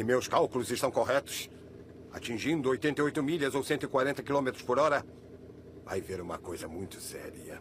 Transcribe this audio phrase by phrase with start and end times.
[0.00, 1.50] Se meus cálculos estão corretos,
[2.10, 5.04] atingindo 88 milhas ou 140 quilômetros por hora,
[5.84, 7.60] vai ver uma coisa muito séria.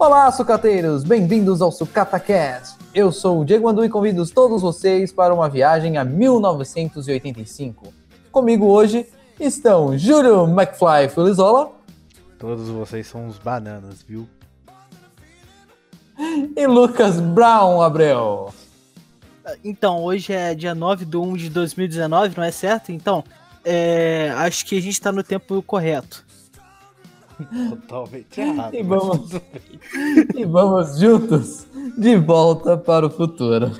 [0.00, 1.04] Olá, sucateiros!
[1.04, 2.78] Bem-vindos ao SucataCast.
[2.94, 7.92] Eu sou o Diego Andu e convido todos vocês para uma viagem a 1985.
[8.32, 9.06] Comigo hoje
[9.38, 11.72] estão Júlio McFly Filizola
[12.38, 14.26] Todos vocês são uns bananas, viu?
[16.56, 18.54] e Lucas Brown Abreu.
[19.62, 22.90] Então, hoje é dia 9 de 1 de 2019, não é certo?
[22.90, 23.22] Então,
[23.62, 26.24] é, acho que a gente tá no tempo correto.
[27.70, 28.74] Totalmente errado.
[28.74, 29.30] E vamos-.
[30.36, 31.66] E vamos juntos
[31.96, 33.72] de volta para o futuro.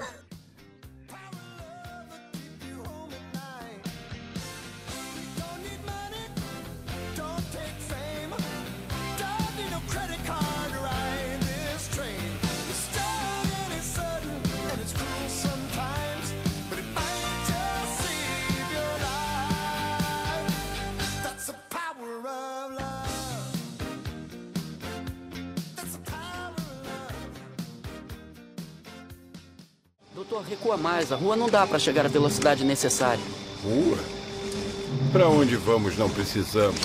[31.11, 31.13] Mais.
[31.13, 33.23] A rua não dá para chegar à velocidade necessária.
[33.65, 33.99] Rua?
[35.13, 36.81] Para onde vamos não precisamos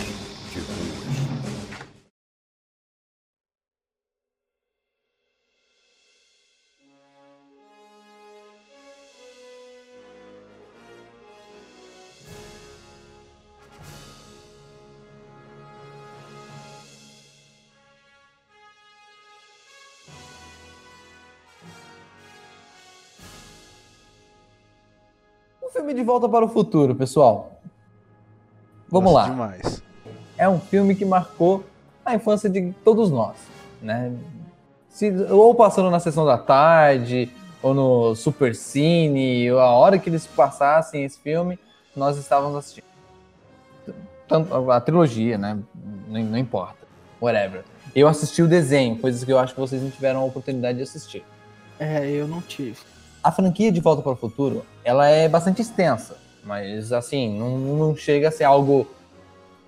[25.95, 27.59] de volta para o futuro, pessoal.
[28.89, 29.29] Vamos Gosto lá.
[29.29, 29.83] Demais.
[30.37, 31.63] é um filme que marcou
[32.05, 33.35] a infância de todos nós,
[33.81, 34.11] né?
[34.89, 37.29] Se- ou passando na sessão da tarde,
[37.61, 41.57] ou no Super Cine, ou a hora que eles passassem esse filme,
[41.95, 42.85] nós estávamos assistindo.
[44.27, 45.57] Tanto a, a trilogia, né?
[46.07, 46.77] Não, não importa.
[47.21, 47.63] Whatever.
[47.95, 50.83] Eu assisti o desenho, coisas que eu acho que vocês não tiveram a oportunidade de
[50.83, 51.23] assistir.
[51.79, 52.77] É, eu não tive.
[53.25, 57.95] A franquia de Volta para o Futuro, ela é bastante extensa, mas assim, não, não
[57.95, 58.85] chega a ser algo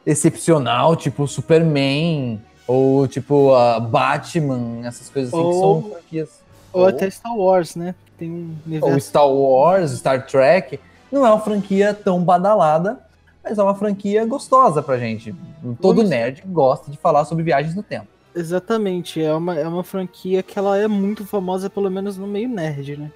[0.05, 6.29] excepcional, tipo Superman, ou tipo a Batman, essas coisas assim, que Ou- são franquias.
[6.71, 7.95] Ou Ou- até Star Wars, né?
[8.15, 8.99] Tem um Ou universo.
[9.07, 10.79] Star Wars, Star Trek,
[11.11, 12.99] não é uma franquia tão badalada,
[13.43, 15.33] mas é uma franquia gostosa pra gente.
[15.81, 18.05] Todo Vamos- nerd gosta de falar sobre viagens no tempo.
[18.35, 22.47] Exatamente, é uma, é uma franquia que ela é muito famosa, pelo menos no meio
[22.47, 23.11] nerd, né?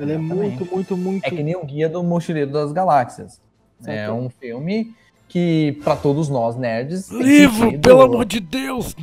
[0.00, 1.26] Ela é muito, muito, muito.
[1.26, 3.40] É que nem o Guia do Mochileiro das Galáxias.
[3.82, 4.12] É Certo.
[4.14, 4.94] um filme
[5.28, 7.08] que, pra todos nós nerds.
[7.10, 7.80] Livro, sentido.
[7.82, 8.94] pelo amor de Deus!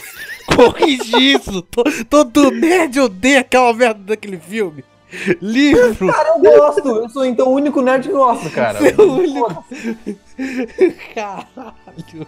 [0.54, 1.62] Corrige isso!
[1.62, 4.84] To- Todo nerd odeia aquela merda daquele filme!
[5.40, 6.12] Livro!
[6.12, 6.88] Cara, eu gosto.
[6.88, 8.78] Eu sou então o único nerd que gosta, cara.
[8.86, 9.64] É o único.
[11.14, 12.26] Caralho!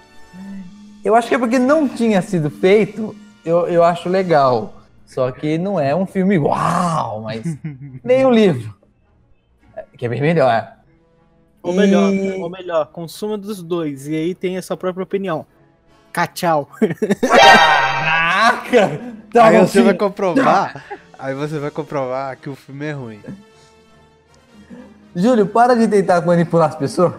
[1.05, 4.78] Eu acho que é porque não tinha sido feito, eu, eu acho legal.
[5.09, 7.57] Só que não é um filme uau, mas
[8.05, 8.75] nem o livro.
[9.75, 10.75] É, Que é bem melhor.
[11.63, 14.07] Ou melhor, E- ou melhor, consuma dos dois.
[14.07, 15.47] E aí tem a sua própria opinião.
[16.13, 16.69] Cachau.
[17.27, 19.01] Caraca!
[19.33, 20.85] Tá Aí você vai comprovar.
[21.19, 23.21] Aí você vai comprovar que o filme é ruim.
[25.17, 27.15] Júlio, para de tentar manipular as pessoas.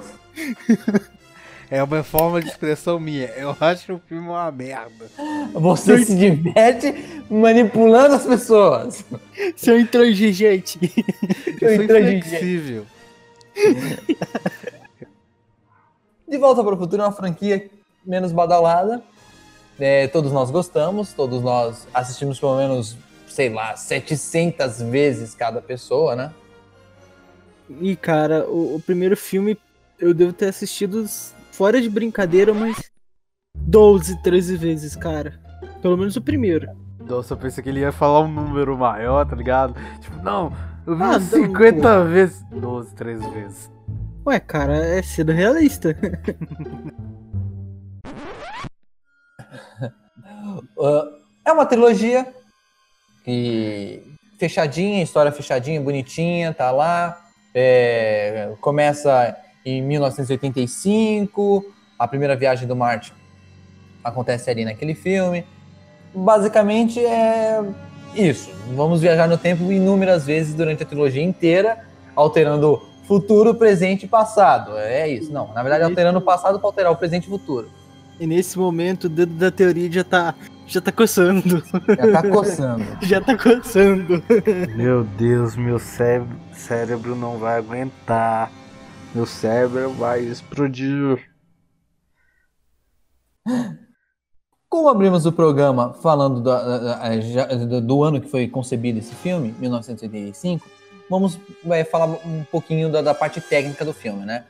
[1.71, 3.27] É uma forma de expressão minha.
[3.27, 5.05] Eu acho o filme uma merda.
[5.53, 6.93] Você se diverte
[7.29, 9.05] manipulando as pessoas.
[9.55, 10.79] Seu intransigente.
[11.61, 12.27] Eu Eu sou intransigente.
[12.27, 12.85] inflexível.
[16.27, 17.69] De Volta para o Futuro é uma franquia
[18.05, 19.03] menos badalada.
[19.79, 26.15] É, todos nós gostamos, todos nós assistimos pelo menos, sei lá, 700 vezes cada pessoa,
[26.15, 26.33] né?
[27.79, 29.57] E, cara, o, o primeiro filme
[29.99, 31.05] eu devo ter assistido
[31.59, 32.89] fora de brincadeira, mas
[33.53, 35.37] 12, 13 vezes, cara.
[35.81, 36.69] Pelo menos o primeiro.
[37.01, 39.75] Nossa, eu pensei que ele ia falar um número maior, tá ligado?
[39.99, 40.53] Tipo, não,
[40.87, 42.41] eu vi Ah, umas não, 50 vezes.
[42.49, 43.71] 12, 13 vezes.
[44.25, 45.93] Ué, cara, é sendo realista.
[50.81, 51.07] Ah,
[51.45, 52.25] é uma trilogia
[53.25, 54.01] que
[54.37, 57.19] fechadinha, história fechadinha, bonitinha, tá lá.
[57.53, 59.35] É, começa
[59.65, 61.65] em 1985,
[61.97, 63.13] a primeira viagem do Marte
[64.03, 65.45] acontece ali naquele filme.
[66.13, 67.61] Basicamente é
[68.15, 68.49] isso.
[68.75, 71.85] Vamos viajar no tempo inúmeras vezes durante a trilogia inteira,
[72.15, 74.77] alterando futuro, presente e passado.
[74.77, 75.31] É isso.
[75.31, 77.69] Não, na verdade, alterando o passado para alterar o presente e o futuro.
[78.19, 80.35] E nesse momento o dedo da teoria já tá,
[80.67, 81.63] já tá coçando.
[81.97, 82.85] Já tá coçando.
[83.01, 84.23] Já tá coçando.
[84.75, 86.21] Meu Deus, meu cé-
[86.51, 88.51] cérebro não vai aguentar.
[89.13, 91.27] Meu cérebro vai explodir.
[94.69, 96.43] Como abrimos o programa falando
[97.21, 100.67] já- do, do ano que foi concebido esse filme, 1985,
[101.09, 101.39] vamos
[101.71, 104.45] é, falar um pouquinho da, da parte técnica do filme, né?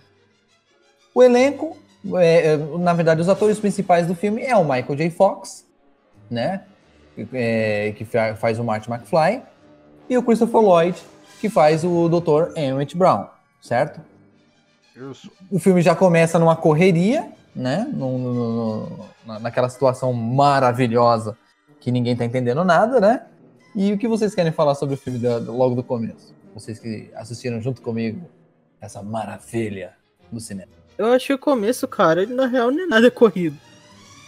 [1.15, 1.77] O elenco,
[2.15, 5.09] é, é, na verdade, os atores principais do filme é o Michael J.
[5.09, 5.65] Fox,
[6.29, 6.65] né?
[7.33, 9.41] É, que fa- faz o Marty McFly,
[10.09, 11.01] e o Christopher Lloyd,
[11.39, 12.57] que faz o Dr.
[12.57, 13.27] Emmett Brown,
[13.61, 14.01] certo?
[15.11, 15.31] Isso.
[15.49, 17.87] o filme já começa numa correria, né?
[17.93, 18.33] No- no-
[18.89, 21.37] no- na- naquela situação maravilhosa
[21.79, 23.25] que ninguém tá entendendo nada, né?
[23.75, 26.33] E o que vocês querem falar sobre o filme da- logo do começo?
[26.53, 28.27] Vocês que assistiram junto comigo
[28.81, 29.93] essa maravilha
[30.31, 30.71] do cinema.
[30.97, 33.57] Eu acho que o começo, cara, ele na real não é nada corrido.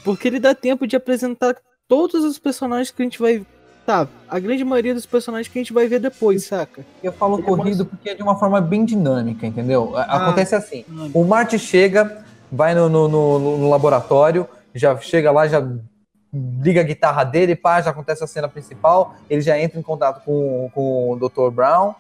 [0.04, 1.56] Porque ele dá tempo de apresentar
[1.88, 3.46] todos os personagens que a gente vai.
[3.92, 6.86] Tá, a grande maioria dos personagens que a gente vai ver depois, saca?
[7.04, 9.92] Eu falo Ele corrido porque é de uma forma bem dinâmica, entendeu?
[9.98, 10.24] Ah.
[10.24, 10.86] Acontece assim.
[11.14, 15.62] O Marty chega, vai no, no- no- no laboratório, já chega lá, já
[16.34, 20.24] liga a guitarra dele, pá, já acontece a cena principal, ele já entra em contato
[20.24, 21.52] com, com o Dr.
[21.54, 21.94] Brown,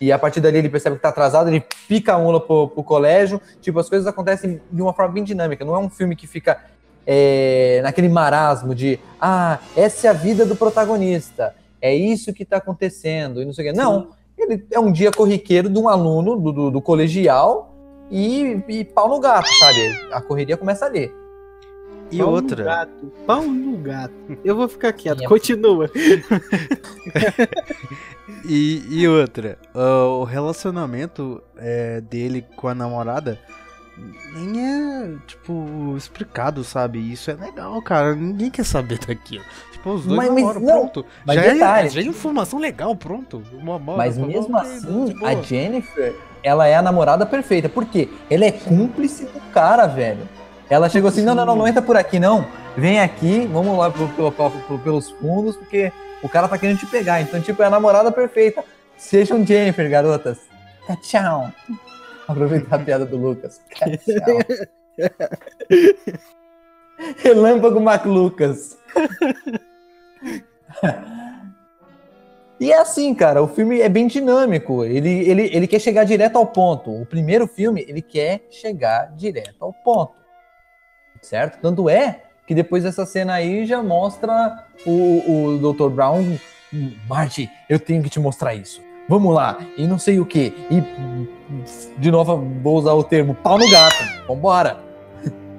[0.00, 2.84] e a partir dali ele percebe que tá atrasado, ele pica a mula pro, pro
[2.84, 6.28] colégio, tipo, as coisas acontecem de uma forma bem dinâmica, não é um filme que
[6.28, 6.56] fica
[7.06, 12.56] é, naquele marasmo de, ah, essa é a vida do protagonista, é isso que tá
[12.56, 13.78] acontecendo, e não sei o quê.
[13.78, 17.72] Não, ele é um dia corriqueiro de um aluno do, do- do colegial
[18.10, 19.80] e, e pau no gato, sabe?
[20.12, 21.10] A correria começa ali.
[22.10, 23.12] E Pau no outra, gato.
[23.26, 24.14] Pau no gato.
[24.44, 25.90] Eu vou ficar quieto, Minha- continua.
[28.48, 33.38] e, e outra, o relacionamento é, dele com a namorada
[34.34, 36.98] nem é, tipo, explicado, sabe?
[37.12, 38.14] Isso é legal, cara.
[38.14, 39.44] Ninguém quer saber daquilo.
[39.72, 41.06] Tipo, os dois Mas- mas namoram, não, pronto.
[41.24, 41.86] mas já, detalhe.
[41.86, 43.42] é, já é informação legal, pronto.
[43.52, 45.30] Uma- uma- Mas uma- mesmo assim, boa.
[45.30, 47.68] a Jennifer, ela é a namorada perfeita.
[47.68, 48.08] Por quê?
[48.30, 50.28] Ela é cúmplice do cara, velho.
[50.68, 52.44] Ela chegou assim, não, não, não, não entra por aqui, não.
[52.76, 56.86] Vem aqui, vamos lá pro- pelo- pelo- pelos fundos, porque o cara tá querendo te
[56.86, 57.20] pegar.
[57.22, 58.62] Então, tipo, é a namorada perfeita.
[58.98, 60.38] Sejam Jennifer, garotas.
[61.02, 61.50] Tchau.
[62.26, 63.60] Aproveitar a piada do Lucas.
[67.18, 68.78] Relâmpago MacLucas.
[72.58, 74.84] E é assim, cara, o filme é bem dinâmico.
[74.84, 76.90] Ele, ele, ele quer chegar direto ao ponto.
[76.90, 80.14] O primeiro filme, ele quer chegar direto ao ponto.
[81.20, 81.60] Certo?
[81.60, 85.90] Tanto é que depois dessa cena aí já mostra o, o Dr.
[85.90, 86.38] Brown.
[87.08, 88.82] Marty, eu tenho que te mostrar isso.
[89.08, 89.58] Vamos lá.
[89.76, 90.52] E não sei o que.
[90.70, 90.82] E
[91.98, 93.96] de novo vou usar o termo pau no gato.
[94.26, 94.78] Vambora.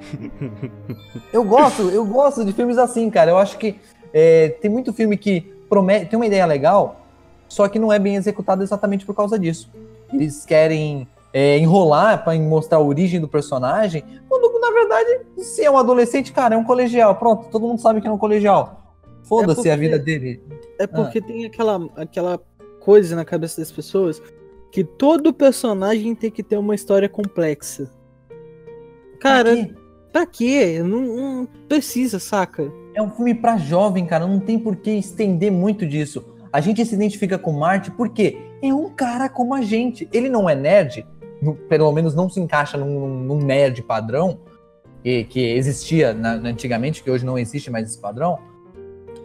[1.33, 3.31] eu gosto, eu gosto de filmes assim, cara.
[3.31, 3.79] Eu acho que
[4.13, 7.01] é, tem muito filme que promete, tem uma ideia legal,
[7.47, 9.69] só que não é bem executado exatamente por causa disso.
[10.11, 15.71] Eles querem é, enrolar para mostrar a origem do personagem, quando na verdade, se é
[15.71, 17.16] um adolescente, cara, é um colegial.
[17.16, 18.81] Pronto, todo mundo sabe que é um colegial.
[19.23, 20.42] Foda-se porque- a vida dele.
[20.80, 22.39] É porque tem aquela, aquela
[22.87, 24.23] coisa na cabeça das pessoas
[24.71, 27.91] que todo personagem tem que ter uma história complexa.
[29.19, 29.73] Cara, Aqui,
[30.13, 30.81] pra quê?
[30.81, 32.71] Não, não precisa, saca?
[32.95, 34.25] é um filme pra jovem, cara.
[34.25, 36.23] Não tem por que estender muito disso.
[36.51, 40.07] A gente se identifica com Marte porque é um cara como a gente.
[40.13, 41.06] Ele não é nerd,
[41.67, 44.39] pelo menos não se encaixa num, num nerd padrão
[45.03, 48.39] que, que existia na- antigamente, que hoje não existe mais esse padrão.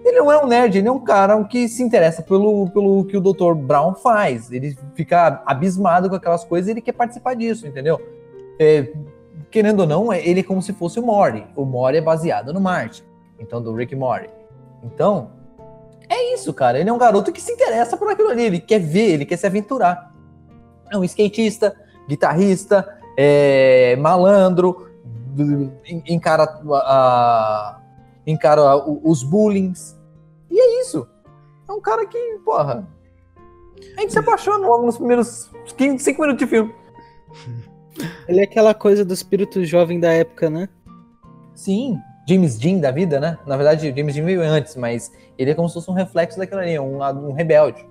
[0.04, 3.16] Ele não é um nerd, ele é um cara que se interessa pelo, pelo que
[3.16, 3.54] o Dr.
[3.54, 4.50] Brown faz.
[4.50, 8.00] Ele fica abismado com aquelas coisas e ele quer participar disso, entendeu?
[8.58, 8.92] É,
[9.50, 11.46] querendo ou não, ele é como se fosse o Mori.
[11.54, 13.04] O Mori é baseado no Marte.
[13.38, 14.28] Então, do Rick Mori.
[14.82, 15.30] Então,
[16.08, 16.78] é isso, cara.
[16.80, 18.42] Ele é um garoto que se interessa por aquilo ali.
[18.42, 20.12] Ele quer ver, ele quer se aventurar.
[20.90, 21.74] É um skatista,
[22.08, 24.88] guitarrista, é, malandro,
[25.86, 26.42] en- encara,
[26.72, 27.78] a,
[28.26, 29.98] encara os bullings.
[30.50, 31.06] E é isso.
[31.68, 32.86] É um cara que, porra.
[33.96, 36.74] A gente se apaixona logo nos primeiros 15, 5 minutos de filme.
[38.28, 40.68] Ele é aquela coisa do espírito jovem da época, né?
[41.54, 41.98] Sim,
[42.28, 43.38] James Dean da vida, né?
[43.46, 46.60] Na verdade, James Dean veio antes, mas ele é como se fosse um reflexo daquilo
[46.60, 47.86] ali, um, um rebelde.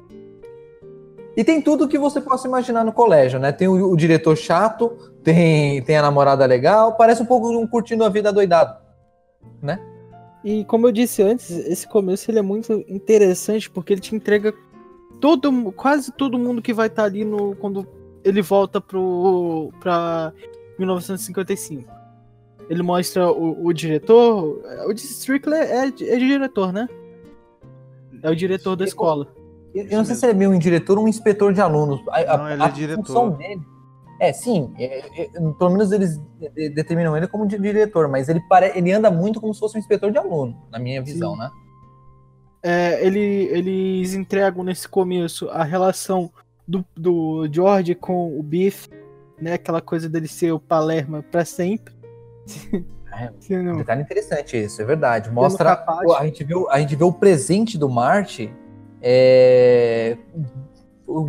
[1.35, 3.51] E tem tudo que você possa imaginar no colégio, né?
[3.51, 4.89] Tem o, o diretor chato,
[5.23, 8.75] tem, tem a namorada legal, parece um pouco um curtindo a vida doidado.
[9.61, 9.79] Né?
[10.43, 14.53] E como eu disse antes, esse começo ele é muito interessante porque ele te entrega
[15.19, 17.87] todo, quase todo mundo que vai estar ali no quando
[18.23, 20.33] ele volta pro para
[20.79, 21.87] 1955.
[22.69, 26.87] Ele mostra o, o diretor, o Strickler é, é diretor, né?
[28.23, 29.27] É o diretor da escola.
[29.75, 32.01] Eu, eu não sei se ele é meio um diretor ou um inspetor de alunos.
[32.09, 33.05] A, a- Não, ele é a diretor.
[33.05, 33.61] função dele.
[34.23, 34.71] É, sim.
[34.77, 38.91] é- é- pelo menos eles de- determinam ele como di- diretor, mas ele, pare, ele
[38.91, 41.49] anda muito como se fosse um inspetor de aluno, na minha visão, né?
[42.61, 46.29] É, ele, eles entregam nesse começo a relação
[46.67, 48.87] do, do George com o Biff,
[49.41, 49.53] né?
[49.53, 51.93] Aquela coisa dele ser o Palerma pra sempre.
[53.13, 53.29] É,
[53.61, 55.29] não- Detalhe interessante isso, é verdade.
[55.29, 55.75] Mostra.
[55.75, 58.49] pô, a, gente vê, o- a gente vê o presente do Marte
[59.01, 60.15] é.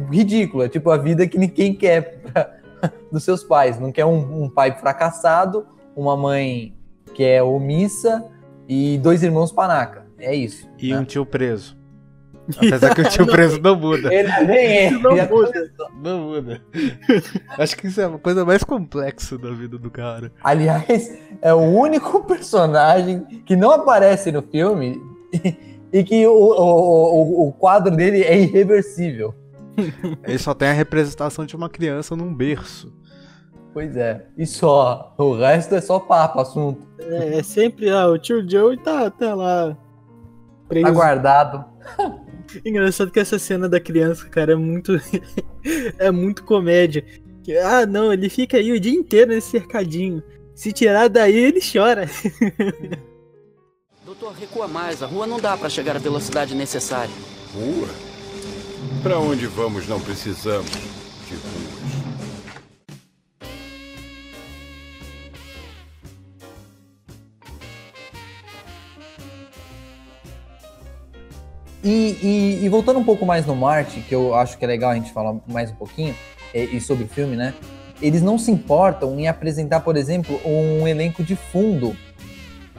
[0.08, 2.54] ridículo, é tipo a vida que ninguém quer pra-
[3.12, 3.78] dos seus pais.
[3.78, 6.74] Não quer um, um pai fracassado, uma mãe
[7.14, 8.24] que é omissa
[8.68, 10.06] e dois irmãos panaca.
[10.18, 10.68] É isso.
[10.78, 10.98] E né?
[10.98, 11.76] um tio preso.
[12.56, 14.12] Apesar que o tio preso não muda.
[14.12, 14.90] Ele nem é.
[14.90, 15.26] Não muda.
[15.26, 15.90] começou.
[16.02, 16.62] Não muda.
[17.58, 20.32] Acho que isso é a coisa mais complexa da vida do cara.
[20.42, 25.00] Aliás, é o único personagem que não aparece no filme
[25.92, 29.34] e que o, o, o, o quadro dele é irreversível.
[30.24, 32.92] Ele só tem a representação de uma criança num berço.
[33.72, 34.26] Pois é.
[34.36, 35.14] E só.
[35.16, 36.86] O resto é só papo, assunto.
[36.98, 39.76] É, é sempre ah, o tio Joe tá, tá lá.
[40.68, 40.86] Preso.
[40.86, 41.64] Tá guardado.
[42.64, 44.92] Engraçado que essa cena da criança, cara, é muito.
[45.98, 47.04] é muito comédia.
[47.64, 50.22] Ah, não, ele fica aí o dia inteiro nesse cercadinho.
[50.54, 52.06] Se tirar daí, ele chora.
[54.04, 55.02] Doutor, recua mais.
[55.02, 57.12] A rua não dá pra chegar à velocidade necessária.
[57.54, 57.88] Rua?
[59.02, 61.01] Para onde vamos não precisamos
[71.82, 72.16] E,
[72.60, 74.94] e- e voltando um pouco mais no Marte, que eu acho que é legal a
[74.94, 76.14] gente falar mais um pouquinho,
[76.54, 77.54] e, e sobre o filme, né?
[78.00, 81.96] Eles não se importam em apresentar, por exemplo, um elenco de fundo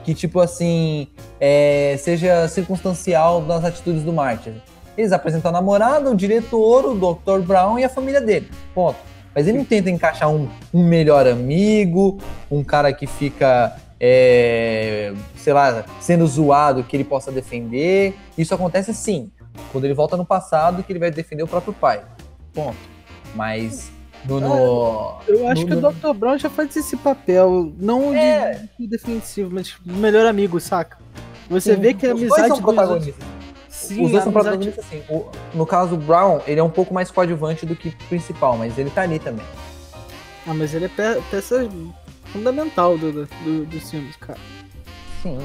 [0.04, 1.08] que, tipo assim,
[1.40, 4.52] é, seja circunstancial das atitudes do Marte.
[4.96, 7.40] Eles apresentam a namorada, o diretor, o Dr.
[7.40, 8.48] Brown e a família dele.
[8.74, 8.98] Ponto.
[9.34, 12.18] Mas ele não tenta encaixar um, um melhor amigo,
[12.50, 13.74] um cara que fica,
[14.06, 18.14] é, sei lá, sendo zoado que ele possa defender.
[18.36, 19.30] Isso acontece sim,
[19.72, 22.02] quando ele volta no passado que ele vai defender o próprio pai.
[22.52, 22.76] Ponto.
[23.34, 23.90] Mas
[24.26, 24.40] no.
[24.40, 26.18] no- Eu acho no- que o Dr.
[26.18, 28.68] Brown já faz esse papel, não de- É.
[28.78, 30.98] de, defensivo, mas melhor amigo, saca?
[31.48, 33.24] Você Sim, vê que a amizade dois são protagonistas.
[33.70, 35.02] Sim, os dois são protagonistas, sim.
[35.08, 38.76] O- no caso, o Brown, ele é um pouco mais coadjuvante do que principal, mas
[38.78, 39.44] ele tá ali também.
[40.46, 41.66] Ah, mas ele é pe- peça
[42.34, 44.38] fundamental do, do, do- dos filmes, cara.
[45.22, 45.38] Sim.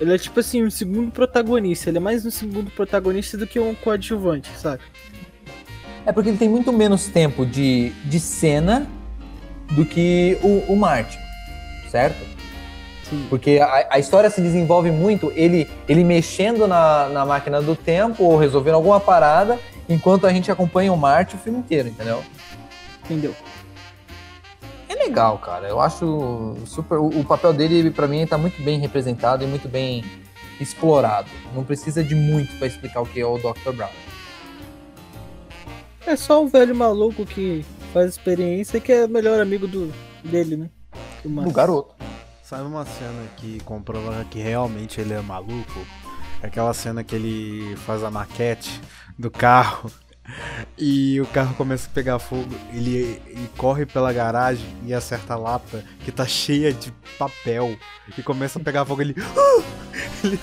[0.00, 1.90] Ele é tipo assim, um segundo protagonista.
[1.90, 4.82] Ele é mais um segundo protagonista do que um coadjuvante, saca?
[6.04, 8.86] É porque ele tem muito menos tempo de, de cena
[9.70, 11.18] do que o, o Martin,
[11.90, 12.18] certo?
[13.08, 13.26] Sim.
[13.28, 18.24] Porque a, a história se desenvolve muito ele, ele mexendo na, na máquina do tempo
[18.24, 19.58] ou resolvendo alguma parada,
[19.88, 22.24] enquanto a gente acompanha o Martin o filme inteiro, entendeu?
[23.04, 23.34] Entendeu?
[25.04, 25.68] Legal, cara.
[25.68, 26.98] Eu acho super.
[26.98, 30.04] O, o papel dele, pra mim, tá muito bem representado e muito bem
[30.60, 31.28] explorado.
[31.54, 33.72] Não precisa de muito pra explicar o que é o Dr.
[33.74, 33.90] Brown.
[36.06, 39.92] É só um velho maluco que faz experiência e que é o melhor amigo do,
[40.24, 40.70] dele, né?
[41.24, 41.94] Do Do garoto.
[42.42, 45.80] Sabe uma cena que comprova que realmente ele é maluco?
[46.42, 48.80] É aquela cena que ele faz a maquete
[49.18, 49.90] do carro
[50.78, 52.54] e o carro começa a pegar fogo.
[52.72, 57.76] Ele, ele corre pela garagem e acerta a lata que tá cheia de papel
[58.16, 59.02] e começa a pegar fogo.
[59.02, 59.14] Ele.
[60.24, 60.38] ele,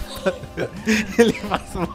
[1.17, 1.87] ele faz uma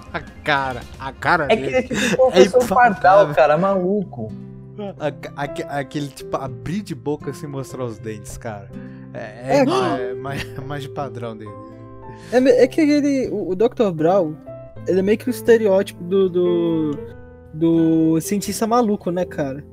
[0.43, 0.81] cara.
[0.99, 2.01] A cara É que ele é dele.
[2.01, 4.33] tipo professor É Pardal, cara, maluco.
[4.99, 8.69] A- aque- aquele tipo, abrir de boca sem mostrar os dentes, cara.
[9.13, 11.53] É, é, É, é mais, mais de padrão dele.
[12.33, 13.29] É, é que ele.
[13.31, 13.91] O, o Dr.
[13.93, 14.35] Brown,
[14.89, 16.29] ele é meio que o estereótipo do.
[16.29, 16.91] do,
[17.55, 19.65] do cientista maluco, né, cara?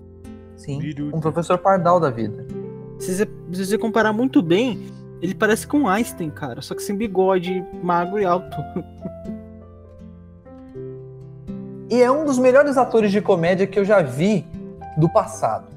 [0.55, 0.79] Sim.
[1.13, 2.45] Um professor Pardal da vida.
[2.99, 4.85] Se você, se você comparar muito bem,
[5.21, 6.61] ele parece com Einstein, cara.
[6.61, 8.57] Só que sem bigode, magro e alto.
[11.89, 14.45] E é um dos melhores atores de comédia que eu já vi
[14.97, 15.67] do passado.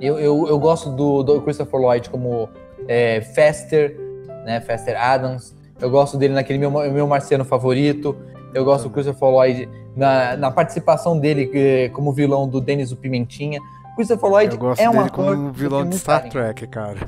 [0.00, 2.48] Eu, eu, eu gosto do, do Christopher Lloyd como
[2.86, 3.98] é, Fester,
[4.44, 4.60] né?
[4.60, 5.54] Fester Adams.
[5.80, 8.16] Eu gosto dele naquele meu, meu marciano favorito.
[8.54, 13.60] Eu gosto do Christopher Lloyd na, na participação dele como vilão do Denis o Pimentinha.
[13.96, 16.32] Christopher Lloyd Eu gosto é um dele ator como que vilão de Star carinho.
[16.32, 16.98] Trek, cara.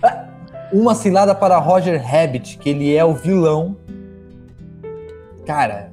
[0.70, 3.76] Uma cilada para Roger Rabbit, que ele é o vilão.
[5.44, 5.90] Cara,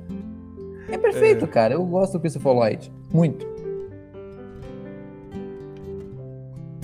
[0.90, 1.74] é perfeito, cara.
[1.74, 2.92] Eu gosto do Christopher Lloyd.
[3.12, 3.48] Muito.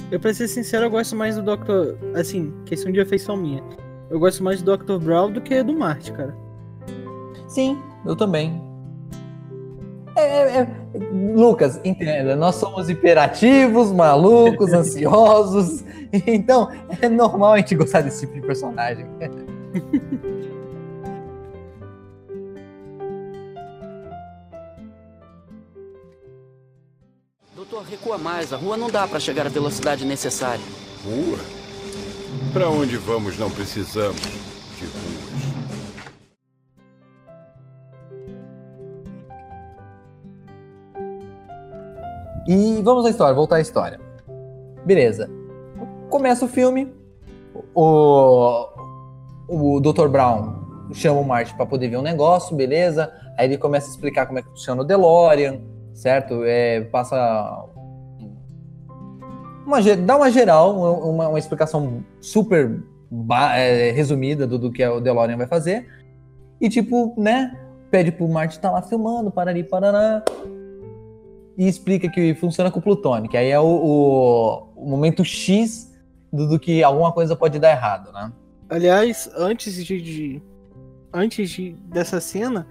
[0.09, 1.95] Eu, pra ser sincero, eu gosto mais do Dr.
[2.15, 3.63] Assim, questão de afeição minha.
[4.09, 4.97] Eu gosto mais do Dr.
[4.97, 6.35] Brown do que do Marte, cara.
[7.47, 8.72] Sim, eu também.
[10.15, 10.67] É, é- é-
[11.35, 15.83] Lucas, entenda, nós somos hiperativos, malucos, ansiosos.
[16.27, 16.69] Então,
[17.01, 19.05] é normal a gente gostar desse tipo de personagem.
[27.55, 28.51] Doutor, recua mais.
[28.51, 30.63] A rua não dá pra chegar à velocidade necessária.
[31.03, 31.39] Rua?
[32.51, 34.19] Para onde vamos não precisamos
[42.47, 43.99] E vamos à história, voltar à história.
[44.85, 45.29] Beleza.
[46.09, 46.93] Começa o filme.
[47.73, 48.67] O,
[49.47, 50.07] o Dr.
[50.07, 53.11] Brown chama o Marty para poder ver um negócio, beleza?
[53.37, 55.61] Aí ele começa a explicar como é que funciona o DeLorean,
[55.93, 56.43] certo?
[56.43, 57.65] É, passa.
[59.65, 60.77] Uma, dá uma geral,
[61.09, 62.83] uma, uma explicação super
[63.55, 65.87] é, resumida do, do que o DeLorean vai fazer.
[66.59, 67.57] E tipo, né?
[67.89, 70.23] Pede pro Marty estar lá filmando, parari, parará
[71.57, 75.93] e explica que funciona com plutônio, que aí é o, o- o momento X
[76.31, 78.31] do, do que alguma coisa pode dar errado, né?
[78.69, 80.41] Aliás, antes de, de-
[81.13, 82.65] antes de, dessa cena,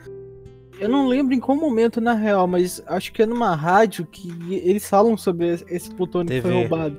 [0.80, 4.28] eu não lembro em qual momento na real, mas acho que é numa rádio que
[4.64, 6.60] eles falam sobre esse- plutônio que foi TV.
[6.68, 6.98] roubado.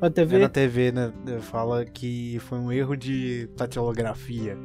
[0.00, 0.38] Na É TV?
[0.38, 1.12] na TV, né?
[1.40, 4.56] Fala que foi um erro de tatilografia,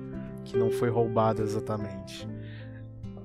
[0.43, 2.27] que não foi roubado exatamente.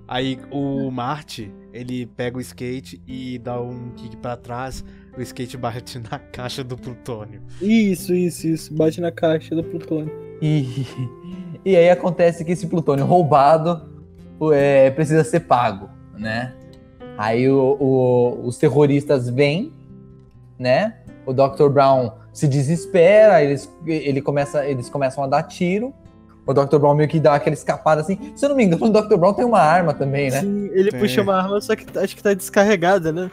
[0.09, 4.85] Aí o Marte, ele pega o skate e dá um kick pra trás,
[5.17, 7.43] o skate bate na caixa do plutônio.
[7.61, 8.75] Isso, isso, isso.
[8.75, 10.13] Bate na caixa do plutônio.
[10.41, 10.87] E,
[11.65, 13.89] e aí acontece que esse plutônio roubado
[14.52, 16.54] é, precisa ser pago, né?
[17.19, 19.73] Aí o- o- os terroristas vêm,
[20.59, 20.99] né?
[21.25, 21.69] O Dr.
[21.71, 25.93] Brown se desespera, eles, ele começa, eles começam a dar tiro.
[26.47, 26.78] O Dr.
[26.78, 28.32] Brown meio que dá aquela escapada assim.
[28.37, 29.17] Se eu não me engano, o Dr.
[29.17, 30.41] Brown tem uma arma também, né?
[30.41, 31.00] Sim, ele Tem.
[31.00, 33.30] puxa uma arma, só que acho que tá descarregada, né?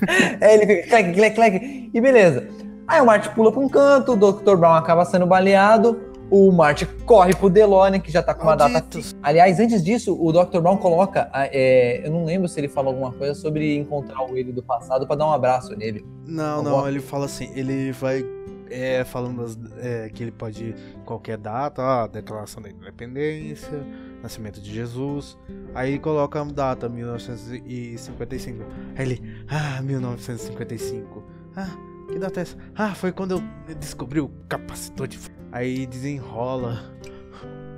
[0.40, 2.48] É, ele fica clac, clac, clac, e beleza.
[2.86, 4.56] Aí o Marty pula pra um canto, o Dr.
[4.56, 8.84] Brown acaba sendo baleado, o Marty corre pro DeLorean, que já tá com uma data.
[9.22, 10.60] Aliás, antes disso, o Dr.
[10.60, 11.28] Brown coloca.
[11.34, 15.06] é, eu não lembro se ele falou alguma coisa sobre encontrar o ele do passado
[15.06, 16.04] pra dar um abraço nele.
[16.26, 18.24] Não, Alguma- não, ele fala assim, ele vai
[18.70, 19.44] é, falando
[19.78, 23.84] é, que ele pode ir qualquer data, ah, declaração da independência,
[24.22, 25.38] nascimento de Jesus.
[25.74, 28.64] Aí ele coloca a data, 1955.
[28.96, 31.24] Aí ele, ah, 1955.
[31.56, 31.76] Ah,
[32.08, 32.56] que data é essa?
[32.74, 33.42] Ah, foi quando eu
[33.78, 35.16] descobri o capacitor de.
[35.16, 35.30] f-".
[35.52, 36.78] Aí desenrola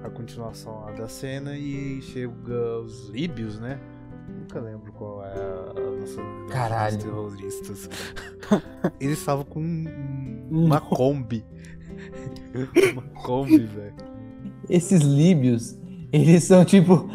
[0.03, 3.79] a continuação da cena e chega os líbios, né?
[4.53, 6.99] Nunca lembro qual é a nossa Caralho.
[6.99, 7.89] terroristas.
[9.01, 11.45] Eles estavam com um- uma Kombi.
[12.93, 13.95] uma Kombi, velho.
[14.69, 15.79] Esses líbios,
[16.13, 17.09] eles são tipo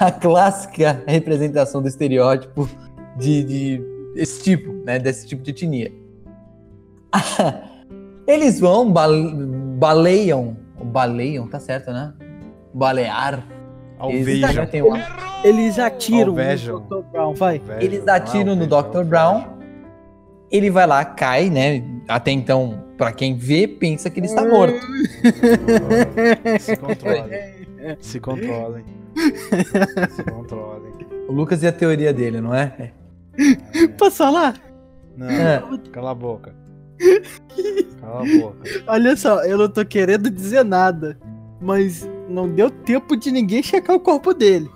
[0.00, 2.68] a clássica representação do estereótipo
[3.16, 3.82] de, de
[4.16, 4.98] esse tipo, né?
[4.98, 5.92] Desse tipo de etnia.
[8.26, 9.32] Eles vão, bal-
[9.78, 10.56] baleiam.
[10.82, 12.12] Baleiam, tá certo, né?
[12.74, 13.46] Balear.
[14.08, 14.66] Eles Alvejam.
[14.66, 14.98] tem uma-
[15.44, 16.80] Eles atiram Alvejam.
[16.80, 17.02] no Dr.
[17.10, 17.58] Brown, vai.
[17.58, 17.80] Alvejam.
[17.82, 19.04] Eles atiram no Dr.
[19.04, 19.44] Brown.
[20.50, 21.82] Ele vai lá, cai, né?
[22.08, 24.74] Até então, pra quem vê, pensa que ele está morto.
[26.60, 27.24] Se controlem.
[28.00, 28.84] Se controlem.
[30.10, 30.92] Se controlem.
[31.28, 32.90] O Lucas e a teoria dele, não é?
[33.96, 34.54] Posso falar?
[35.16, 35.62] Não, É.
[35.92, 36.52] cala a boca.
[38.00, 38.68] Cala a boca.
[38.86, 41.16] Olha só, eu não tô querendo dizer nada,
[41.60, 44.70] mas não deu tempo de ninguém checar o corpo dele.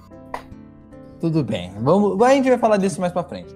[1.20, 1.72] Tudo bem.
[1.80, 3.54] Vamos, a gente vai falar disso mais pra frente.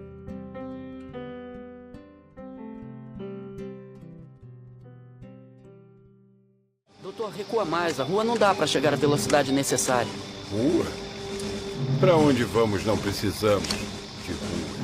[7.02, 7.98] Doutor, recua mais.
[7.98, 10.10] A rua não dá pra chegar à velocidade necessária.
[10.50, 10.86] Rua?
[12.00, 14.77] Para onde vamos não precisamos de ruas.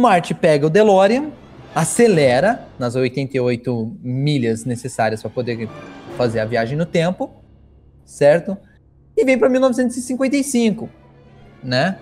[0.00, 1.30] Marty pega o DeLorean,
[1.74, 5.68] acelera nas 88 milhas necessárias para poder
[6.16, 7.30] fazer a viagem no tempo,
[8.04, 8.56] certo?
[9.16, 10.88] E vem para 1955,
[11.62, 11.98] né?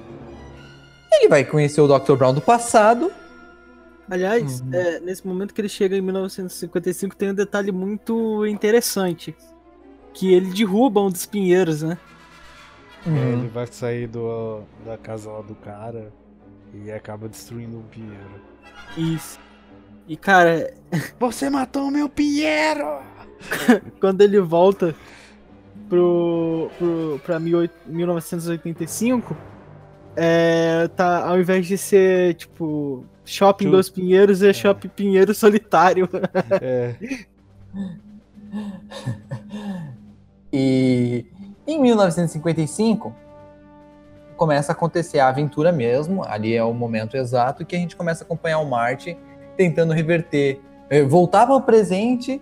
[1.13, 2.15] Ele vai conhecer o Dr.
[2.17, 3.11] Brown do passado
[4.11, 4.71] Aliás, Uhum.
[4.73, 9.37] é, nesse momento que ele chega em 1955, tem um detalhe muito interessante.
[10.15, 11.99] Que ele derruba um dos pinheiros, né?
[13.07, 13.33] É, Uhum.
[13.41, 16.11] ele vai sair do, da casa lá do cara
[16.75, 18.41] e acaba destruindo o pinheiro.
[18.97, 19.39] Isso.
[20.07, 20.73] E, cara,
[21.21, 23.01] Você matou o meu pinheiro!
[24.01, 24.95] quando ele volta
[25.89, 29.37] pro, pro, pra 18 1985,
[30.17, 36.09] é, tá, ao invés de ser, tipo, Shopping Chu- dos Pinheiros, é Shopping Pinheiro Solitário.
[36.61, 36.95] É,
[40.53, 41.27] E
[41.67, 43.15] em 1955
[44.39, 46.25] começa a acontecer a aventura mesmo.
[46.25, 49.19] Ali é o momento exato que a gente começa a acompanhar o Marty
[49.57, 52.41] tentando reverter, eh, voltar para o presente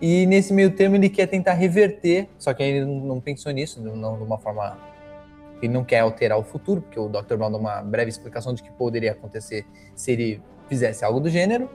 [0.00, 4.16] e nesse meio termo ele quer tentar reverter, só que ele não pensou nisso, não
[4.16, 4.76] de uma forma
[5.62, 7.36] ele não quer alterar o futuro, porque o Dr.
[7.36, 11.70] Brown dá uma breve explicação de que poderia acontecer se ele fizesse algo do gênero.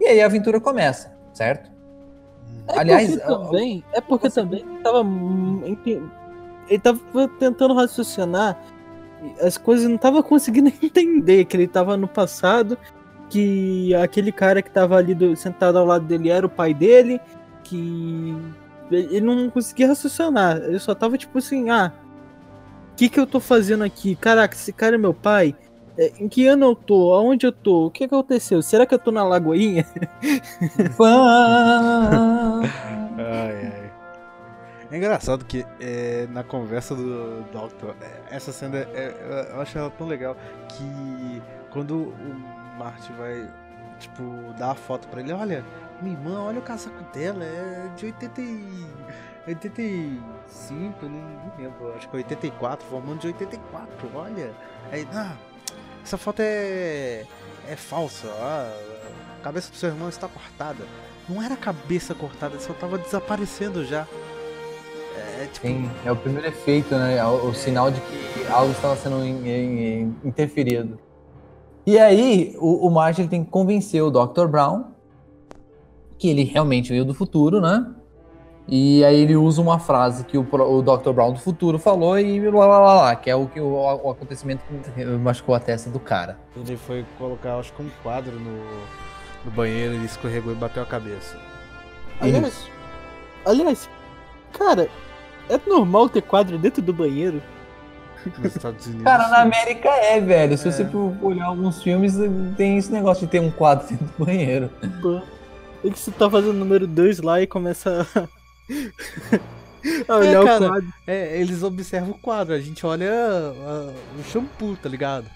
[0.00, 1.70] E aí a aventura começa, certo?
[2.68, 6.02] É Aliás, porque também, é porque também ele tava, hum, ente-
[6.68, 7.00] ele tava
[7.38, 8.58] tentando raciocinar,
[9.40, 12.78] as coisas não tava conseguindo entender que ele tava no passado,
[13.28, 17.20] que aquele cara que tava ali do- sentado ao lado dele era o pai dele,
[17.64, 18.34] que
[18.90, 21.92] ele não conseguia raciocinar, ele só tava tipo assim, ah,
[22.92, 24.14] o que que eu tô fazendo aqui?
[24.16, 25.56] Caraca, esse cara é meu pai?
[25.96, 27.12] É, Em que ano eu tô?
[27.12, 27.86] Aonde eu tô?
[27.86, 28.62] O que aconteceu?
[28.62, 29.86] Será que eu tô na Lagoinha?
[33.16, 33.81] Ai, ai.
[34.92, 39.78] É engraçado que é, na conversa do Doctor, é, essa cena, é- é- eu acho
[39.78, 40.36] ela tão legal
[40.68, 43.50] que quando o Marty vai,
[43.98, 44.22] tipo,
[44.58, 45.64] dar a foto pra ele, olha,
[46.02, 48.86] minha irmã, olha o casaco dela, é de 80 e...
[49.48, 54.52] 85, não, lembro, acho que é 84, formando de 84, olha.
[54.92, 55.34] Aí, ah,
[56.04, 57.24] essa foto é,
[57.66, 60.84] é falsa, a cabeça do seu irmão está cortada.
[61.26, 64.06] Não era a cabeça cortada, só tava desaparecendo já.
[65.40, 65.66] É tipo.
[65.66, 67.16] Sim, é o primeiro efeito, né?
[67.16, 70.98] É o, o sinal de que algo estava sendo in- in- in- interferido.
[71.86, 74.46] E aí, o, o Marty ele tem que convencer o Dr.
[74.46, 74.92] Brown
[76.18, 77.84] que ele realmente veio do futuro, né?
[78.68, 81.10] E aí ele usa uma frase que o, o Dr.
[81.10, 84.10] Brown do futuro falou e blá blá blá, blá que é o, que, o, o
[84.10, 84.62] acontecimento
[84.94, 86.38] que machucou a testa do cara.
[86.54, 88.62] Ele foi colocar, acho que um quadro no,
[89.44, 91.36] no banheiro, ele escorregou e bateu a cabeça.
[92.20, 92.70] Aliás,
[93.44, 93.90] aliás,
[94.52, 94.88] cara,
[95.48, 97.42] é normal ter quadro dentro do banheiro?
[98.38, 99.02] Nos Estados Unidos.
[99.04, 100.56] Cara, na América é, velho.
[100.56, 100.70] Se É.
[100.70, 102.14] você for olhar alguns filmes,
[102.56, 104.70] tem esse negócio de ter um quadro dentro do banheiro.
[105.00, 105.20] Pô,
[105.84, 108.28] É que você tá fazendo o número 2 lá e começa a,
[110.12, 110.64] a olhar cara.
[110.64, 110.92] o quadro.
[111.04, 115.26] É, eles observam o quadro, a gente olha ah, o shampoo, tá ligado?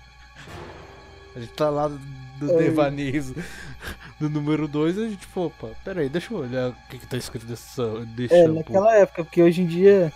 [1.35, 1.91] A gente tá lá
[2.39, 2.57] do É.
[2.65, 3.33] devaneios
[4.21, 7.07] do número 2 a gente, pô, opa, pera aí, deixa eu olhar o que, que
[7.07, 7.81] tá escrito desse,
[8.17, 8.55] desse É, shampoo.
[8.57, 10.13] naquela época, porque hoje em dia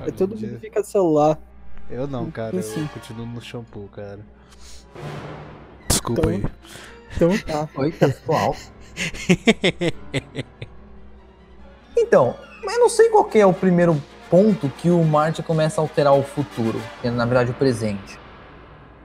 [0.00, 1.38] Ah, é todo dia- mundo fica no celular.
[1.90, 2.88] Eu não, cara, eu Sim.
[2.94, 4.20] continuo no shampoo, cara.
[5.88, 6.44] Desculpa Então- aí.
[7.16, 7.68] Então tá.
[7.80, 8.60] Oi, ficou alto.
[11.96, 14.00] Então, mas eu não sei qual que é o primeiro
[14.30, 18.18] ponto que o Marty começa a alterar o futuro, que é na verdade o presente.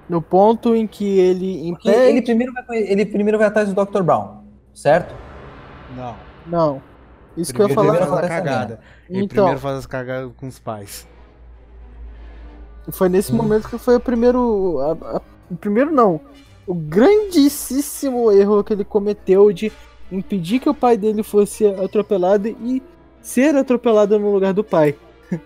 [0.07, 1.95] No ponto em que ele impede.
[1.97, 4.03] ele primeiro vai, ele primeiro vai atrás do Dr.
[4.03, 5.15] Brown, certo?
[5.95, 6.15] Não.
[6.45, 6.81] Não.
[7.35, 8.21] Isso que eu ia primeiro falar.
[8.21, 8.79] faz a cagada.
[9.09, 11.07] Ele Então, primeiro faz as cagadas com os pais.
[12.91, 13.37] foi nesse Hum.
[13.37, 14.79] momento que foi o primeiro.
[14.79, 16.21] a- a- o primeiro não.
[16.67, 19.71] O grandíssimo erro que ele cometeu de
[20.11, 22.81] impedir que o pai dele fosse atropelado e
[23.21, 24.95] ser atropelado no lugar do pai.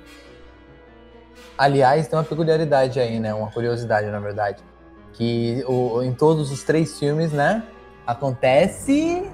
[1.60, 3.34] Aliás, tem uma peculiaridade aí, né?
[3.34, 4.64] Uma curiosidade, na verdade.
[5.12, 7.62] Que o, em todos os três filmes, né?
[8.08, 9.30] Acontece.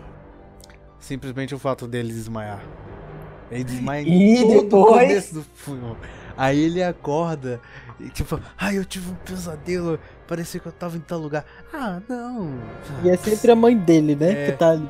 [0.98, 2.64] Simplesmente o fato dele desmaiar.
[3.52, 5.96] Ele desmaia E em todo o depois- começo do filme.
[6.36, 7.62] Aí ele acorda
[8.00, 11.46] e tipo, ai, eu tive um pesadelo, parecia que eu tava em tal lugar.
[11.72, 12.50] Ah, não.
[13.04, 14.32] E é sempre a mãe dele, né?
[14.32, 14.46] É.
[14.48, 14.90] Que tá ali.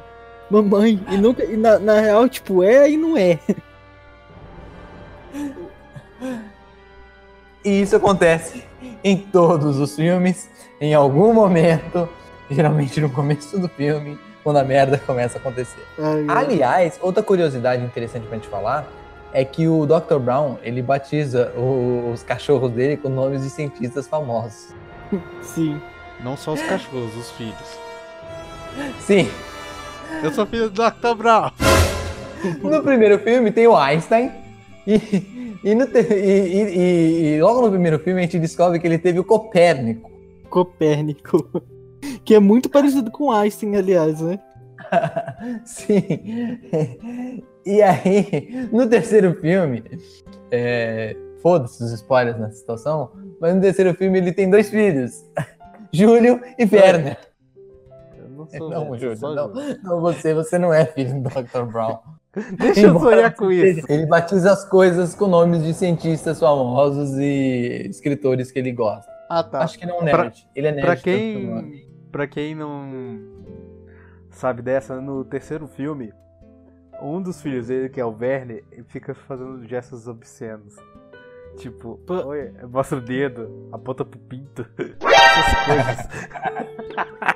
[0.50, 1.04] Mamãe.
[1.12, 3.38] E, nunca, e na, na real, tipo, é e não é.
[7.66, 8.64] E isso acontece
[9.04, 10.48] em todos os filmes,
[10.80, 12.08] em algum momento,
[12.50, 15.84] geralmente no começo do filme, quando a merda começa a acontecer.
[15.98, 16.26] Ai.
[16.30, 18.88] Aliás, outra curiosidade interessante pra gente falar
[19.34, 20.18] é que o Dr.
[20.20, 21.52] Brown, ele batiza
[22.14, 24.68] os cachorros dele com nomes de cientistas famosos.
[25.42, 25.82] Sim.
[26.24, 27.80] Não só os cachorros, os filhos.
[29.00, 29.28] Sim,
[30.22, 31.16] Eu sou filho do Dr.
[31.18, 31.50] Brown.
[32.62, 34.32] no primeiro filme tem o Einstein
[34.88, 38.80] e, e, no te- e- e- e- e logo no primeiro filme a gente descobre
[38.80, 40.12] que ele teve o Copérnico.
[40.50, 41.50] Copérnico.
[42.24, 44.40] Que é muito parecido com Einstein, aliás, né?
[45.66, 46.04] Sim.
[47.66, 49.84] E aí, no terceiro filme,
[50.52, 55.26] é, foda-se os spoilers nessa situação, mas no terceiro filme ele tem dois filhos,
[55.92, 57.18] Júlio e Werner.
[58.18, 59.78] Eu não sou Não, velho, Júlio, só não, Júlio.
[59.84, 61.64] não, você, você não é filho do Dr.
[61.72, 61.98] Brown.
[62.58, 63.92] Deixa eu sonhar com seja, isso.
[63.92, 69.12] Ele batiza as coisas com nomes de cientistas famosos e escritores que ele gosta.
[69.30, 69.60] Ah, tá.
[69.60, 70.48] Acho que não é nerd.
[70.56, 70.86] ele é nerd.
[70.86, 73.20] Pra quem, pra quem não
[74.30, 76.14] sabe dessa, no terceiro filme,
[77.02, 80.76] um dos filhos dele, que é o Verne, ele fica fazendo gestos obscenos.
[81.58, 82.28] Tipo, Pô.
[82.28, 84.66] oi, mostra o dedo, aponta pro pinto.
[84.78, 86.08] Essas coisas.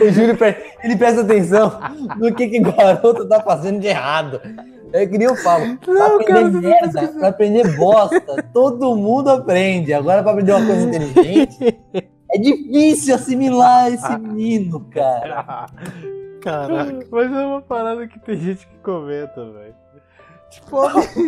[0.00, 1.78] O Júlio, pre- ele presta atenção
[2.16, 4.40] no que, que o garoto tá fazendo de errado.
[4.92, 5.76] É que nem eu falo.
[5.78, 9.92] Pra Não, aprender cara, você tá merda, pra aprender bosta, todo mundo aprende.
[9.92, 11.78] Agora, pra aprender uma coisa inteligente,
[12.32, 15.66] é difícil assimilar esse menino, cara.
[16.40, 17.06] Caraca.
[17.10, 19.74] Mas é uma parada que tem gente que comenta, velho.
[20.50, 20.78] Tipo,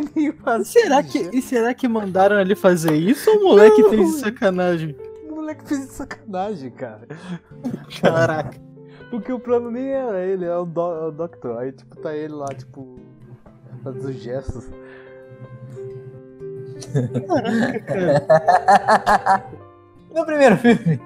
[0.43, 3.91] faz Será que, e será que mandaram ele fazer isso ou o moleque Não.
[3.91, 4.97] fez de sacanagem?
[5.29, 7.07] O moleque fez de sacanagem, cara.
[8.01, 8.59] Caraca.
[9.11, 11.59] Porque o plano nem era ele, é o, do, é o Doctor.
[11.59, 12.99] Aí, tipo, tá ele lá, tipo,
[13.83, 14.69] fazendo gestos.
[20.13, 21.01] No primeiro filme,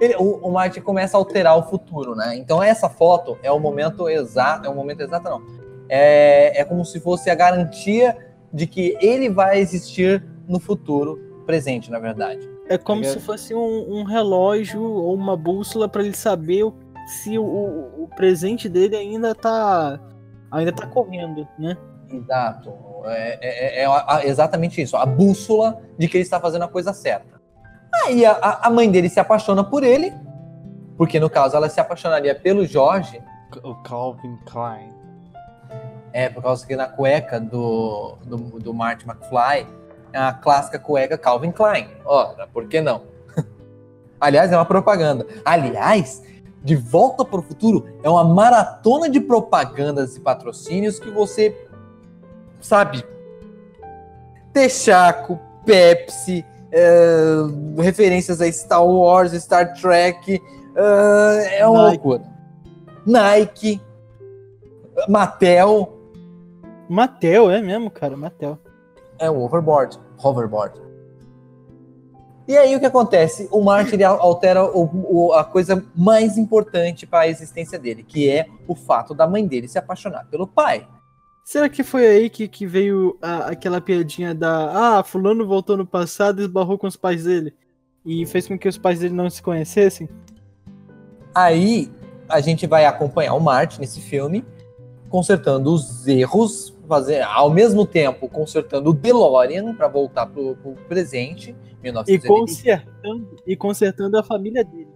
[0.00, 2.36] ele- o, o Martin começa a alterar o futuro, né?
[2.36, 5.42] Então essa foto é o momento exato, é o momento exato não.
[5.88, 8.16] É, é como se fosse a garantia
[8.52, 12.48] de que ele vai existir no futuro presente, na verdade.
[12.68, 13.18] É como Obrigado.
[13.20, 16.64] se fosse um, um relógio ou uma bússola pra ele saber
[17.06, 19.98] se o, o- presente dele ainda tá
[20.50, 21.76] ainda tá correndo, né?
[22.10, 22.72] Exato.
[23.04, 26.92] É, é- é a- exatamente isso, a bússola de que ele está fazendo a coisa
[26.92, 27.40] certa.
[28.04, 30.12] Aí a- a, a mãe dele se apaixona por ele,
[30.96, 33.22] porque no caso ela se apaixonaria pelo Jorge,
[33.62, 34.92] O Calvin Klein.
[36.12, 39.66] É, por causa que na cueca do, do, do Marty McFly
[40.12, 41.88] é a clássica cueca Calvin Klein.
[42.04, 43.02] Ora, por que não?
[44.20, 45.26] Aliás, é uma propaganda.
[45.44, 46.22] Aliás,
[46.62, 51.56] De Volta para o Futuro é uma maratona de propagandas e patrocínios que você
[52.60, 53.04] sabe.
[54.52, 57.36] Texaco, Pepsi, é,
[57.78, 60.42] referências a Star Wars, Star Trek.
[60.74, 62.04] é, é uma Nike.
[62.04, 62.22] loucura.
[63.06, 63.80] Nike,
[65.08, 65.97] Mattel.
[66.88, 68.58] Matel, é mesmo, cara, Matel.
[69.18, 69.98] É o overboard.
[70.22, 70.80] Hoverboard.
[72.46, 73.46] E aí o que acontece?
[73.52, 78.30] O Martin ele altera o- o- a coisa mais importante para a existência dele, que
[78.30, 80.86] é o fato da mãe dele se apaixonar pelo pai.
[81.44, 84.98] Será que foi aí que, que veio a- aquela piadinha da.
[84.98, 87.54] Ah, Fulano voltou no passado e esbarrou com os pais dele?
[88.04, 90.08] E fez com que os pais dele não se conhecessem?
[91.34, 91.90] Aí
[92.28, 94.44] a gente vai acompanhar o Martin nesse filme,
[95.10, 101.54] consertando os erros, fazer, ao mesmo tempo consertando o DeLorean para voltar pro, pro presente,
[101.80, 102.28] E 1980.
[102.28, 104.88] consertando, e consertando a família dele.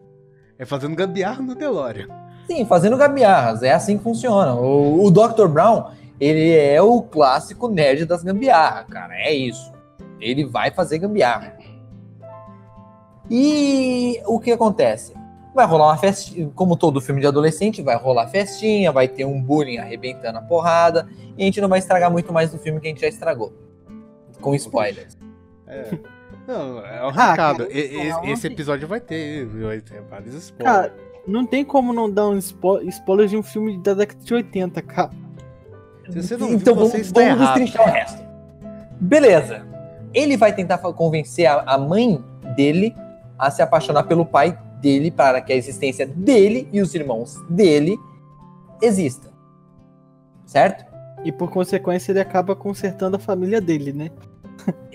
[0.58, 2.08] É fazendo gambiarra no Delório.
[2.46, 4.54] Sim, fazendo gambiarras, é assim que funciona.
[4.54, 5.46] O, o Dr.
[5.46, 9.72] Brown, ele é o clássico nerd das gambiarras, cara, é isso.
[10.20, 11.56] Ele vai fazer gambiarra.
[13.30, 15.14] E o que acontece?
[15.54, 19.40] Vai rolar uma festinha, como todo filme de adolescente, vai rolar festinha, vai ter um
[19.42, 22.86] bullying arrebentando a porrada, e a gente não vai estragar muito mais do filme que
[22.86, 23.52] a gente já estragou.
[24.40, 25.16] Com spoilers.
[25.66, 25.98] É.
[26.48, 27.66] Não, é um Ah, recado.
[27.66, 30.76] cara, E- não, esse episódio vai ter, vai ter vários spoilers.
[30.76, 30.94] Cara,
[31.26, 34.82] não tem como não dar um spo spoiler de um filme da década de 80,
[34.82, 35.10] cara.
[36.10, 37.58] Se você não então viu, vamos, você vamos errado.
[37.58, 38.22] destrinchar o resto.
[39.00, 39.64] Beleza.
[40.12, 42.22] Ele vai tentar convencer a, a mãe
[42.56, 42.94] dele
[43.38, 47.96] a se apaixonar pelo pai dele para que a existência dele e os irmãos dele
[48.82, 49.32] exista.
[50.44, 50.84] Certo?
[51.24, 54.10] E por consequência ele acaba consertando a família dele, né?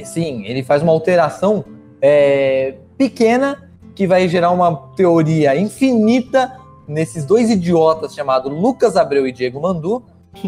[0.04, 1.63] Sim, ele faz uma alteração
[2.02, 9.32] é, pequena que vai gerar uma teoria infinita nesses dois idiotas chamados Lucas Abreu e
[9.32, 10.04] Diego Mandu.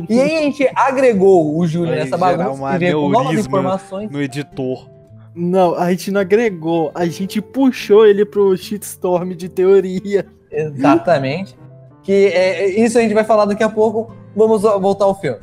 [0.08, 4.12] E aí a gente agregou o Júlio nessa bagunça e veio com novas informações.
[4.12, 4.99] No editor.
[5.36, 10.26] Não, a gente não agregou, a gente puxou ele pro shitstorm de teoria.
[10.52, 11.58] Exatamente.
[12.04, 14.14] Que é, isso a gente vai falar daqui a pouco.
[14.36, 15.40] Vamos voltar ao filme.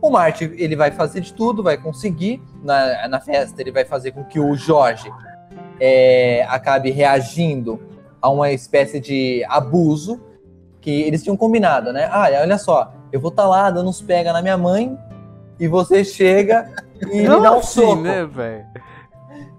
[0.00, 2.42] O Marty, ele vai fazer de tudo, vai conseguir.
[2.62, 5.10] Na, na festa, ele vai fazer com que o Jorge
[5.80, 7.80] é, acabe reagindo
[8.20, 10.20] a uma espécie de abuso
[10.80, 12.08] que eles tinham combinado, né?
[12.10, 14.98] Ah, olha só, eu vou estar lá dando uns pega na minha mãe
[15.58, 16.70] e você chega
[17.02, 18.02] e me dá um assim, soco.
[18.02, 18.64] né, velho?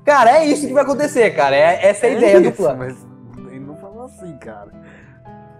[0.04, 1.56] Cara, é isso que vai acontecer, cara.
[1.56, 2.80] É, essa é a ideia do isso, plano.
[2.80, 3.06] Mas
[3.48, 4.72] ele não falou assim, cara?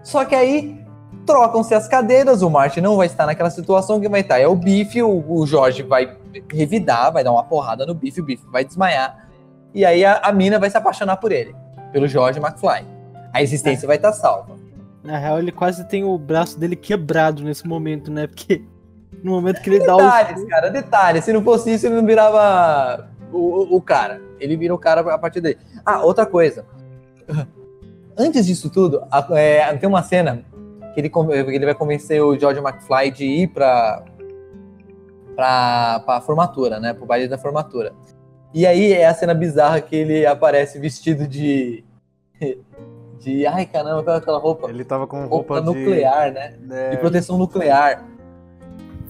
[0.02, 0.84] Só que aí
[1.26, 4.38] trocam-se as cadeiras, o Martin não vai estar naquela situação que vai estar.
[4.38, 6.16] É o Biff, o, o Jorge vai
[6.52, 9.26] revidar, vai dar uma porrada no Biff, o Biff vai desmaiar.
[9.74, 11.54] E aí a, a mina vai se apaixonar por ele,
[11.92, 12.86] pelo George McFly.
[13.32, 14.56] A existência vai estar salva.
[15.02, 18.26] Na real, ele quase tem o braço dele quebrado nesse momento, né?
[18.26, 18.64] Porque
[19.22, 20.46] no momento que ele dá Detalhes, o.
[20.48, 21.24] cara, detalhes.
[21.24, 24.20] Se não fosse isso, ele não virava o, o- cara.
[24.38, 25.58] Ele vira o cara a partir dele.
[25.84, 26.64] Ah, outra coisa.
[28.16, 30.44] Antes disso tudo, a- é, tem uma cena
[30.94, 31.10] que ele,
[31.54, 34.02] ele vai convencer o George McFly de ir pra,
[35.34, 36.92] pra, pra formatura, né?
[36.94, 37.92] Pro baile da formatura.
[38.54, 41.84] E aí é a cena bizarra que ele aparece vestido de.
[43.18, 43.44] De.
[43.46, 44.68] Ai, caramba, é aquela roupa?
[44.68, 45.66] Ele tava com Roupa roupa, de.
[45.66, 46.54] nuclear, né?
[46.70, 48.04] É, de proteção nuclear.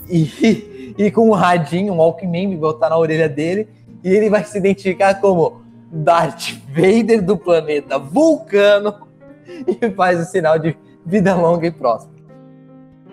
[0.08, 3.68] E, e com um radinho, um Walkman, vai botar na orelha dele,
[4.02, 8.94] e ele vai se identificar como Darth Vader do planeta Vulcano
[9.66, 12.16] e faz o sinal de vida longa e próspera.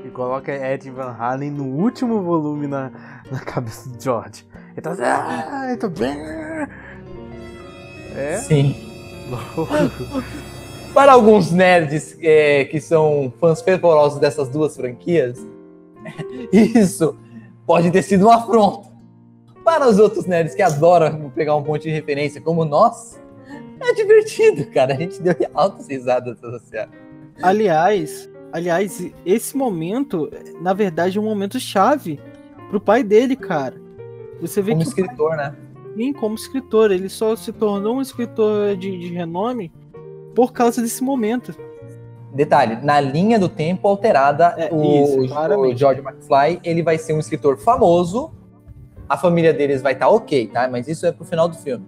[0.04, 2.92] E coloca Ed Van Halen no último volume na,
[3.32, 4.46] na cabeça do George.
[4.74, 6.18] Ele tá assim, ah, eu tô bem.
[8.16, 8.38] É?
[8.38, 8.76] Sim.
[10.94, 15.40] Para alguns nerds é, que são fãs fervorosos dessas duas franquias,
[16.52, 17.18] isso
[17.66, 18.92] pode ter sido um afronto.
[19.64, 23.22] Para os outros nerds que adoram pegar um monte de referência como nós,
[23.80, 24.94] é divertido, cara.
[24.94, 26.90] A gente deu altas risadas cena.
[27.42, 30.30] Aliás, aliás, esse momento,
[30.62, 32.20] na verdade, é um momento chave
[32.70, 33.82] pro pai dele, cara.
[34.42, 35.56] Você vê Como que escritor, né?
[35.96, 36.92] Sim, como escritor.
[36.92, 39.72] Ele só se tornou um escritor de, de renome
[40.36, 41.56] por causa desse momento.
[42.34, 45.76] Detalhe, na linha do tempo alterada, É, o, isso, o.
[45.76, 48.32] George McFly, ele vai ser um escritor famoso,
[49.08, 50.68] a família deles vai estar ok, tá?
[50.68, 51.86] Mas isso é pro final do filme.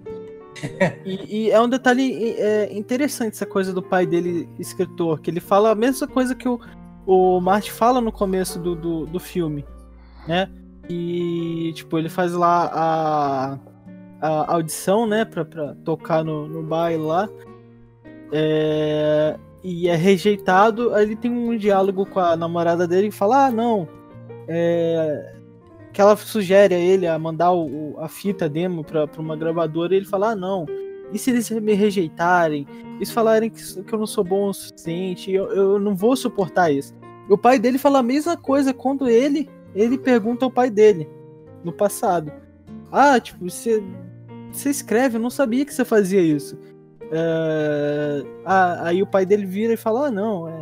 [1.04, 5.40] E, e é um detalhe é, interessante essa coisa do pai dele, escritor, que ele
[5.40, 6.60] fala a mesma coisa que o,
[7.06, 9.66] o Marty fala no começo do, do, do filme,
[10.28, 10.50] né?
[10.88, 13.60] E, tipo, ele faz lá a,
[14.22, 17.28] a audição, né, pra, pra tocar no, no baile lá.
[18.32, 20.94] É, e é rejeitado.
[20.94, 23.88] Aí ele tem um diálogo com a namorada dele que fala: Ah, não.
[24.48, 25.34] É,
[25.92, 29.96] que ela sugere a ele a mandar o, a fita demo pra, pra uma gravadora.
[29.96, 30.68] E ele fala: Ah, não.
[31.12, 32.68] E se eles me rejeitarem?
[32.98, 35.32] Eles falarem que, que eu não sou bom o suficiente?
[35.32, 36.94] Eu, eu não vou suportar isso.
[37.28, 41.10] E o pai dele fala a mesma coisa quando ele ele pergunta ao pai dele
[41.64, 42.32] no passado.
[42.92, 43.84] Ah, tipo, você,
[44.52, 46.58] você escreve, eu não sabia que você fazia isso.
[47.18, 50.54] É, ah, aí o pai dele vira e fala: Ah, não, é,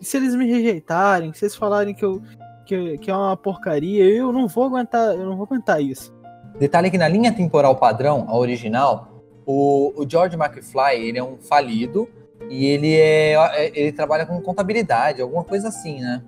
[0.00, 2.22] se eles me rejeitarem, se eles falarem que, eu,
[2.64, 6.14] que, que é uma porcaria, eu não vou aguentar, eu não vou aguentar isso.
[6.58, 11.36] Detalhe que na linha temporal padrão, a original, o, o George McFly, ele é um
[11.38, 12.08] falido
[12.48, 16.22] e ele é ele trabalha com contabilidade, alguma coisa assim, né?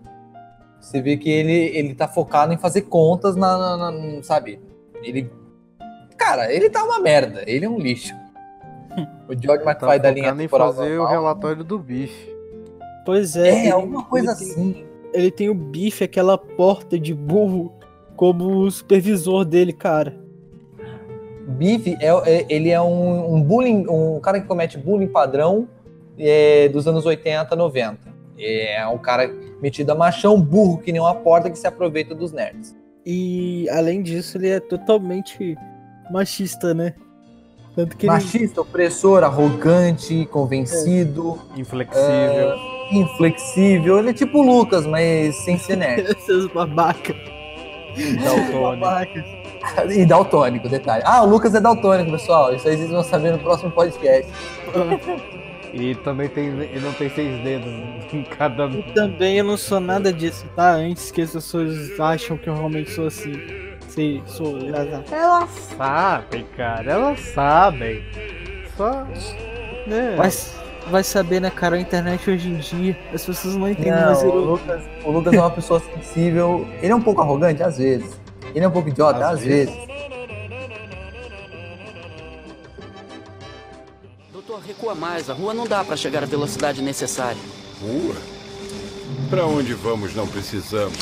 [0.81, 4.61] Você vê que ele, ele tá focado em fazer contas na, na- na- sabe?
[5.03, 5.31] Ele
[6.17, 8.15] Cara, ele tá uma merda, ele é um lixo.
[9.29, 12.35] O George Tá McFly da linha em fazer o normal, relatório do bife.
[13.05, 14.85] Pois é, É, ele- alguma coisa ele tem- assim.
[15.13, 17.73] ele tem o bife, aquela porta de burro,
[18.17, 20.15] como o supervisor dele, cara.
[21.49, 25.69] Biff é, é- ele é um, um bullying, um cara que comete bullying padrão
[26.19, 27.99] é, dos anos 80, 90.
[28.39, 29.31] É um cara
[29.63, 32.75] metido a machão, burro, que nem uma porta que se aproveita dos nerds.
[33.05, 35.57] E além disso, ele é totalmente
[36.11, 36.95] machista, né?
[37.77, 38.13] Tanto que ele.
[38.13, 42.55] Machista, opressor, arrogante, convencido, Inflexível.
[42.91, 43.99] inflexível.
[43.99, 46.17] Ele é tipo o Lucas, mas sem ser nerd.
[46.25, 47.15] Seus babaca.
[48.25, 49.19] Daltônico.
[49.93, 51.03] e daltônico, detalhe.
[51.07, 52.55] Ah, o Lucas é daltônico, pessoal.
[52.55, 54.31] Isso aí vocês vão saber no próximo podcast.
[55.73, 57.71] E também tem, ele não tem seis dedos
[58.13, 58.67] em cada.
[58.67, 60.73] E também eu não sou nada disso, tá?
[60.73, 63.33] Antes que as pessoas acham que eu realmente sou assim.
[63.97, 64.61] Sei, sou.
[64.61, 65.03] já- já.
[65.11, 68.05] Elas sabem, cara, elas sabem.
[68.77, 69.05] Só.
[69.87, 70.15] Né?
[70.19, 70.55] Mas
[70.89, 71.77] vai saber, né, cara?
[71.77, 74.27] A internet hoje em dia, as pessoas não entendem Não, mais o.
[74.31, 76.69] Lucas, o Lucas é uma pessoa sensível.
[76.83, 78.21] Ele é um pouco arrogante, às vezes.
[78.55, 79.75] Ele é um pouco idiota, Às às, vezes.
[84.33, 85.31] Doutor, recua mais.
[85.31, 87.41] A rua não dá pra chegar à velocidade necessária.
[87.81, 88.15] Rua?
[89.31, 90.97] Pra onde vamos não precisamos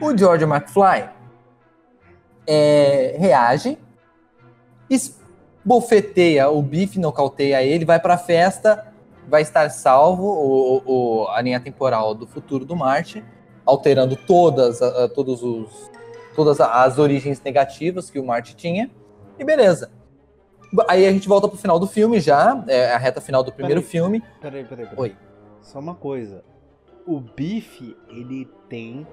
[0.00, 1.08] O George McFly
[2.46, 3.78] é, reage,
[4.90, 8.92] esbofeteia o bife, nocauteia ele, vai pra festa,
[9.28, 10.82] vai estar salvo o,
[11.24, 13.22] o- a linha temporal do futuro do Marte,
[13.66, 15.90] alterando todas, a- todos os,
[16.34, 18.90] todas as origens negativas que o Marty tinha,
[19.38, 19.90] e beleza.
[20.88, 23.80] Aí a gente volta pro final do filme já, é a reta final do primeiro
[23.80, 23.90] Peraí.
[23.90, 24.22] filme.
[24.40, 25.00] Peraí, peraí, peraí.
[25.00, 25.16] Oi.
[25.62, 26.44] Só uma coisa.
[27.06, 29.06] O Biff, ele tem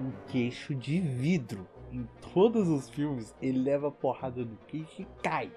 [0.00, 1.66] um queixo de vidro.
[1.92, 5.50] Em todos os filmes, ele leva porrada no queixo e cai.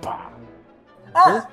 [0.00, 0.32] Pá.
[1.14, 1.46] Ah!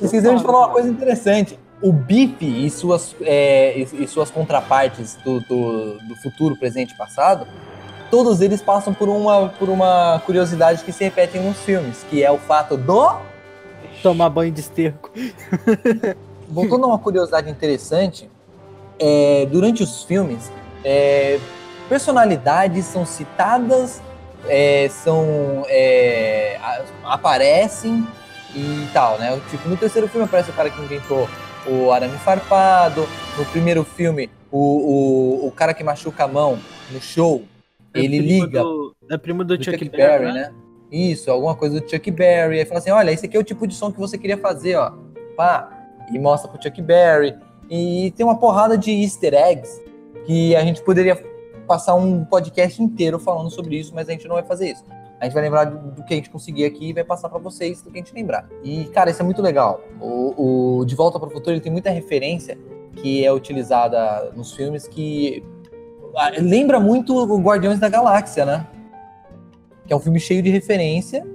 [0.00, 1.58] Esquecemos de falar uma coisa interessante.
[1.80, 6.96] O Biff e suas, é, e, e suas contrapartes do, do, do futuro, presente e
[6.96, 7.46] passado,
[8.10, 12.30] todos eles passam por uma, por uma curiosidade que se repete nos filmes, que é
[12.30, 13.16] o fato do.
[14.02, 15.10] Tomar banho de esterco.
[16.48, 18.28] Voltando a uma curiosidade interessante,
[18.98, 20.50] é, durante os filmes,
[20.84, 21.38] é,
[21.88, 24.00] personalidades são citadas,
[24.48, 26.58] é, são é,
[27.04, 28.06] aparecem
[28.54, 29.40] e tal, né?
[29.50, 31.28] Tipo, no terceiro filme aparece o cara que inventou
[31.66, 33.06] o arame farpado.
[33.38, 36.58] No primeiro filme, o, o, o cara que machuca a mão
[36.90, 37.42] no show,
[37.94, 40.52] ele é primo liga Do, é primo do, do Chuck, Chuck, Berry, Berry, né?
[40.90, 42.58] Isso, alguma coisa do Chuck Berry.
[42.58, 44.76] Aí fala assim: olha, esse aqui é o tipo de som que você queria fazer,
[44.76, 44.92] ó.
[45.36, 45.78] Pá.
[46.12, 47.34] E mostra pro Chuck Berry.
[47.70, 49.81] E tem uma porrada de easter eggs
[50.24, 51.16] que a gente poderia
[51.66, 54.84] passar um podcast inteiro falando sobre isso, mas a gente não vai fazer isso.
[55.20, 57.80] A gente vai lembrar do, que a gente conseguir aqui e vai passar pra vocês
[57.80, 58.48] do que a gente lembrar.
[58.62, 59.80] E, cara, isso é muito legal.
[60.00, 62.58] O, o De Volta para o Futuro tem muita referência
[62.96, 65.44] que é utilizada nos filmes que
[66.16, 68.66] ah, lembra muito o Guardiões da Galáxia, né?
[69.86, 71.26] que é um filme cheio de referência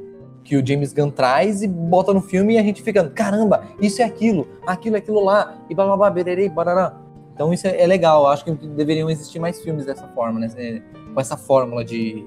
[0.43, 4.01] que o James Gunn traz e bota no filme e a gente fica, caramba, isso
[4.01, 6.95] é aquilo, aquilo é aquilo lá, e blá blá blá, bererê, barará.
[7.37, 10.49] Então isso é, é legal, eu acho que deveriam existir mais filmes dessa forma, né?
[10.57, 10.81] É,
[11.13, 12.25] Com essa fórmula de,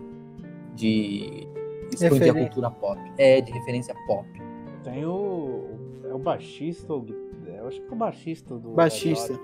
[0.76, 1.48] de
[1.92, 2.96] expandir a cultura pop.
[3.18, 4.24] É, de referência pop.
[4.84, 5.64] Tem o.
[6.08, 7.04] É o baixista, o,
[7.44, 8.70] eu acho que é o baixista do.
[8.70, 9.36] Baixista.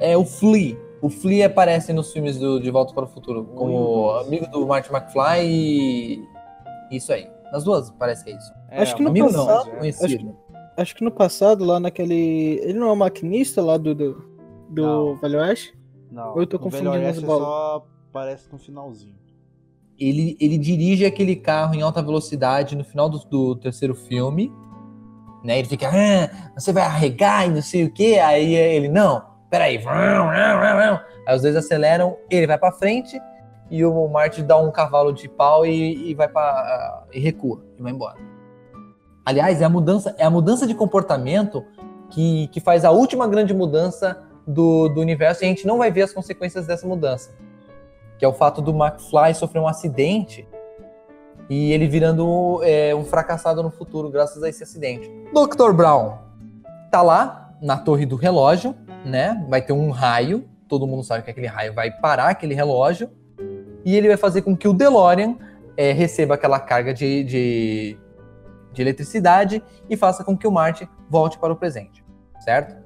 [0.00, 0.76] É o Flea.
[1.00, 4.26] O Flea aparece nos filmes do De Volta para o Futuro, como Ui.
[4.26, 6.24] amigo do Martin McFly e
[6.90, 7.28] isso aí.
[7.52, 8.52] Nas duas parece que é isso.
[8.70, 10.36] É, Acho que no Amigo não, passado- conhecido.
[10.76, 12.60] Acho que no passado, lá naquele.
[12.62, 13.94] Ele não é o maquinista lá do.
[13.94, 14.29] do,
[14.70, 15.16] do Não.
[15.16, 15.78] Velho Oeste?
[16.10, 17.42] Não, Eu tô o confundindo Velho as Oeste bolas.
[17.46, 19.14] só aparece no finalzinho.
[19.98, 24.52] ele, ele dirige aquele carro em alta velocidade no final do, do terceiro filme.
[25.44, 25.58] Né?
[25.58, 28.18] Ele fica, ah, você vai arregar e não sei o que.
[28.18, 29.78] Aí ele, não, peraí.
[31.26, 33.20] Aí os dois aceleram, ele vai pra frente
[33.70, 37.82] e o Marty dá um cavalo de pau e, e vai para e recua e
[37.82, 38.16] vai embora.
[39.24, 41.64] Aliás, é a mudança, é a mudança de comportamento
[42.10, 44.20] que, que faz a última grande mudança
[44.50, 47.30] do, do universo e a gente não vai ver as consequências dessa mudança
[48.20, 50.46] que é o fato do McFly sofrer um acidente
[51.48, 55.10] e ele virando é, um fracassado no futuro graças a esse acidente.
[55.32, 55.72] Dr.
[55.72, 56.18] Brown
[56.90, 58.76] tá lá na torre do relógio,
[59.06, 59.42] né?
[59.48, 63.10] Vai ter um raio, todo mundo sabe que aquele raio vai parar aquele relógio
[63.86, 65.36] e ele vai fazer com que o DeLorean
[65.74, 67.98] é, receba aquela carga de, de,
[68.70, 72.04] de eletricidade e faça com que o Marty volte para o presente,
[72.40, 72.76] certo?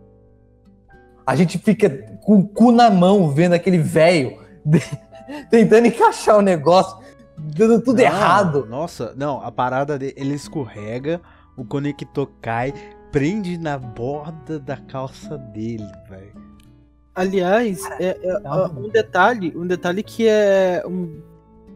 [1.26, 1.88] A gente fica
[2.22, 4.38] com o cu na mão vendo aquele velho
[5.50, 6.98] tentando encaixar o negócio,
[7.36, 8.66] dando tudo Não, errado.
[8.68, 11.20] Nossa, não, a parada dele, ele escorrega,
[11.56, 12.72] o conector cai,
[13.10, 16.34] prende na borda da calça dele, velho.
[17.14, 21.22] Aliás, é, é, Ah, um detalhe, um detalhe que é um-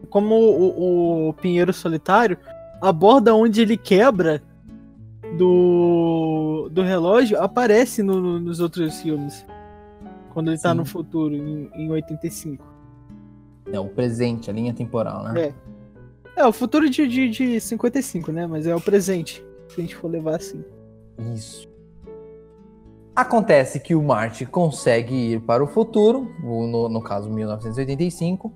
[0.09, 2.37] como o, o Pinheiro Solitário,
[2.81, 4.41] a borda onde ele quebra
[5.37, 9.45] do, do relógio aparece no- no- nos outros filmes.
[10.33, 10.77] Quando ele tá Sim.
[10.77, 12.63] no futuro, em, em 85.
[13.71, 15.41] É o presente, a linha temporal, né?
[15.47, 15.53] É.
[16.41, 18.47] É, o futuro de, de, de 55, né?
[18.47, 20.63] Mas é o presente, se a gente for levar assim.
[21.33, 21.67] Isso.
[23.15, 28.53] Acontece que o Marty consegue ir para o futuro, no, no caso 1985,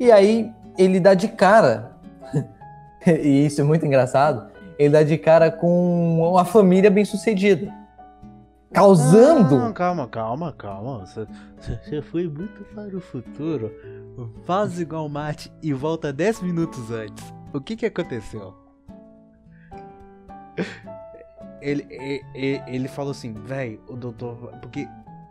[0.00, 1.98] e aí ele dá de cara,
[3.06, 7.72] e isso é muito engraçado, ele dá de cara com uma família bem sucedida,
[8.72, 11.06] causando Não, calma, calma, calma.
[11.06, 11.26] Você,
[11.60, 13.70] você foi muito para o futuro.
[14.44, 17.32] Faz igual o Mate e volta 10 minutos antes.
[17.52, 18.54] O que que aconteceu?
[21.60, 24.36] Ele, e- e- ele, falou assim, velho, o doutor.
[24.60, 24.88] Porque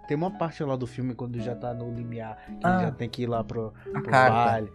[0.07, 2.75] tem uma parte lá do filme quando já tá no limiar, que Ah.
[2.75, 4.71] ele já tem que ir lá pro, pro baile.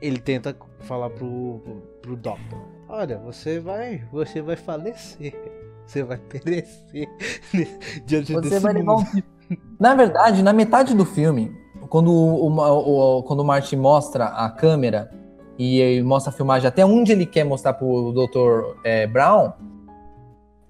[0.00, 4.02] Ele tenta falar pro, pro, pro Doctor: Olha, você vai.
[4.12, 5.34] Você vai falecer.
[5.86, 7.08] Você vai perecer
[8.04, 9.06] diante Você desse vai levar mundo.
[9.14, 9.56] um...
[9.78, 11.56] Na verdade, na metade do filme,
[11.88, 15.08] quando o, o, o- quando o Martin mostra a câmera
[15.56, 18.80] e mostra a filmagem até onde ele quer mostrar pro Dr.
[18.82, 19.52] é, Brown,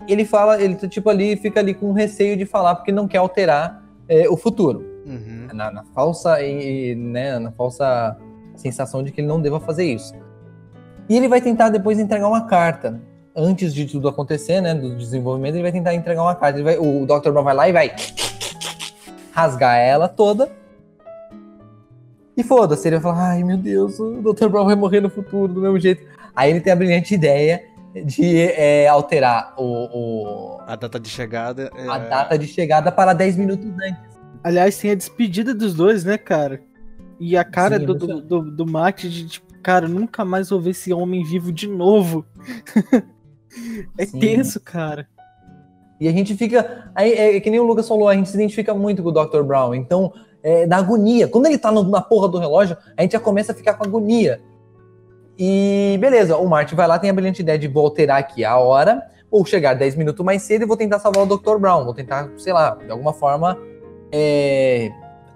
[0.07, 3.17] ele fala, ele tá, tipo ali, fica ali com receio de falar porque não quer
[3.17, 4.81] alterar é, o futuro.
[5.07, 5.49] Uhum.
[5.55, 8.19] Na, na falsa, e, né, na falsa
[8.55, 10.13] sensação de que ele não deva fazer isso.
[11.09, 13.01] E ele vai tentar depois entregar uma carta.
[13.35, 16.59] Antes de tudo acontecer, né, do desenvolvimento, ele vai tentar entregar uma carta.
[16.59, 17.31] Ele vai, o Dr.
[17.31, 17.95] Brown vai lá e vai
[19.33, 20.51] rasgar ela toda.
[22.37, 24.49] E foda-se, ele vai falar, ai meu Deus, o Dr.
[24.49, 26.07] Brown vai morrer no futuro do mesmo jeito.
[26.35, 27.63] Aí ele tem a brilhante ideia
[28.05, 31.89] de é, alterar o, o- A data de chegada é...
[31.89, 34.17] a data de chegada para 10 minutos antes.
[34.45, 36.61] Aliás, tem a despedida dos dois, né, cara?
[37.19, 40.61] E a cara Sim, do, do, do, do Max de tipo, cara, nunca mais vou
[40.61, 42.25] ver esse homem vivo de novo.
[43.99, 44.21] é Sim.
[44.21, 45.09] tenso, cara.
[46.01, 46.89] E a gente fica.
[46.95, 49.43] Aí, é, que nem o Lucas falou, a gente se identifica muito com o Dr.
[49.43, 49.75] Brown.
[49.75, 51.27] Então, é, dá agonia.
[51.27, 53.83] Quando ele tá no- na porra do relógio, a gente já começa a ficar com
[53.83, 54.41] agonia.
[55.37, 58.57] E beleza, o Martin vai lá, tem a brilhante ideia de vou alterar aqui a
[58.57, 61.59] hora, ou chegar 10 minutos mais cedo e vou tentar salvar o Dr.
[61.59, 61.85] Brown.
[61.85, 63.59] Vou tentar, sei lá, de alguma forma,
[64.13, 64.93] é,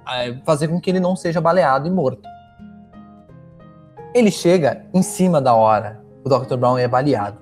[0.08, 2.22] é, fazer com que ele não seja baleado e morto.
[4.14, 6.00] Ele chega em cima da hora.
[6.24, 6.56] O Dr.
[6.56, 7.38] Brown é baleado.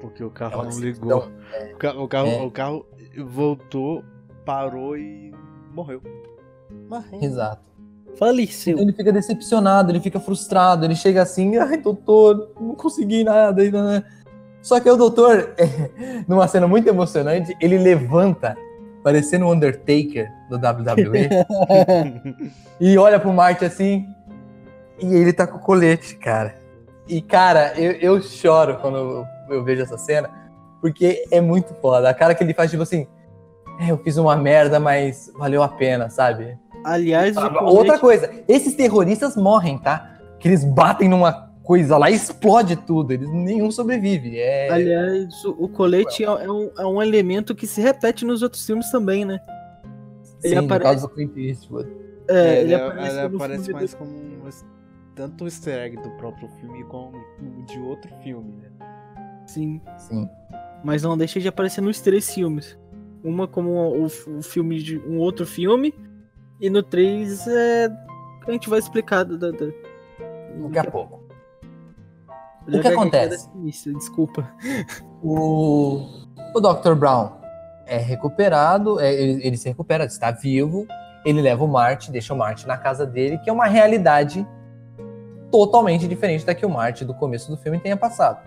[0.00, 1.28] Porque o carro É não ligou.
[1.74, 2.42] O, ca- o carro, É.
[2.42, 2.86] o carro
[3.26, 4.02] voltou,
[4.44, 5.32] parou e
[5.74, 6.02] morreu.
[6.88, 7.20] Morreu.
[7.22, 7.62] Exato.
[8.18, 8.74] Faleceu.
[8.74, 13.62] Então ele fica decepcionado, ele fica frustrado, ele chega assim, ai, doutor, não consegui nada.
[13.70, 14.04] não, né?"
[14.60, 15.54] Só que o doutor,
[16.28, 18.56] numa cena muito emocionante, ele levanta,
[19.02, 21.28] parecendo o Undertaker do WWE,
[22.80, 24.06] e olha pro Marty assim,
[25.02, 26.54] e ele tá com o colete, cara.
[27.08, 29.24] E, cara, eu, eu choro quando eu,
[29.56, 30.30] eu vejo essa cena,
[30.80, 32.08] porque é muito foda.
[32.08, 33.06] A cara que ele faz, tipo assim,
[33.80, 36.56] é, eu fiz uma merda, mas valeu a pena, sabe?
[36.84, 40.16] Aliás, o Ah, colete- Outra coisa, esses terroristas morrem, tá?
[40.38, 43.12] Que eles batem numa coisa lá e explode tudo.
[43.12, 44.38] Eles, nenhum sobrevive.
[44.38, 44.68] É...
[44.70, 48.64] aliás, o, o colete é, é um, é um elemento que se repete nos outros
[48.64, 49.40] filmes também, né?
[50.42, 51.88] ele Sim, aparece- caso do Clint Eastwood.
[52.28, 54.40] É, É, ele ele aparece, ele aparece mais como um,
[55.14, 58.68] tanto um easter egg do próprio filme como o de outro filme, né?
[59.46, 59.80] Sim.
[59.98, 60.28] Sim.
[60.84, 62.78] Mas não deixa de aparecer nos três filmes.
[63.22, 65.94] Uma como o, o filme de um outro filme.
[66.60, 67.88] E no 3 é.
[68.46, 69.36] A gente vai explicar da.
[69.36, 69.72] da- da-
[70.68, 71.22] Daqui a pouco.
[72.66, 73.48] O que já acontece?
[73.54, 74.48] início, desculpa.
[75.22, 76.06] O,
[76.54, 76.94] o Dr.
[76.94, 77.32] Brown
[77.86, 80.86] é recuperado, é, ele, ele se recupera, está vivo.
[81.24, 84.46] Ele leva o Marty, deixa o Marty na casa dele, que é uma realidade
[85.52, 88.40] totalmente diferente da que o Marty do começo do filme tenha passado.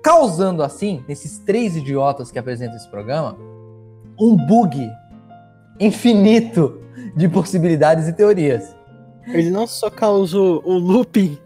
[0.00, 3.36] Causando assim, nesses três idiotas que apresentam esse programa,
[4.18, 4.88] um bug
[5.78, 6.80] infinito
[7.16, 8.74] de possibilidades e teorias.
[9.26, 11.36] Ele não só causou o looping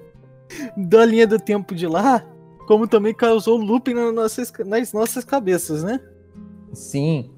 [0.76, 2.24] da linha do tempo de lá,
[2.66, 6.00] como também causou o looping nas nossas, nas nossas cabeças, né?
[6.72, 7.30] Sim.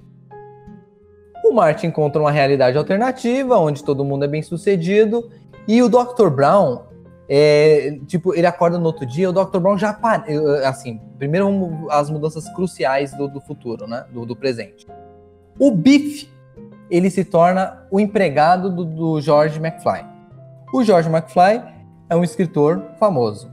[1.45, 5.31] O Martin encontra uma realidade alternativa, onde todo mundo é bem sucedido,
[5.69, 6.29] e o Dr.
[6.29, 6.83] Brown,
[7.29, 9.59] é, tipo, ele acorda no outro dia, o Dr.
[9.59, 10.25] Brown já para,
[10.69, 14.87] assim, primeiro as mudanças cruciais do, do futuro, né, do, do presente.
[15.59, 16.31] O Biff,
[16.91, 20.05] ele se torna o empregado do, do George McFly.
[20.73, 21.63] O George McFly
[22.09, 23.51] é um escritor famoso.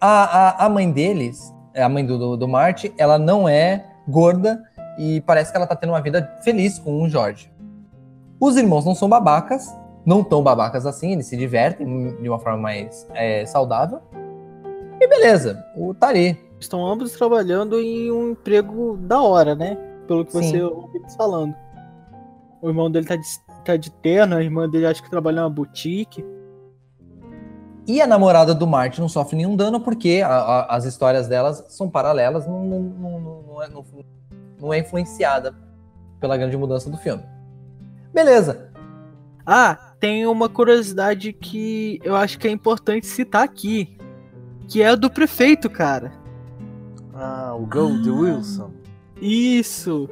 [0.00, 4.62] A, a, a mãe deles, a mãe do, do, do Marty, ela não é gorda
[4.98, 7.52] e parece que ela tá tendo uma vida feliz com o Jorge.
[8.40, 9.74] Os irmãos não são babacas,
[10.04, 14.00] não tão babacas assim, eles se divertem de uma forma mais é, saudável.
[15.00, 16.38] E beleza, o tá ali.
[16.60, 19.76] Estão ambos trabalhando em um emprego da hora, né?
[20.06, 20.42] Pelo que Sim.
[20.50, 21.54] você ouviu falando.
[22.62, 23.26] O irmão dele tá de,
[23.64, 26.24] tá de terno, a irmã dele acho que trabalha numa boutique.
[27.86, 31.64] E a namorada do Marty não sofre nenhum dano porque a- a- as histórias delas
[31.68, 33.84] são paralelas, não, não, não, é, não-
[34.58, 35.54] não é influenciada
[36.18, 37.22] pela grande mudança do filme.
[38.12, 38.70] Beleza,
[39.46, 43.96] Ah, tem uma curiosidade que eu acho que é importante citar aqui.
[44.68, 46.12] Que é a do prefeito, cara.
[47.14, 48.70] Ah, o Gold Wilson.
[49.20, 50.08] Isso.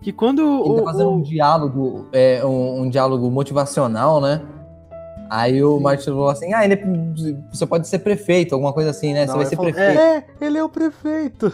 [0.00, 4.40] Que quando ele tá o, fazendo um o- diálogo, é, um, um diálogo motivacional, né?
[5.28, 9.12] Aí o Martin falou assim: ah, ele é- você pode ser prefeito, alguma coisa assim,
[9.12, 9.26] né?
[9.26, 10.00] Não, você vai ele ser falou, prefeito.
[10.00, 11.52] É, ele é o prefeito.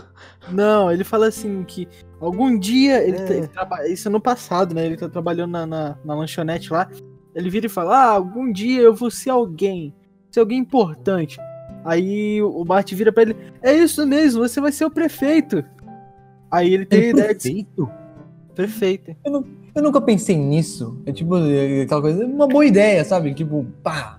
[0.50, 1.86] Não, ele fala assim que
[2.20, 3.46] algum dia ele, É.
[3.48, 4.86] tá- ele isso no passado, né?
[4.86, 6.88] Ele tá trabalhando na, na, na lanchonete lá.
[7.36, 9.94] Ele vira e fala: Ah, algum dia eu vou ser alguém,
[10.30, 11.38] ser alguém importante.
[11.84, 15.62] Aí o Bart vira pra ele: É isso mesmo, você vai ser o prefeito.
[16.50, 17.90] Aí ele tem é ideia de ser prefeito?
[18.54, 19.16] prefeito.
[19.74, 20.98] Eu nunca pensei nisso.
[21.04, 23.34] É tipo é aquela coisa, uma boa ideia, sabe?
[23.34, 24.18] Tipo, pá.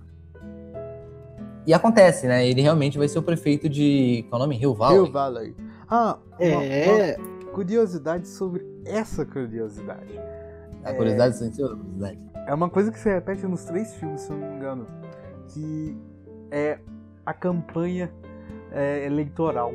[1.65, 2.47] E acontece, né?
[2.47, 4.23] Ele realmente vai ser o prefeito de.
[4.29, 4.55] Qual é o nome?
[4.57, 4.97] Rio Valley.
[4.97, 5.55] Hill Valley.
[5.89, 10.13] Ah, uma- É, uma curiosidade sobre essa curiosidade.
[10.83, 12.19] A curiosidade silenciosa, a curiosidade.
[12.47, 14.87] É uma coisa que se repete nos três filmes, se eu não me engano.
[15.49, 15.97] que
[16.51, 16.79] é
[17.25, 18.11] a campanha
[18.71, 19.73] é, eleitoral.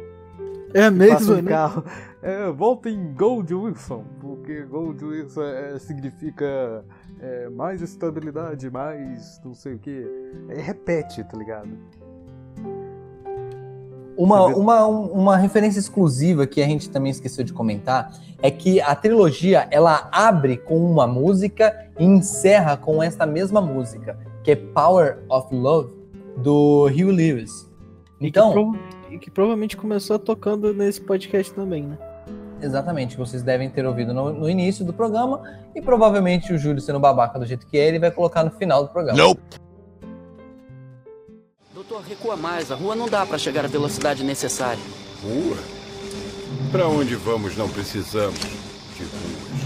[0.74, 1.50] É mesmo, um né?
[1.50, 1.84] carro.
[2.24, 6.84] É, votem Gold Wilson, porque Gold Wilson é, significa
[7.18, 10.06] é, mais estabilidade, mais não sei o que.
[10.50, 11.76] repete, tá ligado?
[14.16, 18.94] Uma, uma, uma referência exclusiva que a gente também esqueceu de comentar é que a
[18.94, 25.18] trilogia ela abre com uma música e encerra com esta mesma música, que é Power
[25.30, 25.90] of Love,
[26.36, 27.70] do Hugh Lewis.
[28.20, 28.78] E que Então, prova-
[29.10, 31.98] e que provavelmente começou tocando nesse podcast também, né?
[32.60, 35.42] exatamente, vocês devem ter ouvido no, no início do programa
[35.74, 38.84] e provavelmente o Júlio sendo babaca do jeito que é, ele vai colocar no final
[38.84, 39.18] do programa.
[41.92, 42.72] Doutor, recua mais.
[42.72, 44.82] A rua não dá pra chegar à velocidade necessária.
[45.22, 45.58] Rua?
[46.70, 49.62] Pra onde vamos não precisamos de ruas.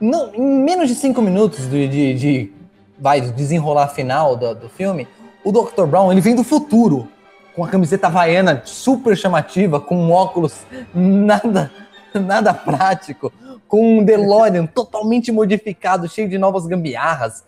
[0.00, 2.52] Não, em menos de cinco minutos de, de, de-
[2.98, 5.06] vai, do desenrolar final do, do filme,
[5.44, 5.84] o Dr.
[5.86, 7.06] Brown ele vem do futuro
[7.54, 10.54] com a camiseta havaiana super chamativa, com um óculos
[10.94, 11.70] nada,
[12.14, 13.30] nada prático,
[13.68, 17.44] com um DeLorean totalmente modificado, cheio de novas gambiarras.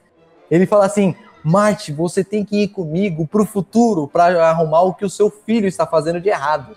[0.50, 1.14] Ele fala assim:
[1.44, 5.66] Marty, você tem que ir comigo pro futuro para arrumar o que o seu filho
[5.68, 6.76] está fazendo de errado.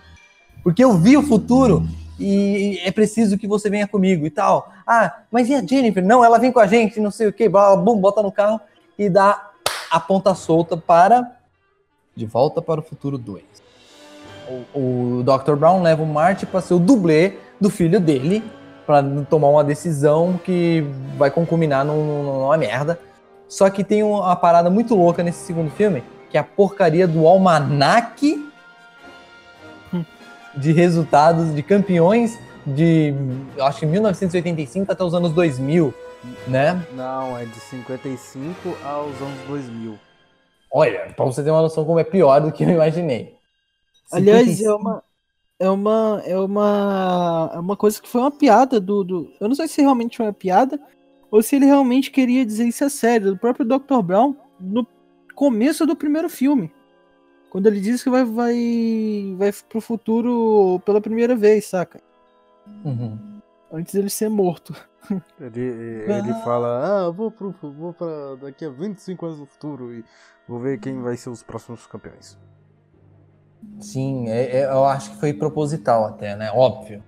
[0.64, 1.88] Porque eu vi o futuro
[2.20, 4.72] e é preciso que você venha comigo e tal.
[4.86, 6.06] Ah, mas e a Jennifer?
[6.06, 8.60] Não, ela vem com a gente, não sei o que, bum, bota no carro
[8.98, 9.50] e dá
[9.90, 11.32] a ponta solta para
[12.16, 13.44] De Volta para o Futuro 2.
[14.74, 14.80] O,
[15.20, 15.56] o Dr.
[15.56, 18.44] Brown leva o Marty para ser o dublê do filho dele
[18.90, 20.84] para tomar uma decisão que
[21.16, 21.30] vai
[21.86, 23.00] num- num- numa merda.
[23.48, 27.28] Só que tem uma parada muito louca nesse segundo filme, que é a porcaria do
[27.28, 28.50] almanaque
[30.58, 33.14] de resultados de campeões de,
[33.56, 35.94] eu acho que 1985 até os anos 2000,
[36.48, 36.84] né?
[36.94, 40.00] Não, é de 55 aos anos 2000.
[40.74, 43.36] Olha, pra você ter uma noção como é pior do que eu imaginei.
[44.12, 45.04] Aliás, 55 é uma.
[45.60, 49.34] É uma, é uma, é uma coisa que foi uma piada do, do.
[49.42, 50.80] Eu não sei se realmente foi uma piada
[51.30, 53.32] ou se ele realmente queria dizer isso a sério.
[53.32, 54.02] Do próprio Dr.
[54.02, 54.88] Brown no
[55.36, 56.72] começo do primeiro filme.
[57.50, 62.00] Quando ele diz que vai, vai, vai pro futuro pela primeira vez, saca?
[62.86, 63.42] Uhum.
[63.72, 64.74] Antes dele ser morto.
[65.40, 70.04] Ele, ele fala, ah, vou, pro, vou pra daqui a 25 anos no futuro e
[70.48, 72.38] vou ver quem vai ser os próximos campeões.
[73.80, 76.52] Sim, é- é- eu acho que foi proposital até, né?
[76.54, 77.04] Óbvio.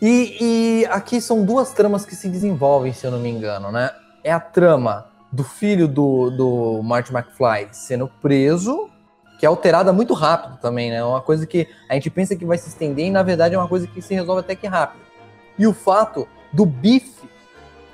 [0.00, 3.90] E, e aqui são duas tramas que se desenvolvem, se eu não me engano, né?
[4.24, 8.90] É a trama do filho do, do Marty McFly sendo preso,
[9.38, 10.96] que é alterada muito rápido também, né?
[10.96, 13.58] É uma coisa que a gente pensa que vai se estender e, na verdade, é
[13.58, 15.02] uma coisa que se resolve até que rápido.
[15.58, 17.12] E o fato do Biff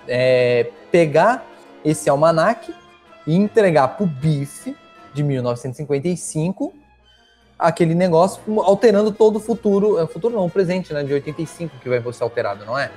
[0.06, 1.44] é, pegar
[1.84, 2.74] esse almanaque
[3.26, 4.74] e entregar pro Biff,
[5.12, 6.72] de 1955,
[7.59, 11.88] aquele negócio alterando todo o futuro, é, futuro não, o presente, né, de 85 que
[11.88, 12.90] vai ser alterado, não é?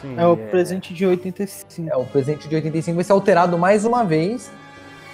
[0.00, 1.90] Sim, É o presente de 85.
[1.90, 4.50] É, o presente de 85 vai ser alterado mais uma vez,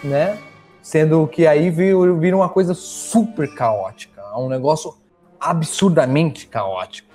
[0.02, 0.36] né?
[0.82, 4.94] Sendo que aí vira, vira uma coisa super caótica, um negócio
[5.38, 7.12] absurdamente caótico.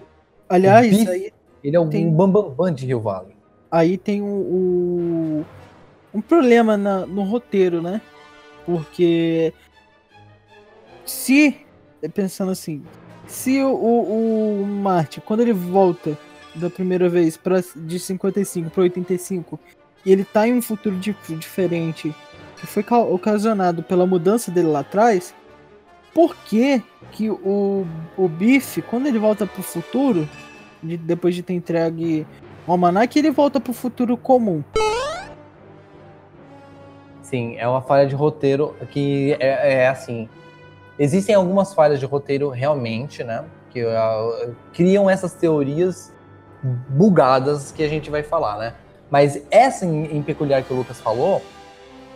[0.47, 3.35] Aliás, Biff- aí, Ele é o Tem- bambambam bam, bam de Rio Valley.
[3.69, 5.45] aí tem o, o-
[6.13, 7.99] um problema na- no roteiro, né?
[8.65, 9.53] Porque
[11.07, 11.57] se
[12.13, 12.83] pensando assim,
[13.25, 16.17] se o, o, o Marty, quando ele volta
[16.55, 17.39] da primeira vez
[17.75, 19.59] de 55 para 85
[20.05, 22.13] e ele tá em um futuro di- diferente
[22.57, 25.33] que foi ca- ocasionado pela mudança dele lá atrás,
[26.13, 26.81] por que
[27.11, 27.85] que o,
[28.17, 30.27] o Biff, quando ele volta pro futuro,
[30.81, 32.25] de- depois de ter entregue
[32.65, 34.63] o Almanac, ele volta pro futuro comum?
[37.21, 40.29] Sim, é uma falha de roteiro que é, é assim.
[40.99, 43.45] Existem algumas falhas de roteiro realmente, né?
[43.71, 46.11] Que ah, criam essas teorias
[46.89, 48.73] bugadas que a gente vai falar, né?
[49.09, 51.41] Mas essa em, em peculiar que o Lucas falou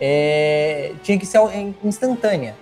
[0.00, 2.56] é, tinha que ser in- instantânea,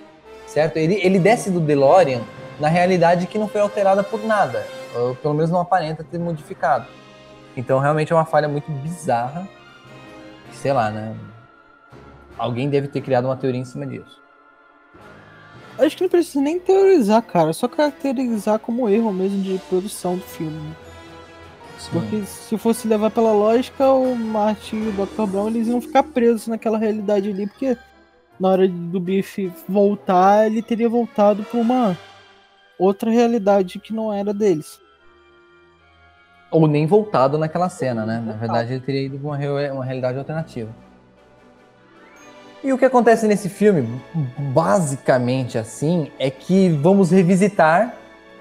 [0.47, 0.77] certo?
[0.77, 2.21] Ele, ele desce do DeLorean
[2.61, 6.87] na realidade que não foi alterada por nada, ou pelo menos não aparenta ter modificado.
[7.57, 9.49] Então realmente é uma falha muito bizarra,
[10.53, 11.16] sei lá, né?
[12.37, 14.20] Alguém deve ter criado uma teoria em cima disso.
[15.85, 17.53] Acho que não precisa nem teorizar, cara.
[17.53, 20.57] Só caracterizar como erro mesmo de produção do filme.
[20.59, 20.74] né?
[21.93, 25.26] Porque se fosse levar pela lógica, o Martin e o Dr.
[25.26, 27.74] Brown eles iam ficar presos naquela realidade ali, porque
[28.39, 31.99] na hora do Biff voltar, ele teria voltado pra uma
[32.78, 34.78] outra realidade que não era deles.
[36.51, 38.20] Ou nem voltado naquela cena, né?
[38.26, 40.70] Na verdade, ele teria ido uma, re- uma realidade alternativa.
[42.62, 43.88] E o que acontece nesse filme,
[44.38, 47.94] basicamente assim, é que vamos revisitar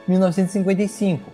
[0.08, 1.32] 1955.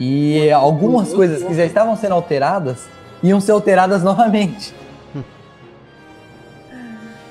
[0.00, 2.88] E algumas coisas que já estavam sendo alteradas
[3.22, 4.74] iam ser alteradas novamente.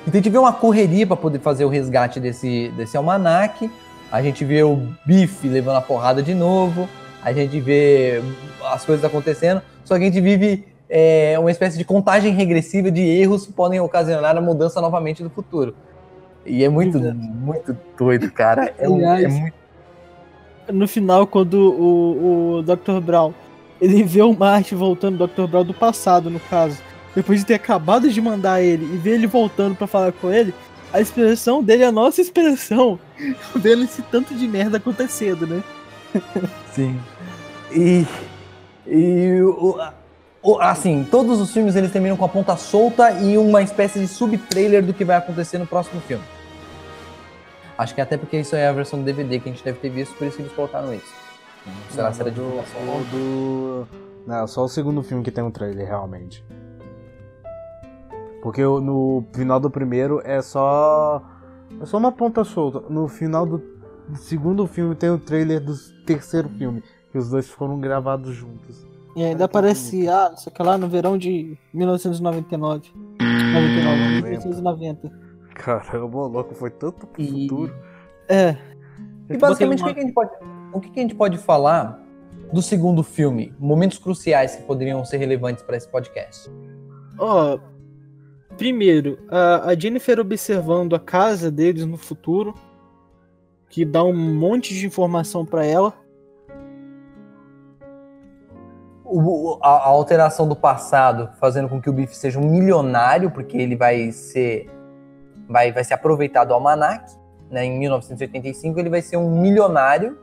[0.06, 3.72] Então a gente vê uma correria para poder fazer o resgate desse, desse almanac.
[4.12, 6.88] A gente vê o Biff levando a porrada de novo.
[7.24, 8.22] A gente vê
[8.66, 9.62] as coisas acontecendo.
[9.84, 10.66] Só que a gente vive
[10.96, 15.30] é, uma espécie de contagem regressiva de erros que podem ocasionar a mudança novamente do
[15.30, 15.76] futuro.
[16.46, 18.72] E é muito, muito doido, cara.
[18.78, 19.56] É, é Aliás, muito.
[20.72, 23.00] No final, quando o, o Dr.
[23.02, 23.34] Brown
[23.82, 25.48] ele vê o Marty voltando, o Dr.
[25.48, 26.78] Brown do passado, no caso,
[27.16, 30.54] depois de ter acabado de mandar ele e ver ele voltando pra falar com ele,
[30.94, 33.00] a expressão dele é a nossa expressão,
[33.56, 35.64] vendo esse tanto de merda acontecendo, né?
[36.72, 37.00] Sim.
[37.72, 38.06] E.
[38.86, 39.42] E.
[39.42, 39.76] o-
[40.60, 44.86] assim, todos os filmes eles terminam com a ponta solta e uma espécie de sub-trailer
[44.86, 46.24] do que vai acontecer no próximo filme.
[47.78, 49.90] Acho que até porque isso é a versão do DVD que a gente deve ter
[49.90, 51.14] visto, por isso que eles colocaram isso.
[51.90, 52.82] Será se era do, divulgação?
[52.82, 53.88] o do.
[54.28, 56.46] Não, só o segundo filme que tem um trailer, realmente.
[58.42, 61.24] Porque no final do primeiro é só.
[61.82, 62.82] É só uma ponta solta.
[62.90, 63.62] No final do
[64.16, 65.74] segundo filme tem o trailer do
[66.06, 66.84] terceiro filme.
[67.12, 68.86] Que os dois foram gravados juntos.
[69.16, 72.92] E ainda aparece, ah, não sei o que lá, no verão de 1999.
[73.20, 75.12] 99, 1990.
[75.54, 77.76] Caramba, o louco foi tanto pro E- futuro.
[78.28, 78.58] É,
[79.30, 80.32] E basicamente o que, a gente pode,
[80.74, 82.02] o que, a gente pode falar
[82.52, 83.54] do segundo filme?
[83.60, 86.50] Momentos cruciais que poderiam ser relevantes para esse podcast.
[87.20, 87.60] Ó,
[88.58, 92.54] primeiro, a, a Jennifer observando a casa deles no futuro,
[93.70, 95.94] que dá um monte de informação pra ela.
[99.16, 103.58] O- a, a alteração do passado fazendo com que o Biff seja um milionário, porque
[103.58, 104.70] ele vai ser
[105.48, 107.14] vai, vai ser aproveitado do almanac,
[107.50, 107.66] né?
[107.66, 110.18] Em 1985 ele vai ser um milionário.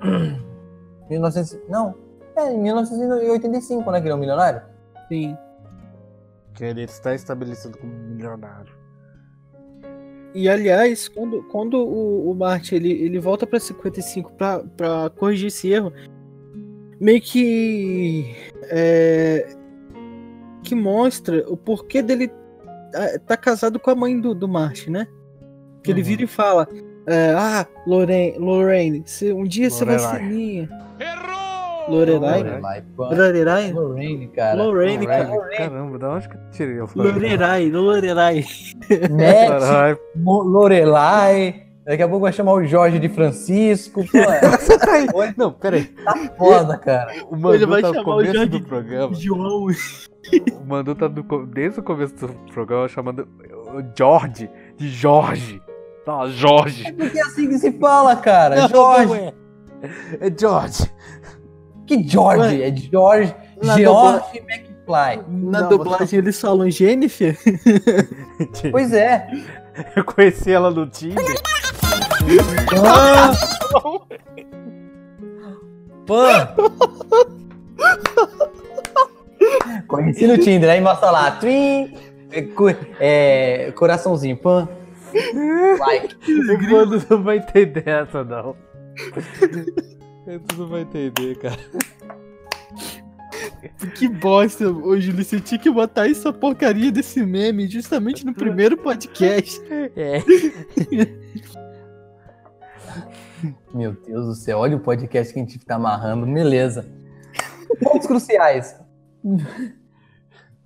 [1.08, 1.94] 1900, não,
[2.36, 4.00] é em 1985, né?
[4.00, 4.62] Que ele é um milionário.
[5.08, 5.36] Sim.
[6.54, 8.72] Que ele está estabelecido como milionário.
[10.32, 15.48] E aliás, quando, quando o, o Marty ele, ele volta pra 55 pra, pra corrigir
[15.48, 15.92] esse erro,
[17.00, 18.34] meio que.
[18.70, 19.56] é,
[20.62, 22.28] que mostra o porquê dele
[22.92, 25.06] tá, tá casado com a mãe do, do Marty, né?
[25.82, 26.06] Que ele Uhum.
[26.06, 26.68] vira e fala:
[27.06, 30.28] é, Ah, Lorraine, Lorraine um dia você vai ser Lorelai.
[30.28, 30.68] minha.
[31.88, 32.42] Lorelai?
[32.42, 32.84] Lorelai.
[32.96, 33.72] Lorelai?
[33.72, 34.62] Lorraine, cara.
[34.62, 35.48] Lorraine, cara.
[35.56, 38.44] Caramba, da onde que eu tirei a Lorelai, Lorelai.
[40.14, 41.66] Mo- Lorelai.
[41.90, 44.04] Daqui a pouco vai chamar o Jorge de Francisco.
[44.04, 45.34] Pô, é Oi?
[45.36, 45.92] Não, peraí.
[46.38, 47.12] foda, cara.
[47.28, 49.14] O Mandu Ele vai tá no chamar o começo Jorge do programa.
[49.16, 49.66] João.
[49.66, 53.26] O Mandu tá do desde o começo do programa chamando
[53.74, 55.60] o George de Jorge.
[56.06, 56.92] Tá, Jorge.
[56.92, 58.54] Porque é assim que se fala, cara.
[58.54, 59.06] Não, Jorge.
[59.06, 59.32] não é.
[60.20, 60.92] É George.
[61.88, 62.56] Que George?
[62.56, 62.68] Ué.
[62.68, 63.34] É George.
[63.64, 65.24] Na George McFly.
[65.28, 67.36] Na Não, dublagem eles falam Jennifer.
[68.70, 69.26] Pois é.
[69.96, 71.24] Eu conheci ela no Tinder.
[72.84, 73.32] Ah!
[76.06, 76.54] Pan.
[79.88, 81.30] Conheci no Tinder, aí mostra lá.
[81.32, 81.94] Twin.
[82.30, 84.36] é, co- coraçãozinho.
[84.36, 84.68] Pan.
[85.78, 86.16] Like.
[86.70, 88.54] Mano não vai entender essa, não.
[90.48, 91.58] Tu não vai entender, cara.
[93.94, 98.76] Que bosta, ô Júlio, você tinha que botar essa porcaria desse meme justamente no primeiro
[98.76, 99.60] podcast.
[99.96, 100.22] É.
[103.72, 106.26] Meu Deus do céu, olha o podcast que a gente tá amarrando.
[106.26, 106.86] Beleza.
[107.82, 108.76] Pontos cruciais.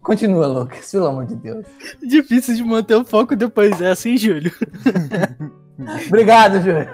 [0.01, 1.67] Continua, Lucas, pelo amor de Deus.
[2.03, 4.53] Difícil de manter o foco depois dessa, hein, Júlio?
[6.09, 6.89] Obrigado, Júlio.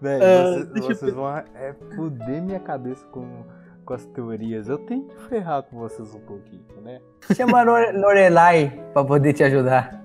[0.00, 3.44] Velho, Ah, vocês, deixa eu vocês vão é, fuder minha cabeça com,
[3.88, 4.68] com as teorias.
[4.68, 7.00] Eu tenho que ferrar com vocês um pouquinho, né?
[7.34, 10.04] Chama Lorelai pra poder te ajudar.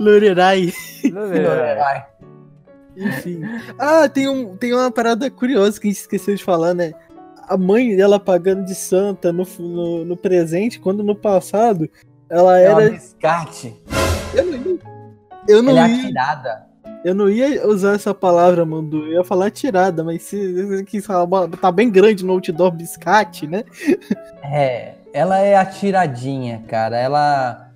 [0.00, 0.72] Lorerai.
[1.04, 1.08] É.
[1.10, 2.06] Lorelai.
[2.96, 3.42] Enfim.
[3.78, 6.94] Ah, tem, um, tem uma parada curiosa que a gente esqueceu de falar, né?
[7.46, 11.90] A mãe dela pagando de santa no, no, no presente, quando no passado
[12.30, 12.90] ela É era.
[12.90, 13.76] biscate.
[14.34, 14.78] Eu não
[15.46, 16.66] eu não Ela é ia, atirada.
[17.04, 19.06] Eu não ia usar essa palavra, Mandu.
[19.06, 21.02] Eu ia falar tirada, mas se se
[21.60, 23.64] tá bem grande no outdoor biscate, né?
[24.42, 26.96] É, ela é atiradinha, cara.
[26.98, 27.70] Ela.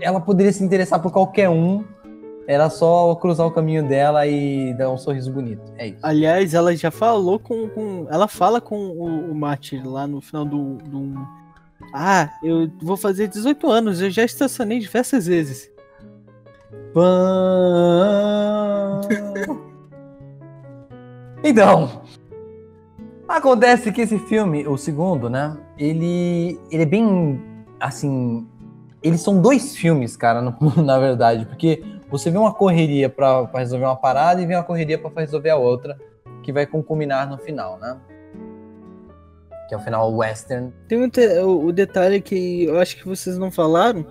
[0.00, 1.84] Ela poderia se interessar por qualquer um.
[2.46, 5.62] Era só cruzar o caminho dela e dar um sorriso bonito.
[5.78, 5.98] É isso.
[6.02, 7.68] Aliás, ela já falou com.
[7.68, 11.14] com- ela fala com o, o Martin lá no final do, do.
[11.92, 15.70] Ah, eu vou fazer 18 anos, eu já estacionei diversas vezes.
[21.42, 22.02] Então,
[23.28, 25.56] acontece que esse filme, o segundo, né?
[25.78, 27.40] Ele, ele é bem
[27.78, 28.46] assim.
[29.02, 33.84] Eles são dois filmes, cara, no- na verdade, porque você vê uma correria pra resolver
[33.84, 35.98] uma parada e vê uma correria pra resolver a outra,
[36.42, 37.98] que vai culminar no final, né?
[39.68, 40.72] Que é o final western.
[40.88, 41.10] Tem um
[41.46, 44.06] o, o detalhe que eu acho que vocês não falaram,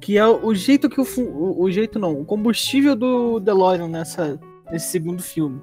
[0.00, 4.38] que é o, jeito que o, o, o jeito não, o combustível do DeLorean nessa,
[4.70, 5.60] nesse segundo filme.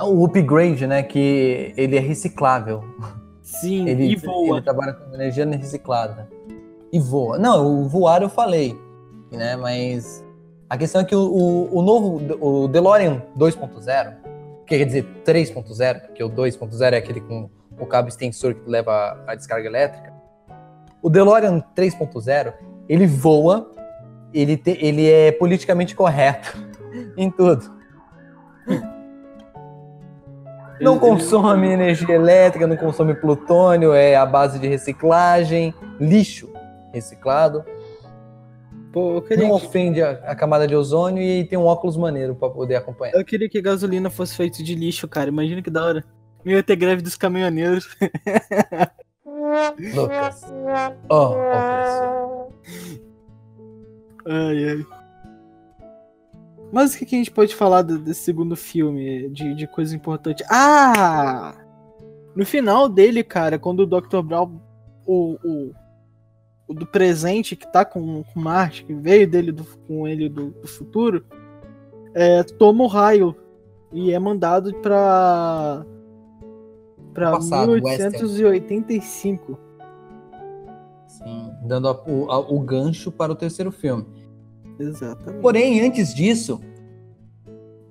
[0.00, 1.02] O upgrade, né?
[1.02, 2.82] Que ele é reciclável.
[3.42, 4.56] Sim, Ele, e voa.
[4.56, 6.28] ele trabalha com energia reciclada.
[6.92, 7.38] E voa.
[7.38, 8.78] Não, o voar eu falei,
[9.30, 9.56] né?
[9.56, 10.24] Mas
[10.68, 14.14] a questão é que o, o, o novo, o DeLorean 2.0,
[14.66, 19.22] que quer dizer 3.0, porque o 2.0 é aquele com o cabo extensor que leva
[19.26, 20.12] a descarga elétrica.
[21.02, 22.54] O DeLorean 3.0,
[22.92, 23.70] ele voa,
[24.34, 26.58] ele, te- ele é politicamente correto
[27.16, 27.78] em tudo.
[30.80, 36.50] Não consome energia elétrica, não consome plutônio, é a base de reciclagem, lixo
[36.92, 37.64] reciclado,
[38.92, 42.34] Pô, eu queria, não ofende a, a camada de ozônio e tem um óculos maneiro
[42.34, 43.14] pra poder acompanhar.
[43.14, 45.28] eu queria que gasolina fosse feita de lixo, cara.
[45.28, 46.04] Imagina que da hora.
[46.44, 47.96] Não ia ter greve dos caminhoneiros.
[49.94, 50.44] Lucas.
[51.08, 52.48] Ó, ó, opressor.
[54.26, 54.86] Ai, ai.
[56.72, 59.94] Mas o que, que a gente pode falar do- desse segundo filme de, de coisa
[59.96, 60.44] importante?
[60.48, 61.54] Ah!
[62.36, 64.22] No final dele, cara, quando o Dr.
[64.22, 64.60] Brown,
[65.04, 65.72] o, o,
[66.68, 70.50] o do presente que tá com, com Marte, que veio dele do- com ele do,
[70.50, 71.24] do futuro,
[72.14, 73.34] é, toma o raio
[73.92, 75.84] e é mandado pra.
[77.14, 79.58] Passado, 1885.
[81.06, 84.06] Sim, dando a- o, a- o gancho para o terceiro filme.
[84.78, 85.40] Exatamente.
[85.42, 86.60] Porém, antes disso,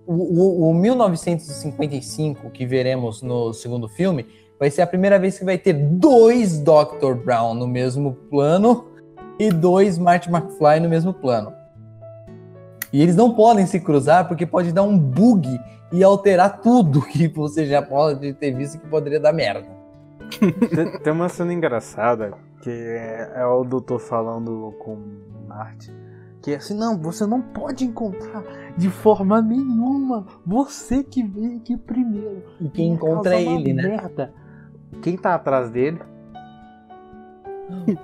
[0.08, 4.26] o, o- o 1955 que veremos no segundo filme
[4.60, 7.14] vai ser a primeira vez que vai ter dois Dr.
[7.24, 8.88] Brown no mesmo plano
[9.40, 11.54] e dois Marty McFly no mesmo plano.
[12.92, 15.48] E eles não podem se cruzar porque pode dar um bug
[15.92, 19.68] e alterar tudo que você já pode ter visto que poderia dar merda.
[21.04, 24.98] Tem, uma cena engraçada que é, é o doutor falando com
[25.48, 25.92] Marte.
[26.42, 28.44] Que é assim, não, você não pode encontrar
[28.78, 30.26] de forma nenhuma.
[30.46, 32.44] Você que veio aqui primeiro.
[32.62, 33.84] E quem encontra é ele, né?
[33.84, 34.34] Merda.
[35.02, 36.00] Quem tá atrás dele?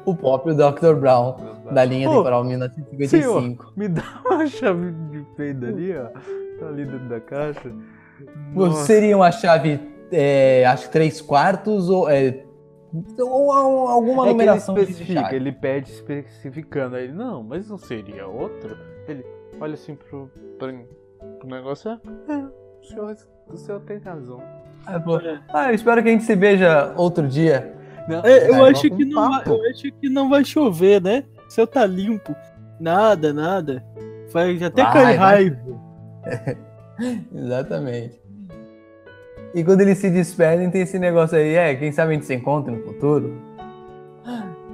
[0.06, 0.94] O próprio Dr.
[0.96, 1.36] Brown,
[1.72, 3.74] da linha Pô, temporal 1955.
[3.76, 6.06] Me dá uma chave de peido ali, ó.
[6.60, 7.72] Tá ali dentro da caixa.
[8.54, 8.86] Nossa.
[8.86, 9.80] Seria uma chave,
[10.12, 12.44] é, acho que 3 quartos ou, é,
[13.20, 15.36] ou al- alguma É que ele numeração de especifica, chave.
[15.36, 16.96] ele pede especificando.
[16.96, 18.78] Aí ele, não, mas não seria outro?
[19.08, 19.26] Ele
[19.60, 20.74] olha assim pro, pro,
[21.40, 21.92] pro negócio.
[21.92, 23.16] É, é, o senhor,
[23.50, 24.42] o senhor tem razão.
[24.86, 25.20] Ah, pô,
[25.54, 27.74] ah, eu espero que a gente se veja outro dia.
[28.08, 31.24] Não, É, eu, acho que não vai, eu acho que não vai chover, né?
[31.48, 32.36] O céu tá limpo.
[32.80, 33.84] Nada, nada.
[34.32, 35.60] Vai até Vai, cair raio.
[37.34, 38.20] Exatamente.
[39.54, 42.34] E quando eles se despedem, tem esse negócio aí, é, quem sabe a gente se
[42.34, 43.34] encontra no futuro.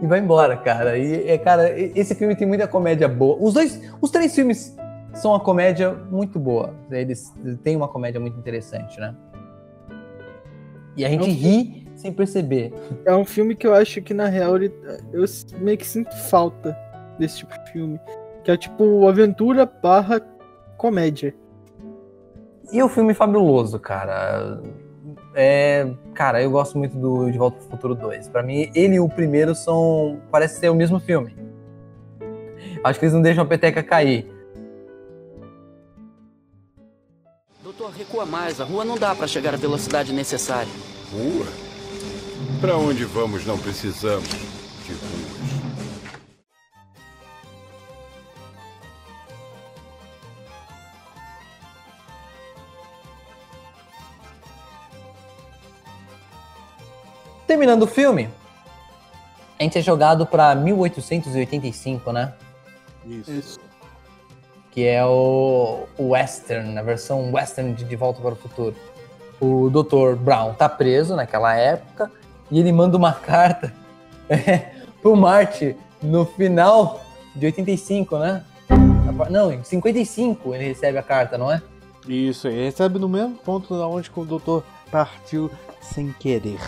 [0.01, 0.97] E vai embora, cara.
[0.97, 3.37] E, é, cara, esse filme tem muita comédia boa.
[3.39, 4.75] Os dois, os três filmes
[5.13, 6.73] são uma comédia muito boa.
[6.89, 7.31] Eles
[7.63, 9.13] têm uma comédia muito interessante, né?
[10.97, 12.73] E a gente ri sem perceber.
[13.05, 14.73] É um filme que eu acho que, na real, ele-
[15.13, 15.23] eu
[15.59, 16.75] meio que sinto falta
[17.17, 17.99] desse tipo de filme.
[18.43, 20.19] Que é tipo aventura barra
[20.77, 21.33] comédia.
[22.73, 24.59] E o filme fabuloso, cara.
[25.35, 28.27] É, cara, eu gosto muito do De Volta pro Futuro 2.
[28.29, 30.19] Pra mim, ele e o primeiro são.
[30.31, 31.35] Parece ser o mesmo filme.
[32.83, 34.25] Acho que eles não deixam a peteca cair.
[37.63, 38.59] Doutor, recua mais.
[38.59, 40.71] A rua não dá pra chegar à velocidade necessária.
[41.11, 41.45] Rua?
[42.61, 45.51] Para onde vamos não precisamos de ruas.
[57.47, 58.29] Terminando o filme,
[59.59, 62.31] a gente é jogado pra 1885, né?
[63.07, 63.59] Isso.
[64.69, 68.75] que é o, o Western, a versão Western de De Volta para o Futuro.
[69.39, 70.15] O Dr.
[70.15, 72.20] Brown tá preso naquela época
[72.51, 73.73] e ele manda uma carta
[74.29, 74.71] é,
[75.01, 77.01] pro Marty no final
[77.35, 78.43] de 85, né?
[79.29, 81.61] Não, em 55 ele recebe a carta, não é?
[82.07, 86.59] Isso, ele recebe no mesmo ponto da onde o doutor partiu sem querer.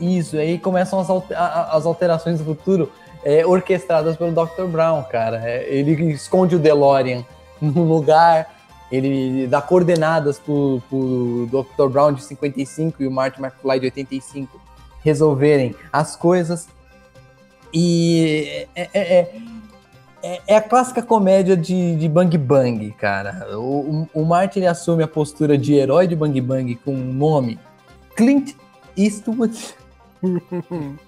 [0.00, 2.90] Isso, aí começam as, alter- as alterações do futuro
[3.24, 4.64] é, orquestradas pelo Dr.
[4.64, 5.40] Brown, cara.
[5.44, 7.24] É, ele esconde o DeLorean
[7.60, 8.54] num lugar,
[8.90, 11.88] ele dá coordenadas pro, pro Dr.
[11.88, 14.60] Brown de 55 e o Marty McFly de 85
[15.08, 16.68] resolverem as coisas.
[17.72, 19.32] E é, é- é-
[20.22, 23.58] é- é a clássica comédia de, de Bang Bang, cara.
[23.58, 27.12] O, o, o Marty ele assume a postura de herói de Bang Bang com o
[27.12, 27.58] nome
[28.16, 28.54] Clint
[28.96, 29.74] Eastwood.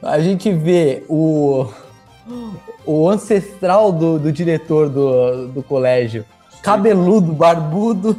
[0.00, 1.66] A gente vê o,
[2.86, 6.24] o ancestral do, do diretor do, do colégio,
[6.62, 8.16] cabeludo, barbudo.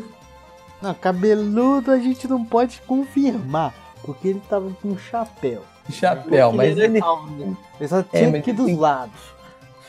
[0.81, 3.73] Não, cabeludo a gente não pode confirmar,
[4.13, 5.61] porque ele tava com um chapéu.
[5.91, 6.99] Chapéu, mas é ele.
[6.99, 7.55] né?
[7.79, 9.19] Ele só tinha mas aqui dos tem- lados.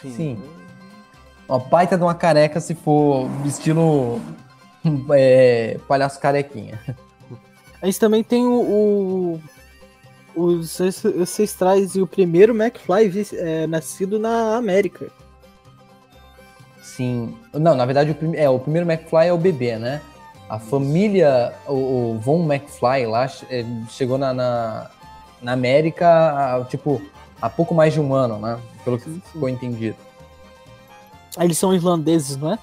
[0.03, 0.39] Sim.
[1.49, 4.21] Uma baita de uma careca se for estilo
[5.13, 6.79] é, palhaço carequinha.
[7.81, 9.41] A gente também tem o,
[10.37, 15.09] o- os ances- ancestrais e o primeiro McFly é, nascido na América.
[16.83, 17.35] Sim.
[17.55, 20.03] Não, na verdade, o, prim- é, o primeiro McFly é o bebê, né?
[20.51, 24.91] A família, o, o Von McFly lá, é, chegou na, na,
[25.41, 27.01] na América, tipo,
[27.41, 28.59] há pouco mais de um ano, né?
[28.85, 29.23] Pelo que Sim, sim.
[29.33, 29.97] ficou entendido.
[31.37, 32.59] Ah, Eles são irlandeses, não é?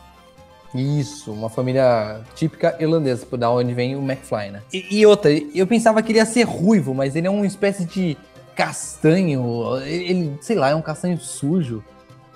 [0.75, 4.61] Isso, uma família típica irlandesa, por da onde vem o McFly, né?
[4.73, 7.85] E, e outra, eu pensava que ele ia ser ruivo, mas ele é uma espécie
[7.85, 8.17] de
[8.53, 11.81] castanho, ele, sei lá, é um castanho sujo,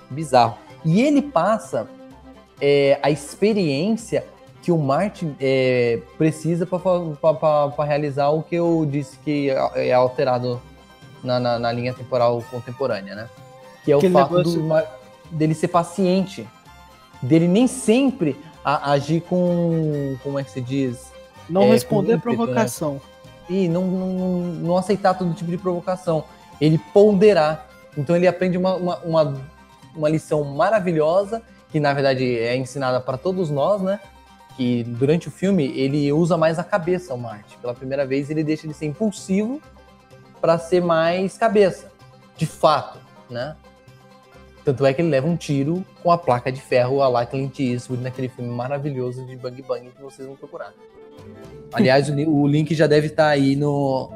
[0.08, 0.56] bizarro.
[0.82, 1.86] E ele passa
[2.58, 4.24] é, a experiência
[4.62, 10.60] que o Martin é, precisa para realizar o que eu disse que é alterado
[11.22, 13.28] na, na- na linha temporal contemporânea, né?
[13.84, 16.48] Que é o Aquele fato negócio- do dele ser paciente,
[17.20, 21.10] dele nem sempre a- agir com, como é que se diz?
[21.50, 23.00] Não É, responder ímpeto, provocação.
[23.50, 26.24] e não, não, não aceitar todo tipo de provocação.
[26.60, 27.66] Ele ponderar.
[27.98, 29.34] Então ele aprende uma, uma, uma,
[29.96, 33.98] uma lição maravilhosa, que na verdade é ensinada para todos nós, né?
[34.56, 37.56] Que durante o filme ele usa mais a cabeça, o Marte.
[37.58, 39.60] Pela primeira vez ele deixa de ser impulsivo
[40.40, 41.90] para ser mais cabeça.
[42.36, 42.98] De fato,
[43.30, 43.56] né?
[44.64, 47.58] Tanto é que ele leva um tiro com a placa de ferro a lá Clint
[47.58, 50.72] Eastwood naquele filme maravilhoso de Bang Bang que vocês vão procurar.
[51.72, 54.12] Aliás, o, li- o link já deve estar aí no,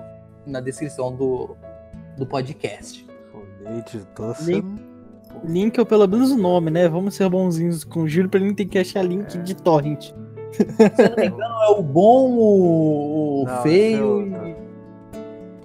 [0.47, 1.57] na descrição do,
[2.16, 3.05] do podcast.
[4.16, 4.53] Doce.
[4.53, 4.87] Nem-
[5.45, 6.89] Link ou pelo menos o nome, né?
[6.89, 10.12] Vamos ser bonzinhos com o Júlio pra ele não ter que achar link de torrent.
[10.57, 14.34] Se não me engano, é o bom, o, o Não, feio.
[14.44, 14.57] é e-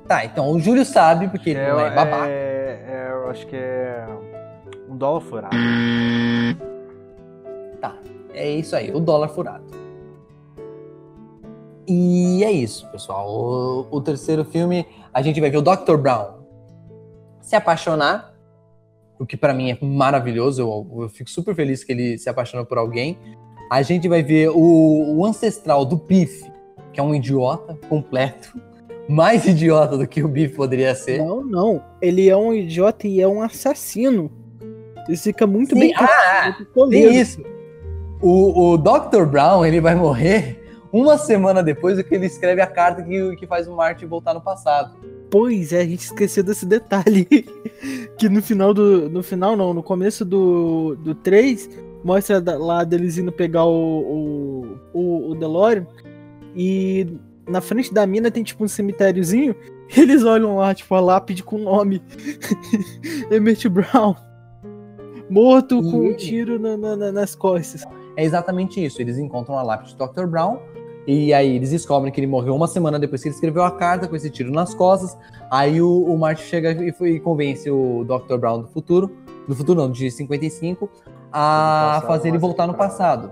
[0.08, 2.28] Tá, então o Júlio sabe, porque ele não é babaca.
[2.28, 4.06] é, é, eu acho que é
[4.90, 5.56] um dólar furado.
[8.34, 9.64] É isso aí, o dólar furado.
[11.88, 13.30] E é isso, pessoal.
[13.30, 15.98] O, o terceiro filme, a gente vai ver o Dr.
[15.98, 16.40] Brown
[17.42, 18.34] se apaixonar,
[19.20, 20.62] o que pra mim é maravilhoso.
[20.62, 23.18] Eu, eu fico super feliz que ele se apaixonou por alguém.
[23.72, 26.44] A gente vai ver o, o ancestral do Biff,
[26.92, 28.60] que é um idiota completo,
[29.08, 31.20] mais idiota do que o Biff poderia ser.
[31.20, 31.82] Não, não.
[32.02, 34.30] Ele é um idiota e é um assassino.
[35.08, 37.14] Isso fica muito Sim, bem ah, Tem lembro.
[37.14, 37.42] isso.
[38.22, 39.24] O, o Dr.
[39.24, 40.62] Brown, ele vai morrer
[40.92, 44.34] uma semana depois do que ele escreve a carta que, que faz o Martin voltar
[44.34, 44.98] no passado.
[45.30, 47.24] Pois é, a gente esqueceu desse detalhe.
[48.20, 49.10] que no final do.
[49.10, 51.70] No final não, no começo do, do 3,
[52.04, 55.86] mostra lá deles indo pegar o, o, o, o DeLorean.
[56.56, 57.08] E
[57.48, 59.56] na frente da mina tem tipo um cemitériozinho.
[59.96, 62.02] Eles olham lá, tipo, a lápide com o nome.
[63.30, 64.16] Emmett Brown.
[65.30, 67.84] Morto com um E- tiro na- na- na- nas costas.
[68.16, 69.02] É exatamente isso.
[69.02, 70.26] Eles encontram a lápide do Dr.
[70.28, 70.60] Brown.
[71.08, 74.08] E aí eles descobrem que ele morreu uma semana depois que ele escreveu a carta
[74.08, 75.18] com esse tiro nas costas.
[75.50, 78.38] Aí o, o Martin chega e, e convence o Dr.
[78.38, 79.10] Brown do futuro,
[79.48, 80.88] do futuro não, de 55,
[81.32, 83.32] a fazer ele voltar no passado.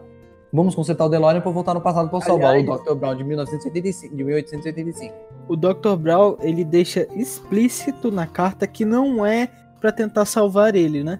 [0.52, 2.96] Vamos consertar o DeLorean para voltar no passado para salvar o Dr.
[2.96, 5.14] Brown de 1985, de 1885.
[5.48, 5.96] O Dr.
[5.96, 9.48] Brown, ele deixa explícito na carta que não é
[9.80, 11.20] pra tentar salvar ele, né?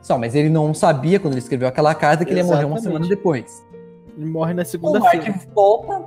[0.00, 2.76] Só, mas ele não sabia quando ele escreveu aquela carta que ele ia morrer uma
[2.76, 2.82] Exatamente.
[2.82, 3.64] semana depois.
[4.16, 5.30] Ele morre na O segunda-feira.
[5.30, 6.04] Mark volta.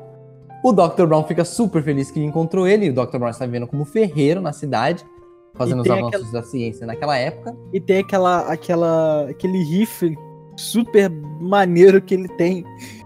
[0.63, 1.05] O Dr.
[1.05, 2.87] Brown fica super feliz que encontrou ele.
[2.87, 3.17] E o Dr.
[3.17, 5.05] Brown está vivendo como ferreiro na cidade,
[5.55, 7.55] fazendo os avanços da ciência naquela época.
[7.73, 10.17] E tem aquela, aquela, aquele rifle
[10.55, 12.63] super maneiro que ele tem.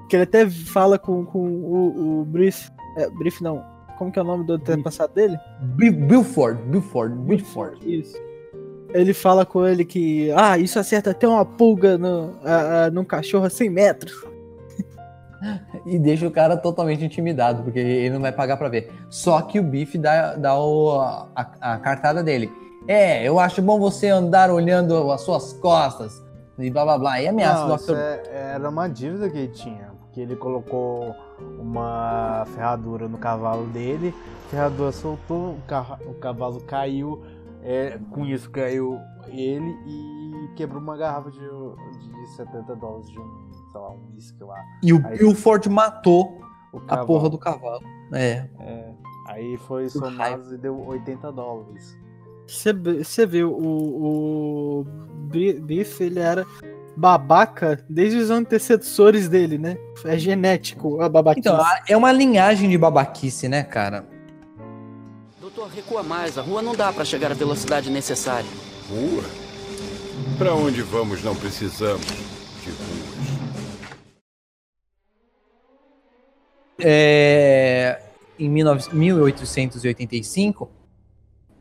[0.09, 2.69] Que ele até fala com, com o, o Brief.
[2.97, 3.63] É, Brief não.
[3.97, 5.37] Como que é o nome do antepassado dele?
[5.61, 7.99] Bilford, Bilford, Bilford.
[7.99, 8.17] Isso.
[8.93, 13.03] Ele fala com ele que, ah, isso acerta até uma pulga no, a, a, num
[13.03, 14.28] cachorro a 100 metros.
[15.85, 18.91] E deixa o cara totalmente intimidado, porque ele não vai pagar pra ver.
[19.09, 21.27] Só que o Biff dá, dá o, a,
[21.61, 22.51] a cartada dele.
[22.87, 26.21] É, eu acho bom você andar olhando as suas costas.
[26.57, 27.21] E blá blá blá.
[27.21, 27.95] E ameaça Não, o Dr.
[27.95, 29.89] é- era uma dívida que ele tinha.
[30.01, 31.15] Porque ele colocou
[31.59, 34.13] uma ferradura no cavalo dele,
[34.47, 37.23] a ferradura soltou, o, carro- o cavalo caiu,
[37.63, 43.48] é, com isso caiu ele e quebrou uma garrafa de, de 70 dólares de um,
[43.71, 44.55] sei lá, um lá.
[44.83, 46.41] E o Aí- Bilford matou
[46.73, 47.83] O a porra do cavalo.
[48.13, 48.47] É.
[48.59, 48.91] é,
[49.27, 51.97] aí foi somado e deu 80 dólares.
[52.47, 54.83] Você vê, o, o
[55.29, 56.45] Bi- Biff, ele era
[56.97, 59.77] babaca desde os antecessores dele, né?
[60.03, 61.47] É genético a babaquice.
[61.47, 64.03] Então, a- é uma linhagem de babaquice, né, cara?
[65.39, 66.37] Doutor, recua mais.
[66.37, 68.49] A rua não dá pra chegar à velocidade necessária.
[68.89, 69.23] Rua?
[70.37, 72.05] Pra onde vamos não precisamos
[76.81, 77.99] É,
[78.37, 80.69] em 19 1885,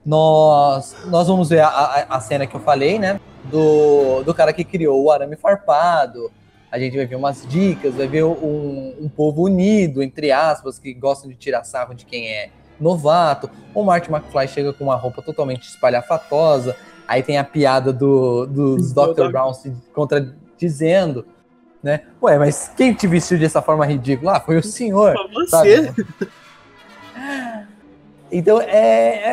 [0.04, 3.20] nós, nós vamos ver a, a, a cena que eu falei, né?
[3.44, 6.30] Do, do cara que criou o arame farpado.
[6.70, 10.92] A gente vai ver umas dicas, vai ver um, um povo unido, entre aspas, que
[10.92, 13.50] gostam de tirar sarro de quem é novato.
[13.74, 16.76] O Marty McFly chega com uma roupa totalmente espalhafatosa.
[17.06, 19.22] Aí tem a piada do, dos Do Dr.
[19.24, 19.30] Dr.
[19.30, 21.24] Brown se contradizendo,
[21.82, 22.00] né?
[22.22, 24.36] Ué, mas quem te vestiu dessa forma ridícula?
[24.36, 25.12] Ah, foi o senhor.
[25.12, 25.84] Pra você.
[25.86, 26.06] sabe?
[28.30, 28.66] Então é,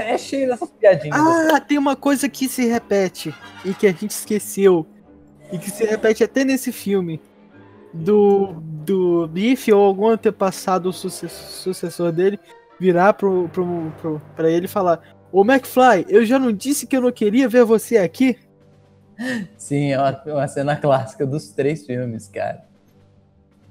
[0.10, 1.18] é, é cheio dessas piadinhas.
[1.20, 3.34] Ah, tem uma coisa que se repete
[3.66, 4.86] e que a gente esqueceu.
[5.52, 7.22] E que se repete até nesse filme.
[7.94, 12.38] Do, do Biff ou algum antepassado suce- sucessor dele
[12.78, 16.98] virar pro, pro, pro, pra ele e falar: Ô McFly, eu já não disse que
[16.98, 18.38] eu não queria ver você aqui?
[19.58, 22.64] Sim, é uma, uma cena clássica dos três filmes, cara.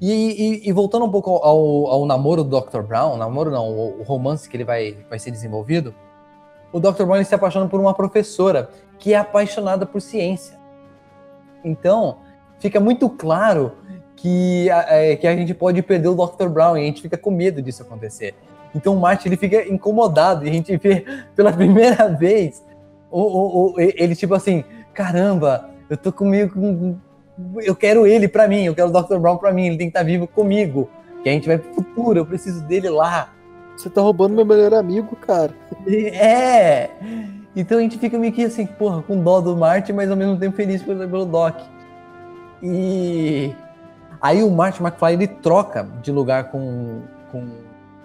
[0.01, 2.81] E, e- e voltando um pouco ao, ao namoro do Dr.
[2.83, 5.95] Brown, namoro não, o, o romance que ele vai, vai ser desenvolvido,
[6.73, 7.05] o Dr.
[7.05, 8.69] Brown se apaixona por uma professora
[8.99, 10.59] que é apaixonada por ciência.
[11.65, 12.19] Então,
[12.59, 13.73] fica muito claro
[14.17, 16.49] que a, é, que a gente pode perder o Dr.
[16.49, 18.35] Brown e a gente fica com medo disso acontecer.
[18.75, 21.05] Então o Martin ele fica incomodado e a gente vê
[21.37, 22.65] pela primeira vez
[23.11, 24.65] o, o, o- ele tipo assim,
[24.95, 26.97] caramba, eu tô comigo, com-
[27.61, 29.19] eu quero ele pra mim, eu quero o Dr.
[29.19, 30.89] Brown pra mim, ele tem que estar vivo comigo.
[31.23, 33.31] Que a gente vai pro futuro, eu preciso dele lá.
[33.77, 35.53] Você tá roubando meu melhor amigo, cara.
[35.87, 36.91] É!
[37.57, 40.37] Então a gente fica meio que assim, porra, com dó do Martin, mas ao mesmo
[40.39, 41.55] tempo feliz pelo, pelo Doc.
[42.63, 43.55] E
[44.21, 47.47] aí o Martin McFly ele troca de lugar com, com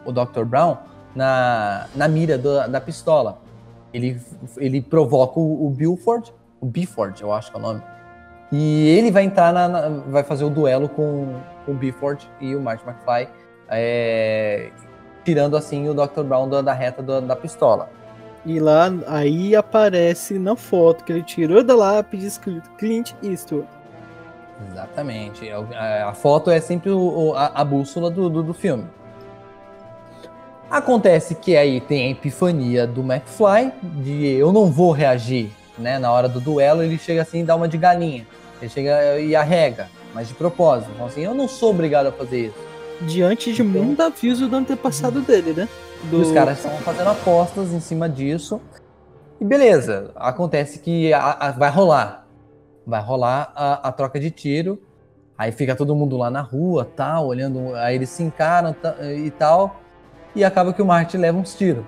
[0.05, 0.43] o Dr.
[0.45, 0.77] Brown
[1.15, 3.39] na, na mira do- da pistola.
[3.93, 4.19] Ele,
[4.57, 5.69] ele provoca o, o
[6.61, 7.81] o Biford, eu acho que é o nome.
[8.51, 11.35] E ele vai entrar na, na- vai fazer o duelo com,
[11.65, 13.27] com o Biford e o Martin McFly,
[13.69, 14.71] é,
[15.23, 16.23] tirando assim o Dr.
[16.23, 17.89] Brown da, da reta da- da pistola.
[18.45, 23.67] E lá, aí aparece na foto que ele tirou da lápide escrito Clint Eastwood.
[24.71, 25.47] Exatamente.
[25.47, 28.85] É o- A, a foto é sempre o- a, a bússola do, do, do filme.
[30.69, 35.97] Acontece que aí tem a epifania do McFly, de eu não vou reagir, né?
[35.99, 38.25] Na hora do duelo, ele chega assim e dá uma de galinha.
[38.61, 40.91] Ele chega e arrega, mas de propósito.
[40.93, 42.55] Então, assim, eu não sou obrigado a fazer isso.
[43.01, 45.69] Diante de Então- muito aviso do antepassado dele, né?
[46.11, 46.21] Do...
[46.21, 48.61] os caras estão fazendo apostas em cima disso.
[49.39, 52.27] E beleza, acontece que a- a- vai rolar.
[52.85, 54.81] Vai rolar a, a troca de tiro.
[55.37, 57.73] Aí fica todo mundo lá na rua, tal, olhando.
[57.75, 58.75] Aí eles se encaram
[59.15, 59.79] e tal.
[60.35, 61.85] E acaba que o Martin leva uns tiros.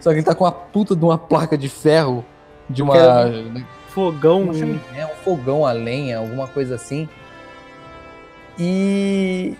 [0.00, 2.24] Só que ele tá com uma puta de uma placa de ferro.
[2.68, 2.94] De uma.
[3.88, 4.42] fogão.
[4.42, 7.08] Uma chaminé, um fogão a lenha, alguma coisa assim.
[8.58, 9.54] E.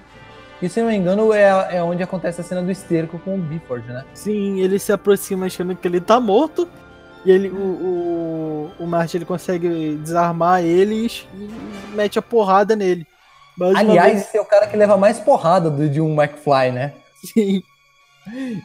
[0.60, 3.34] E se eu não me engano, é, é onde acontece a cena do esterco com
[3.34, 4.04] o Bifford, né?
[4.14, 6.66] Sim, ele se aproxima achando que ele tá morto.
[7.26, 12.74] E ele, o, o, o Martin ele consegue desarmar ele e, e mete a porrada
[12.74, 13.06] nele.
[13.60, 16.92] Aliás, vez, esse é o cara que leva mais porrada do, de um McFly, né?
[17.22, 17.62] sim.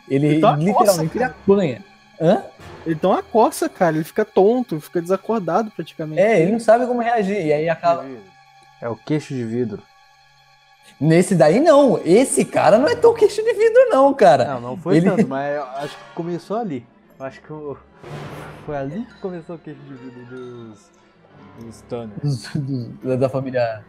[0.07, 1.83] Ele tá uma literalmente coça, ele apanha.
[2.19, 2.43] Hã?
[2.85, 3.95] Ele dá uma coça, cara.
[3.95, 6.21] Ele fica tonto, fica desacordado praticamente.
[6.21, 7.45] É, ele não sabe como reagir.
[7.45, 8.05] E aí acaba.
[8.81, 9.81] É o queixo de vidro.
[10.99, 11.99] Nesse daí, não.
[12.05, 14.45] Esse cara não é tão queixo de vidro, não, cara.
[14.45, 16.85] Não, não foi Ele- tanto, mas eu acho que começou ali.
[17.19, 17.77] Eu acho que o-
[18.65, 20.89] foi ali que começou o queixo de vidro dos,
[21.59, 23.17] dos Tanner.
[23.17, 23.83] Da família.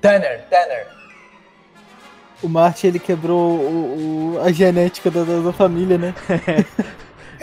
[0.00, 0.86] Tanner, Tanner.
[2.42, 6.14] O Martin ele quebrou o, o- a genética da, da- da família, né?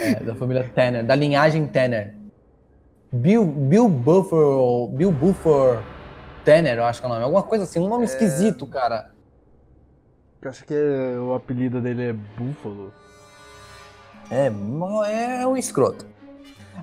[0.00, 2.14] É, da família Tanner, da linhagem Tanner.
[3.12, 5.80] Bill, Bill Buffer, Bill Buffer
[6.44, 7.24] Tanner, eu acho que é o nome.
[7.24, 9.10] Alguma coisa assim, um nome esquisito, cara.
[10.40, 12.92] Eu acho que é- o apelido dele é Búfalo.
[14.30, 14.52] É,
[15.42, 16.06] é um escroto.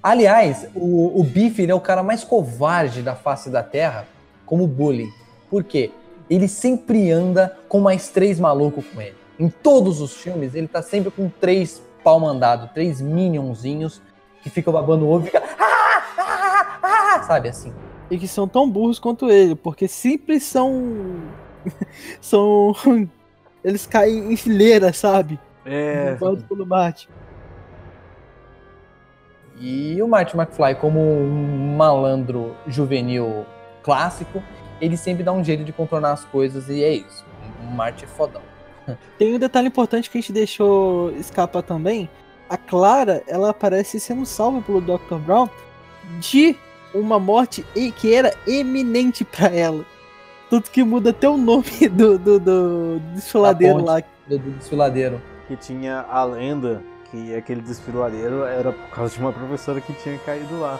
[0.03, 4.05] Aliás, o, o Biff é o cara mais covarde da face da Terra
[4.45, 5.07] como bully.
[5.49, 5.89] Por quê?
[6.30, 9.15] Ele sempre anda com mais três malucos com ele.
[9.39, 14.02] Em todos os filmes, ele tá sempre com três pau mandado, três minionzinhos
[14.41, 15.43] que ficam babando o ovo e fica.
[15.60, 17.73] "Ah, ah, ah", sabe assim?
[18.10, 21.22] E que são tão burros quanto ele, porque sempre são.
[22.22, 22.73] são.
[23.64, 25.39] Eles caem em fileira, sabe?
[25.65, 26.15] É.
[26.47, 27.10] Pelo Marte.
[29.60, 33.45] E o Marty McFly, como um malandro juvenil
[33.81, 34.43] clássico,
[34.81, 37.26] ele sempre dá um jeito de contornar as coisas e é isso.
[37.61, 38.41] O Marty é fodão.
[39.18, 42.10] Tem um detalhe importante que a gente deixou escapar também.
[42.49, 45.15] A Clara, ela aparece sendo salva pelo Dr.
[45.15, 45.49] Brown
[46.19, 46.56] de
[46.93, 47.65] uma morte
[47.97, 49.85] que era eminente pra ela.
[50.49, 53.85] Tanto que muda até o nome do, do, do desfiladeiro ponte.
[53.88, 54.03] lá.
[54.27, 55.22] Do, do desfiladeiro.
[55.47, 60.18] Que tinha a lenda que aquele desfiladeiro era por causa de uma professora que tinha
[60.19, 60.80] caído lá.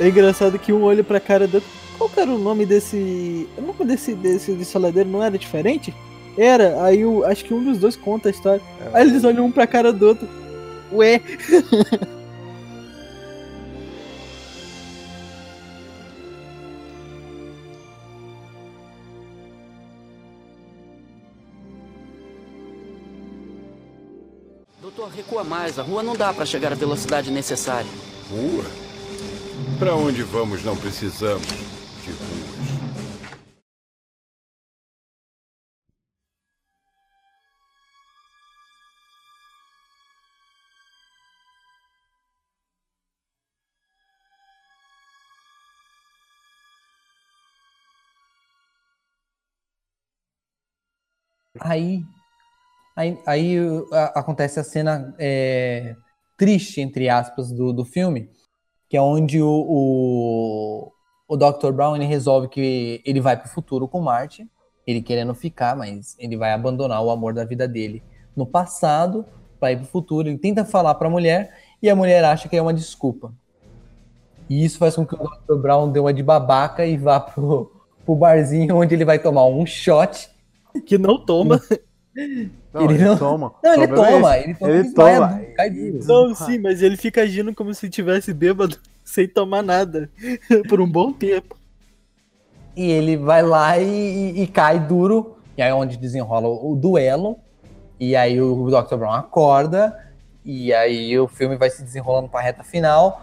[0.00, 1.62] É engraçado que um olha pra cara do.
[2.02, 3.48] Qual que era o nome desse.
[3.56, 5.94] O nome desse, desse desfiladeiro não era diferente?
[6.36, 8.60] Era, aí o, acho que um dos dois conta a história.
[8.92, 10.28] Aí eles olham um pra cara do outro.
[10.92, 11.20] Ué,
[24.82, 25.78] Doutor, recua mais.
[25.78, 27.86] A rua não dá pra chegar à velocidade necessária.
[28.28, 28.64] Rua?
[29.78, 31.71] Para onde vamos não precisamos
[51.72, 52.04] Aí,
[52.94, 53.56] aí, aí
[53.92, 55.96] a- acontece a cena é,
[56.36, 58.28] triste, entre aspas, do, do filme,
[58.90, 60.92] que é onde o, o,
[61.28, 61.72] o Dr.
[61.72, 64.46] Brown ele resolve que ele vai pro futuro com Marty,
[64.86, 68.02] ele querendo ficar, mas ele vai abandonar o amor da vida dele
[68.36, 69.24] no passado
[69.58, 70.28] para ir pro futuro.
[70.28, 73.32] Ele tenta falar pra mulher e a mulher acha que é uma desculpa.
[74.48, 75.56] E isso faz com que o Dr.
[75.60, 77.72] Brown dê uma de babaca e vá pro,
[78.04, 80.28] pro barzinho onde ele vai tomar um shot.
[80.80, 81.60] Que não toma.
[82.74, 83.54] Não, Ele ele, não- toma.
[83.62, 84.48] Não, ele é toma, esse.
[84.48, 85.42] ele toma, Ele toma.
[85.56, 85.70] cai.
[86.06, 90.10] Não, sim, mas ele fica agindo como se tivesse bêbado sem tomar nada.
[90.68, 91.56] Por um bom tempo.
[92.76, 95.36] E ele vai lá e, e- e cai duro.
[95.56, 97.38] E aí é onde desenrola o, o duelo.
[98.00, 98.96] E aí o Dr.
[98.96, 99.98] Brown acorda.
[100.44, 103.22] E aí o filme vai se desenrolando pra reta final.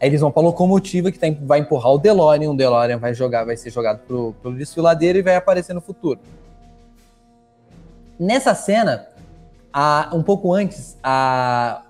[0.00, 2.50] Aí eles vão pra locomotiva que tá, vai empurrar o DeLorean.
[2.50, 6.20] O DeLorean vai jogar, vai ser jogado pro, pelo desfiladeiro e vai aparecer no futuro.
[8.18, 9.06] Nessa cena,
[9.72, 11.82] a- um pouco antes, a,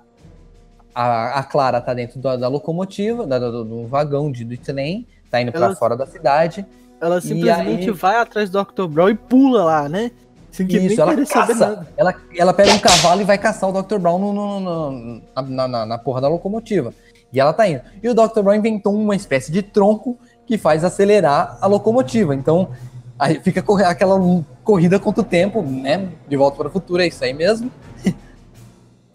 [0.94, 5.06] a, a Clara tá dentro da, da locomotiva, da- do, do vagão de, do trem,
[5.30, 6.66] tá indo pra Ela- fora da cidade.
[7.00, 8.86] Ela simplesmente aí- vai atrás do Dr.
[8.88, 10.10] Brown e pula lá, né?
[10.50, 11.86] Sem que Isso, ela caça.
[11.96, 13.98] Ela, ela pega um cavalo e vai caçar o Dr.
[13.98, 14.60] Brown no- no-
[14.90, 16.92] no- na, na- na porra da locomotiva.
[17.32, 17.82] E ela tá indo.
[18.02, 18.40] E o Dr.
[18.42, 22.34] Brown inventou uma espécie de tronco que faz acelerar a locomotiva.
[22.34, 22.70] Então,
[23.18, 24.18] aí fica aquela
[24.62, 26.08] corrida contra o tempo, né?
[26.28, 27.70] De volta para o futuro, é isso aí mesmo.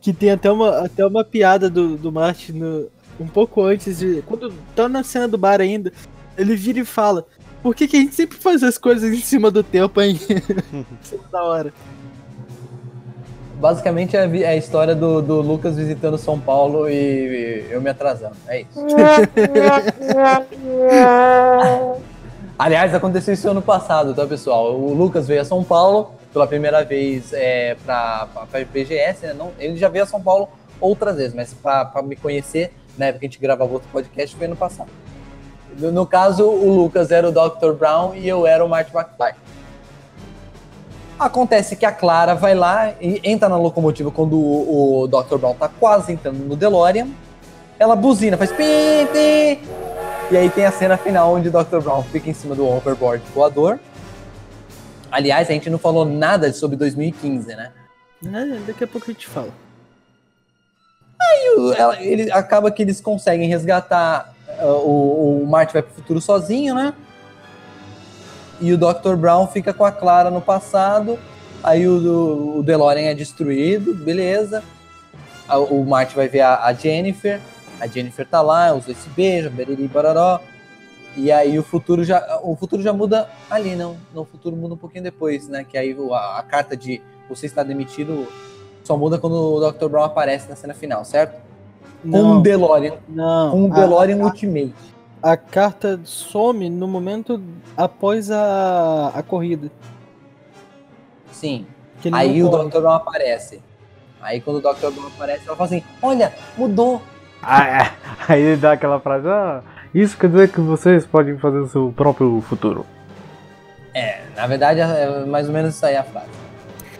[0.01, 2.87] Que tem até uma, até uma piada do, do Martin no-
[3.19, 4.21] um pouco antes de.
[4.23, 5.93] Quando tá na cena do bar ainda,
[6.37, 7.25] ele vira e fala:
[7.61, 10.19] Por que, que a gente sempre faz as coisas em cima do tempo, hein?
[11.11, 11.73] É da hora.
[13.61, 17.89] Basicamente é é a história do, do Lucas visitando São Paulo e, e eu me
[17.89, 18.35] atrasando.
[18.47, 18.79] É isso.
[22.57, 24.75] Aliás, aconteceu isso ano passado, tá, pessoal?
[24.75, 29.33] O Lucas veio a São Paulo pela primeira vez é, para a IPGS, né?
[29.33, 30.49] Não, ele já veio a São Paulo
[30.79, 34.45] outras vezes, mas para me conhecer, na época que a gente gravava outro podcast, foi
[34.45, 34.89] ano passado.
[35.79, 37.73] No, no caso, o Lucas era o Dr.
[37.73, 39.33] Brown e eu era o Marty McFly.
[41.19, 45.37] Acontece que a Clara vai lá e entra na locomotiva quando o, o Dr.
[45.37, 47.07] Brown tá quase entrando no DeLorean.
[47.79, 48.63] Ela buzina, faz pi,
[49.11, 49.92] pi.
[50.31, 51.79] E aí tem a cena final onde o Dr.
[51.81, 53.79] Brown fica em cima do overboard voador.
[55.11, 57.71] Aliás, a gente não falou nada sobre 2015, né?
[58.25, 59.49] É, daqui a pouco a gente fala.
[61.57, 66.19] O- ela- ele, acaba que eles conseguem resgatar ah, o, o Marty vai pro futuro
[66.21, 66.93] sozinho, né?
[68.59, 69.15] E o Dr.
[69.15, 71.19] Brown fica com a Clara no passado.
[71.63, 74.63] Aí o, o DeLorean é destruído, beleza.
[75.69, 77.39] O Marty vai ver a, a Jennifer.
[77.83, 80.39] A Jennifer tá lá, os dois se beijam, beriri bararó.
[81.17, 83.97] E aí o futuro já o futuro já muda ali, não.
[84.15, 85.65] não o futuro muda um pouquinho depois, né?
[85.69, 88.25] Que aí a, a carta de você está demitido
[88.85, 89.89] só muda quando o Dr.
[89.89, 91.41] Brown aparece na cena final, certo?
[92.01, 93.53] Com um Não, DeLorean, não.
[93.65, 94.73] um a- DeLorean Ultimate.
[95.21, 97.41] A, carta some no momento
[97.75, 99.69] após a, a corrida.
[101.33, 101.67] Sim.
[102.13, 102.69] Aí não o corre.
[102.69, 102.79] Dr.
[102.79, 103.61] Brown aparece.
[104.21, 104.89] Aí quando o Dr.
[104.89, 107.01] Brown aparece, ela fala assim: Olha, mudou.
[107.43, 107.91] Ah, é.
[108.27, 109.61] Aí ele dá aquela frase, ah,
[109.93, 112.85] isso quer dizer que vocês podem fazer o seu próprio futuro.
[114.35, 116.27] Na verdade, é mais ou menos isso aí a frase.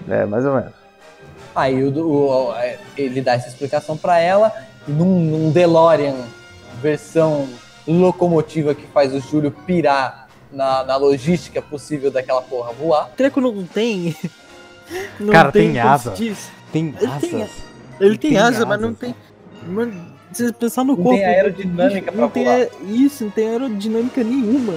[0.07, 0.71] É, mais ou menos.
[1.55, 4.51] Aí o, o- o- é, ele dá essa explicação pra ela,
[4.87, 6.13] e num, num DeLorean
[6.81, 7.47] versão
[7.87, 13.05] locomotiva que faz o Júlio pirar na, na logística possível daquela porra voar.
[13.07, 14.15] O treco não tem.
[15.19, 16.11] não Cara, tem como asa.
[16.71, 17.47] Tem Ele tem.
[17.99, 19.15] Ele tem, Tem asa, mas não tem.
[19.65, 21.17] Mano, se você pensar no Não corpo.
[21.19, 22.61] tem aerodinâmica não pra tem voar.
[22.61, 24.73] a- Isso, não tem aerodinâmica nenhuma.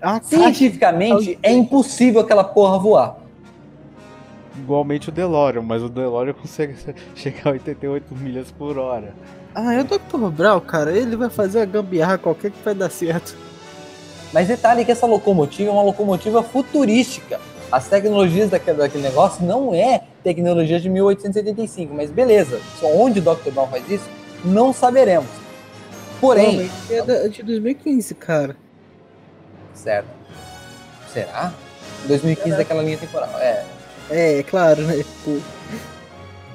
[0.00, 3.16] A caixa- Cientificamente, é impossível aquela porra voar.
[4.58, 6.74] Igualmente o DeLorean, mas o DeLorean consegue
[7.14, 9.14] chegar a 88 milhas por hora.
[9.54, 10.30] Ah, é o Dr.
[10.30, 10.92] Brown, cara.
[10.96, 13.36] Ele vai fazer a gambiarra qualquer que vai dar certo.
[14.32, 17.38] Mas detalhe que essa locomotiva é uma locomotiva futurística.
[17.70, 22.60] As tecnologias daquele, daquele negócio não é tecnologia de 1885, mas beleza.
[22.80, 23.50] Só onde o Dr.
[23.52, 24.08] Brown faz isso,
[24.44, 25.28] não saberemos.
[26.20, 28.56] Porém, é da- de 2015, cara.
[29.74, 30.06] certo.
[31.12, 31.52] Será?
[32.06, 33.28] 2015 daquela linha temporal.
[33.38, 33.64] É.
[34.10, 35.04] É, claro, né?
[35.24, 35.38] Pô.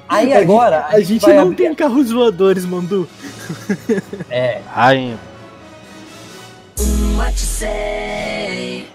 [0.08, 3.08] Aí A agora A gente não abrir- tem carros voadores, Mandu.
[4.30, 4.60] É.
[4.74, 5.18] Ainda.
[7.16, 8.88] What you say?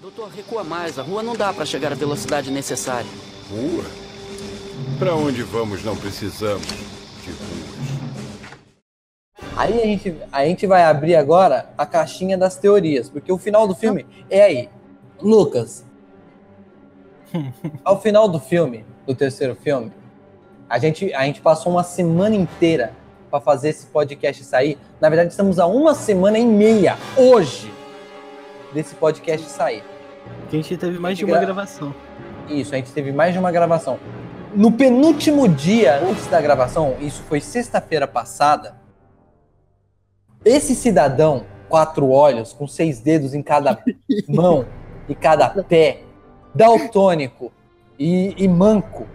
[0.00, 0.98] Doutor, recua mais.
[0.98, 3.06] A rua não dá pra chegar à velocidade necessária.
[3.50, 3.84] Rua?
[4.98, 7.74] Pra onde vamos não precisamos de ruas.
[9.56, 13.66] Aí a gente, a gente vai abrir agora a caixinha das teorias, porque o final
[13.68, 14.68] do filme é aí.
[15.20, 15.84] Lucas,
[17.84, 19.92] ao final do filme, do terceiro filme,
[20.68, 22.92] a gente, a gente passou uma semana inteira
[23.30, 24.78] para fazer esse podcast sair.
[25.00, 27.72] Na verdade, estamos a uma semana e meia hoje
[28.72, 29.82] desse podcast sair.
[30.50, 31.94] Que a gente teve mais de Gra- uma gravação.
[32.48, 33.98] Isso, a gente teve mais de uma gravação.
[34.54, 38.76] No penúltimo dia antes da gravação, isso foi sexta-feira passada,
[40.44, 43.78] esse cidadão, quatro olhos, com seis dedos em cada
[44.28, 44.66] mão
[45.08, 46.02] e cada pé,
[46.54, 47.50] daltônico
[47.98, 49.06] e, e manco,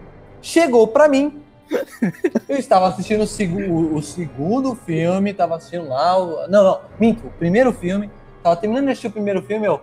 [0.42, 1.40] chegou pra mim.
[2.48, 6.18] Eu estava assistindo o, segu- o- segundo filme, estava assistindo lá.
[6.18, 8.10] o- não, não, minto, o primeiro filme.
[8.42, 9.80] Tava terminando de assistir o primeiro filme, eu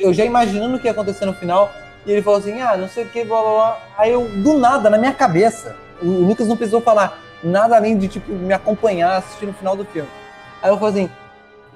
[0.00, 1.70] eu já imaginando o que ia acontecer no final.
[2.06, 3.78] E ele falou assim: ah, não sei o que, blá blá blá.
[3.96, 8.08] Aí eu, do nada, na minha cabeça, o, Lucas não precisou falar nada além de,
[8.08, 10.08] tipo, me acompanhar assistindo o final do filme.
[10.62, 11.10] Aí eu falei assim: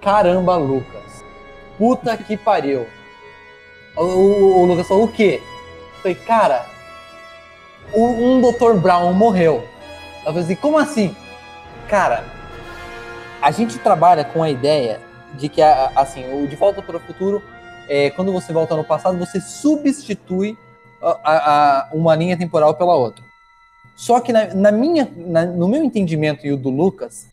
[0.00, 1.24] caramba, Lucas,
[1.78, 2.86] puta que pariu.
[3.96, 5.42] O, o- o Lucas falou: o quê?
[5.96, 6.64] Eu falei, cara,
[7.92, 8.74] o- um Dr.
[8.74, 9.64] Brown morreu.
[10.20, 11.14] Eu falei assim: como assim?
[11.88, 12.24] Cara,
[13.40, 14.98] a gente trabalha com a ideia
[15.34, 17.42] de que, assim, o De Volta para o Futuro
[17.88, 20.56] é, quando você volta no passado, você substitui
[21.02, 23.24] a- a- uma linha temporal pela outra.
[23.96, 27.26] Só que na, na minha, na- no meu entendimento e o do Lucas,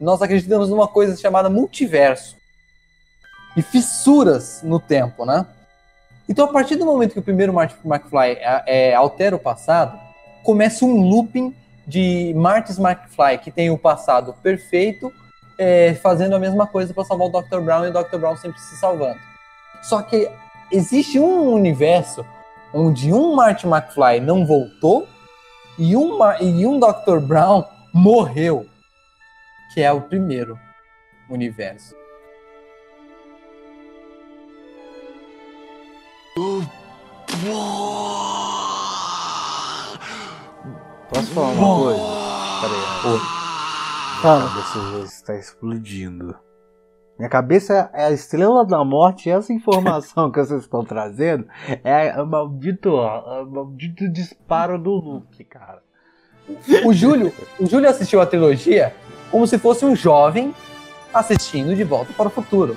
[0.00, 2.36] nós acreditamos numa coisa chamada multiverso
[3.56, 5.46] e fissuras no tempo, né?
[6.28, 9.98] Então, a partir do momento que o primeiro Marty McFly é, é, altera o passado,
[10.44, 11.54] começa um looping
[11.86, 15.12] de Marty's McFly, que tem o passado perfeito,
[15.58, 17.60] é, fazendo a mesma coisa para salvar o Dr.
[17.60, 18.16] Brown e o Dr.
[18.18, 19.18] Brown sempre se salvando.
[19.82, 20.30] Só que
[20.70, 22.24] existe um universo
[22.72, 25.08] onde um Marty McFly não voltou
[25.78, 27.18] e um, Ma- e um Dr.
[27.20, 28.66] Brown morreu,
[29.74, 30.58] que é o primeiro
[31.28, 31.94] universo.
[41.12, 42.00] Posso falar uma coisa?
[42.60, 43.20] Pera aí.
[44.22, 44.44] Fala.
[44.44, 46.38] A cabeça está explodindo.
[47.20, 51.46] Minha cabeça é a estrela da morte e essa informação que vocês estão trazendo
[51.84, 52.96] é o maldito,
[53.50, 55.82] maldito disparo do Luke, cara.
[56.82, 57.30] O Júlio,
[57.60, 58.94] o Júlio assistiu a trilogia
[59.30, 60.54] como se fosse um jovem
[61.12, 62.74] assistindo De Volta para o Futuro.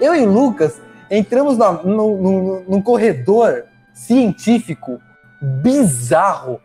[0.00, 0.80] Eu e o Lucas
[1.10, 5.00] entramos na, no, no- num corredor científico
[5.42, 6.60] bizarro,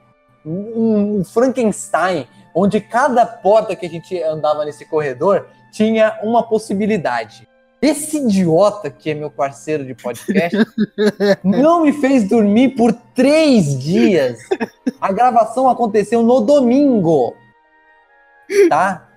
[0.46, 7.48] um, um Frankenstein, onde cada porta que a gente andava nesse corredor tinha uma possibilidade.
[7.82, 10.56] Esse idiota que é meu parceiro de podcast
[11.44, 14.38] não me fez dormir por três dias.
[15.00, 17.34] A gravação aconteceu no domingo.
[18.70, 19.10] Tá?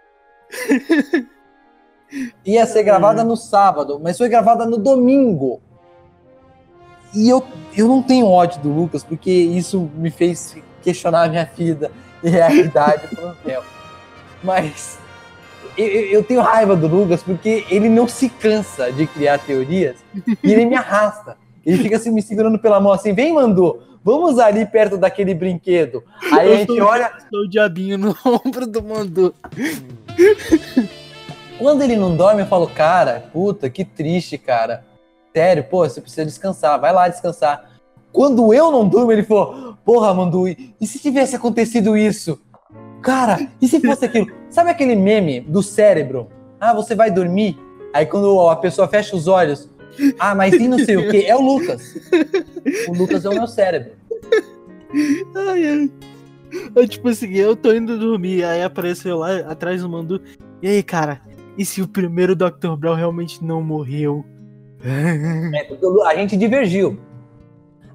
[2.47, 5.61] Ia ser gravada no sábado, mas foi gravada no domingo.
[7.15, 7.45] E eu,
[7.77, 11.91] eu não tenho ódio do Lucas, porque isso me fez questionar a minha vida
[12.23, 13.67] e realidade por um tempo.
[14.43, 14.99] Mas
[15.77, 19.97] eu, eu- eu tenho raiva do Lucas porque ele não se cansa de criar teorias
[20.43, 21.37] e ele me arrasta.
[21.65, 26.03] Ele fica assim, me segurando pela mão assim, vem, Mandu, vamos ali perto daquele brinquedo.
[26.31, 29.35] Aí a gente olha, Sou o diabinho no ombro do Mandu.
[31.59, 34.85] Quando ele não dorme, eu falo, cara, puta, que triste, cara.
[35.35, 37.71] Sério, pô, você precisa descansar, vai lá descansar.
[38.13, 42.41] Quando eu não durmo, ele falou, porra, Mandu, e se tivesse acontecido isso?
[43.05, 44.33] Cara, e se fosse aquilo?
[44.49, 46.29] Sabe aquele meme do cérebro?
[46.59, 47.59] Ah, você vai dormir?
[47.93, 49.71] Aí quando a pessoa fecha os olhos,
[50.19, 51.27] ah, mas e não sei o quê?
[51.29, 51.95] É o Lucas.
[52.89, 53.93] O Lucas é o meu cérebro.
[55.35, 55.91] Ai, ai.
[56.75, 60.21] Eu, tipo assim, eu tô indo dormir, aí apareceu lá atrás do Mandu.
[60.63, 61.21] E aí, cara,
[61.59, 62.75] e se o primeiro Dr.
[62.79, 64.25] Brown realmente não morreu?
[64.83, 66.99] É, a gente divergiu.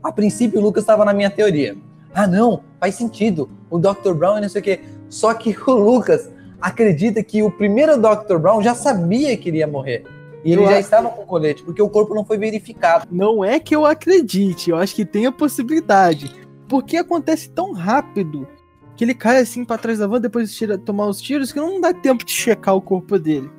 [0.03, 1.75] A princípio, o Lucas estava na minha teoria.
[2.13, 3.49] Ah, não, faz sentido.
[3.69, 4.13] O Dr.
[4.13, 4.79] Brown e não sei o quê.
[5.09, 6.29] Só que o Lucas
[6.61, 8.37] acredita que o primeiro Dr.
[8.37, 10.03] Brown já sabia que ele ia morrer.
[10.43, 13.07] E ele Eu já estava com colete, porque o corpo não foi verificado.
[13.11, 16.33] Não é que eu acredite, eu acho que tem a possibilidade.
[16.67, 18.47] Porque acontece tão rápido
[18.95, 21.81] que ele cai assim pra trás da van, depois tira, tomar os tiros, que não
[21.81, 23.49] dá tempo de checar o corpo dele.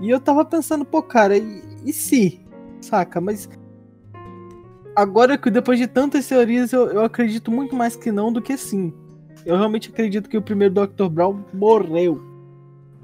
[0.00, 2.40] E eu tava pensando, pô, cara, e, e se?
[2.80, 3.20] Saca?
[3.20, 3.48] Mas.
[4.94, 8.56] Agora que depois de tantas teorias, eu, eu acredito muito mais que não do que
[8.56, 8.92] sim.
[9.44, 11.08] Eu realmente acredito que o primeiro Dr.
[11.08, 12.20] Brown morreu.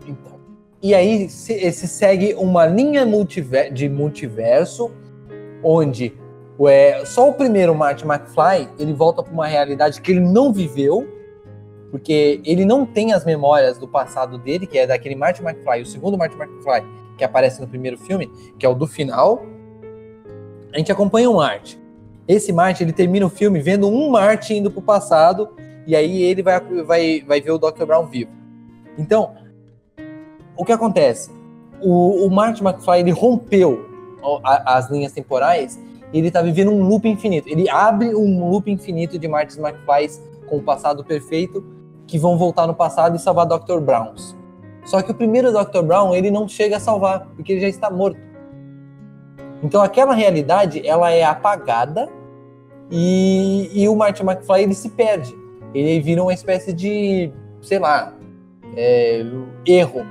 [0.06, 0.34] Então.
[0.82, 4.90] E aí se, se segue uma linha multiver- de multiverso,
[5.62, 6.12] onde
[6.68, 11.08] é, só o primeiro Marty McFly ele volta para uma realidade que ele não viveu,
[11.90, 15.86] porque ele não tem as memórias do passado dele, que é daquele Marty McFly, o
[15.86, 16.84] segundo Marty McFly
[17.16, 19.44] que aparece no primeiro filme, que é o do final.
[20.72, 21.80] A gente acompanha o Marty.
[22.26, 25.50] Esse Marty ele termina o filme vendo um Marty indo pro passado
[25.86, 27.84] e aí ele vai, vai, vai ver o Dr.
[27.84, 28.30] Brown vivo.
[28.98, 29.32] Então,
[30.56, 31.30] o que acontece?
[31.80, 33.84] O, o Marty McFly ele rompeu
[34.44, 35.78] a- as linhas temporais
[36.12, 37.48] e ele tá vivendo um loop infinito.
[37.48, 41.64] Ele abre um loop infinito de Marty McFlys com o passado perfeito
[42.06, 43.80] que vão voltar no passado e salvar Dr.
[43.80, 44.36] Browns.
[44.84, 45.82] Só que o primeiro Dr.
[45.82, 48.18] Brown ele não chega a salvar porque ele já está morto.
[49.62, 52.08] Então aquela realidade ela é apagada
[52.90, 55.34] e, e o Marty McFly ele se perde.
[55.74, 57.30] Ele vira uma espécie de,
[57.60, 58.14] sei lá,
[58.76, 59.24] é,
[59.66, 60.06] erro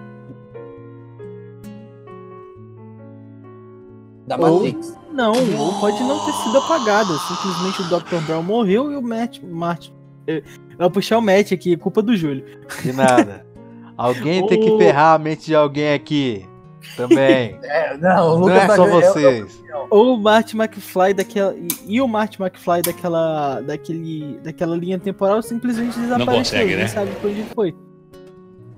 [4.28, 4.98] da Ou- Matrix.
[5.12, 7.14] Não, ou pode não ter sido apagada.
[7.20, 8.26] Simplesmente o Dr.
[8.26, 9.40] Brown morreu e o Matt.
[9.44, 9.90] Matt
[10.26, 10.42] eu
[10.80, 12.44] vou puxar o Matt aqui, culpa do Júlio.
[12.82, 13.46] De nada.
[13.96, 16.48] Alguém tem que ferrar a mente de alguém aqui.
[16.96, 17.60] Também.
[17.64, 19.64] É, não, o Não Lucas é tá- só é- é- vocês.
[19.90, 21.56] Ou o Marty McFly daquela.
[21.56, 23.62] E, e o Marty McFly daquela.
[23.62, 26.34] Daquele, daquela linha temporal simplesmente desapareceu.
[26.36, 26.88] consegue, Ninguém né?
[26.88, 27.76] sabe pra onde foi.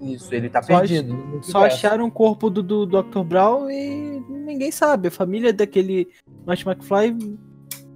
[0.01, 1.39] Isso, ele tá Só perdido.
[1.41, 3.23] Só acharam o corpo do, do Dr.
[3.23, 5.07] Brown e ninguém sabe.
[5.07, 6.07] A família daquele
[6.45, 7.17] Marty McFly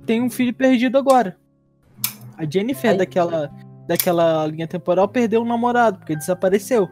[0.06, 1.38] tem um filho perdido agora.
[2.38, 3.52] A Jennifer Aí- daquela,
[3.88, 6.90] daquela linha temporal perdeu um namorado, porque desapareceu.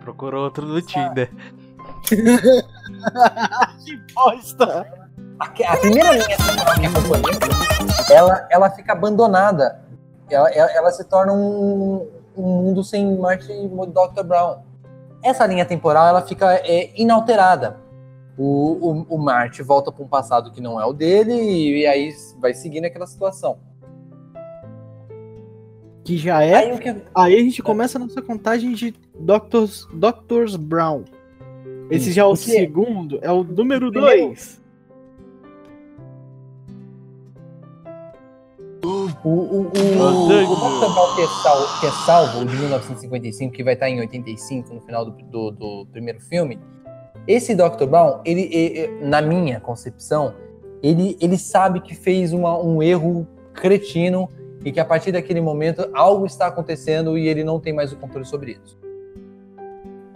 [0.00, 1.30] Procurou outro no Tinder.
[3.84, 4.86] Que bosta!
[5.38, 7.38] A, a primeira linha temporal que acompanha,
[8.10, 9.80] ela, ela fica abandonada.
[10.28, 12.06] Ela, ela, ela se torna um,
[12.36, 14.22] um mundo sem Marty e Dr.
[14.22, 14.58] Brown.
[15.22, 17.78] Essa linha temporal ela fica é, inalterada.
[18.38, 22.14] O, o, o Marty volta para um passado que não é o dele e, aí
[22.38, 23.58] vai seguindo aquela situação.
[26.04, 26.54] Que já é.
[26.54, 31.04] Aí que Aí a gente começa a nossa contagem de Doctors, Doctors Brown.
[31.90, 34.60] Esse já é o porque- segundo, é o número Primeiro- 2.
[38.82, 40.94] O, o, o, o Dr.
[40.94, 44.72] Brown que é, sal- que é salvo, o de 1955, que vai estar em 85,
[44.74, 46.58] no final do, do, do primeiro filme,
[47.26, 47.84] esse Dr.
[47.86, 50.34] Brown, ele, e- e- na minha concepção,
[50.82, 54.30] ele, ele sabe que fez uma- um erro cretino
[54.64, 57.96] e que a partir daquele momento algo está acontecendo e ele não tem mais o
[57.96, 58.78] controle sobre isso.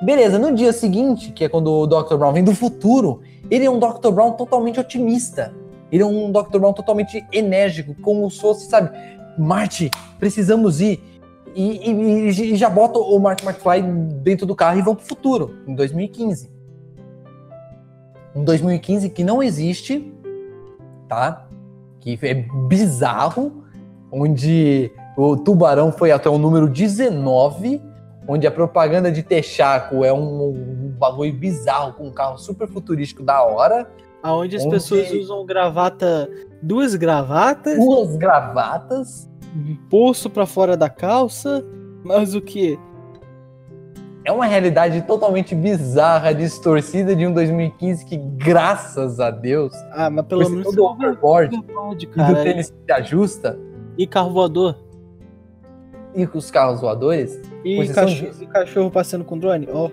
[0.02, 2.16] Beleza, no dia seguinte, que é quando o Dr.
[2.16, 4.10] Brown vem do futuro, ele é um Dr.
[4.12, 5.54] Brown totalmente otimista.
[5.90, 6.58] Ele é um Dr.
[6.58, 8.90] Brown totalmente enérgico, como se fosse, sabe,
[9.38, 11.00] Marty, precisamos ir.
[11.54, 13.82] E, e- e já bota o Marty McFly
[14.22, 16.52] dentro do carro e vão pro futuro, em 2015.
[18.34, 20.12] um 2015 que não existe,
[21.08, 21.46] tá?
[22.00, 22.34] Que é
[22.68, 23.62] bizarro,
[24.10, 27.80] onde o Tubarão foi até o número 19,
[28.26, 33.22] onde a propaganda de Texaco é um, um bagulho bizarro com um carro super futurístico
[33.22, 33.88] da hora,
[34.22, 36.30] Aonde as Onde- pessoas usam gravata,
[36.62, 41.62] duas gravatas, duas gravatas, um pulso pra fora da calça,
[42.02, 42.78] mas o que?
[44.24, 50.24] é uma realidade totalmente bizarra, distorcida de um 2015 que, graças a Deus, Ah, mas
[50.24, 52.42] pelo menos todo o overboard pode, e do cara.
[52.42, 53.58] tênis que se ajusta
[53.98, 54.78] E carro voador?
[56.14, 57.40] E com os carros voadores.
[57.64, 59.68] E, cachorro, cachorro passando com drone?
[59.70, 59.90] Ó.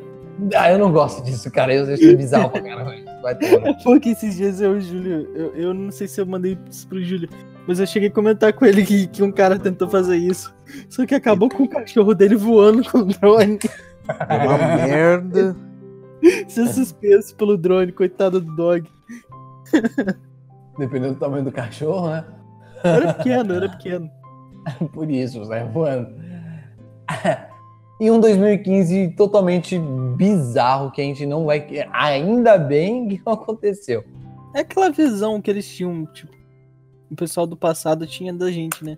[0.56, 1.74] Ah, eu não gosto disso, cara.
[1.74, 2.96] Eu acho bizarro pra caramba.
[3.84, 7.04] Porque esses dias eu o Júlio, eu, eu não sei se eu mandei isso pro
[7.04, 7.30] Júlio,
[7.68, 10.54] mas eu cheguei a comentar com ele que, que um cara tentou fazer isso.
[10.90, 13.60] Só que acabou com o cachorro dele voando com o drone.
[14.28, 15.56] É uma merda.
[16.48, 18.88] Ser suspenso pelo drone, coitado do dog.
[20.78, 22.26] Dependendo do tamanho do cachorro, né?
[22.84, 24.10] Era pequeno, era pequeno.
[24.94, 26.14] Por isso, sai voando.
[28.02, 29.78] E um 2015 totalmente
[30.18, 31.64] bizarro que a gente não vai.
[31.94, 34.04] Ainda bem que não aconteceu.
[34.56, 36.36] É aquela visão que eles tinham, tipo,
[37.12, 38.98] o pessoal do passado tinha da gente, né?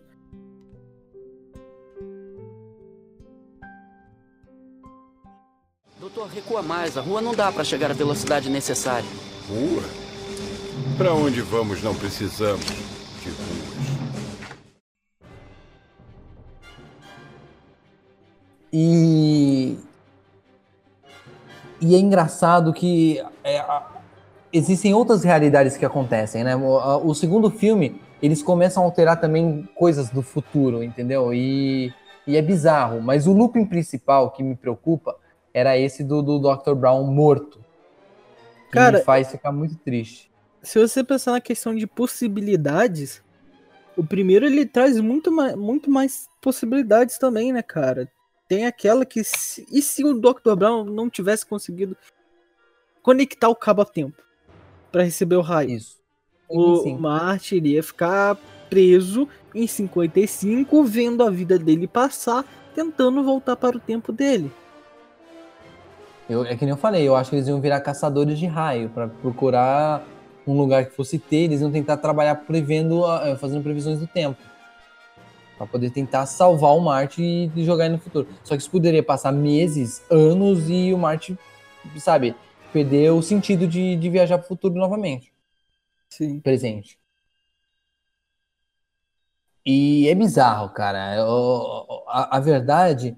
[6.00, 6.98] Doutor, recua mais.
[6.98, 9.10] A rua não dá pra chegar à velocidade necessária.
[9.50, 9.84] Rua?
[10.98, 13.30] Pra onde vamos não precisamos de
[18.74, 19.78] E.
[21.80, 23.64] E é engraçado que é,
[24.52, 26.56] existem outras realidades que acontecem, né?
[26.56, 31.34] O, o segundo filme, eles começam a alterar também coisas do futuro, entendeu?
[31.34, 31.94] E,
[32.26, 33.02] e é bizarro.
[33.02, 35.16] Mas o looping principal que me preocupa
[35.54, 36.74] era esse do, do Dr.
[36.74, 37.60] Brown morto.
[38.68, 40.32] Que Cara, me faz ficar muito triste.
[40.64, 43.22] Se você pensar na questão de possibilidades,
[43.98, 48.10] o primeiro ele traz muito mais, muito mais possibilidades também, né, cara?
[48.54, 49.24] Tem aquela que.
[49.24, 50.56] se- e se o Dr.
[50.56, 51.98] Brown não tivesse conseguido
[53.02, 54.22] conectar o cabo a tempo
[54.92, 55.72] para receber o raio?
[55.72, 55.98] Isso.
[56.48, 56.96] O Sim.
[56.98, 58.38] Marte iria ficar
[58.70, 64.52] preso em 55, vendo a vida dele passar, tentando voltar para o tempo dele.
[66.30, 68.88] Eu, é que nem eu falei, eu acho que eles iam virar caçadores de raio
[68.90, 70.06] para procurar
[70.46, 74.38] um lugar que fosse ter, eles iam tentar trabalhar prevendo, eh, fazendo previsões do tempo.
[75.66, 78.28] Pra poder tentar salvar o Marte e, jogar ele no futuro.
[78.44, 81.38] Só que isso poderia passar meses, anos e o Marte,
[81.98, 82.36] sabe,
[82.72, 85.32] perder o sentido de, de viajar pro futuro novamente
[86.10, 86.40] Sim.
[86.40, 86.98] presente.
[89.66, 91.26] E é bizarro, cara.
[91.26, 93.16] O- A, a verdade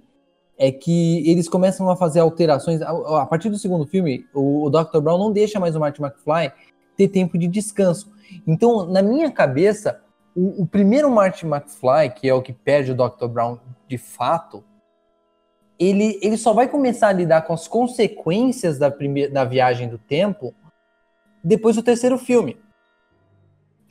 [0.57, 2.81] é que eles começam a fazer alterações.
[2.81, 4.99] A, a partir do segundo filme, o, o Dr.
[5.01, 6.51] Brown não deixa mais o Marty McFly
[6.95, 8.11] ter tempo de descanso.
[8.47, 10.01] Então, na minha cabeça,
[10.35, 13.27] o, o primeiro Marty McFly, que é o que perde o Dr.
[13.27, 13.57] Brown
[13.87, 14.63] de fato,
[15.79, 19.97] ele, ele só vai começar a lidar com as consequências da, primeira, da viagem do
[19.97, 20.53] tempo
[21.43, 22.57] depois do terceiro filme.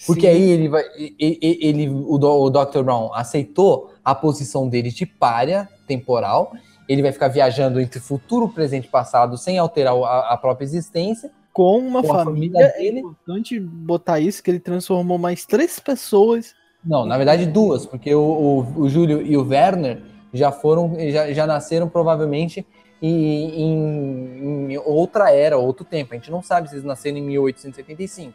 [0.06, 0.26] Porque Sim.
[0.28, 0.82] aí ele vai.
[0.98, 2.82] e- e- Ele, o, o Dr.
[2.82, 6.52] Brown aceitou a posição dele de párea temporal.
[6.88, 11.30] Ele vai ficar viajando entre futuro, presente e passado sem alterar a, a própria existência.
[11.54, 12.98] Com uma com família, família é dele.
[12.98, 16.54] importante botar isso, que ele transformou mais três pessoas.
[16.84, 20.02] Não, na verdade, duas, porque o, o, o Júlio e o Werner
[20.34, 22.66] já foram, já, já nasceram provavelmente
[23.00, 26.12] em, em- outra era, outro tempo.
[26.12, 28.34] A gente não sabe se eles nasceram em 1875.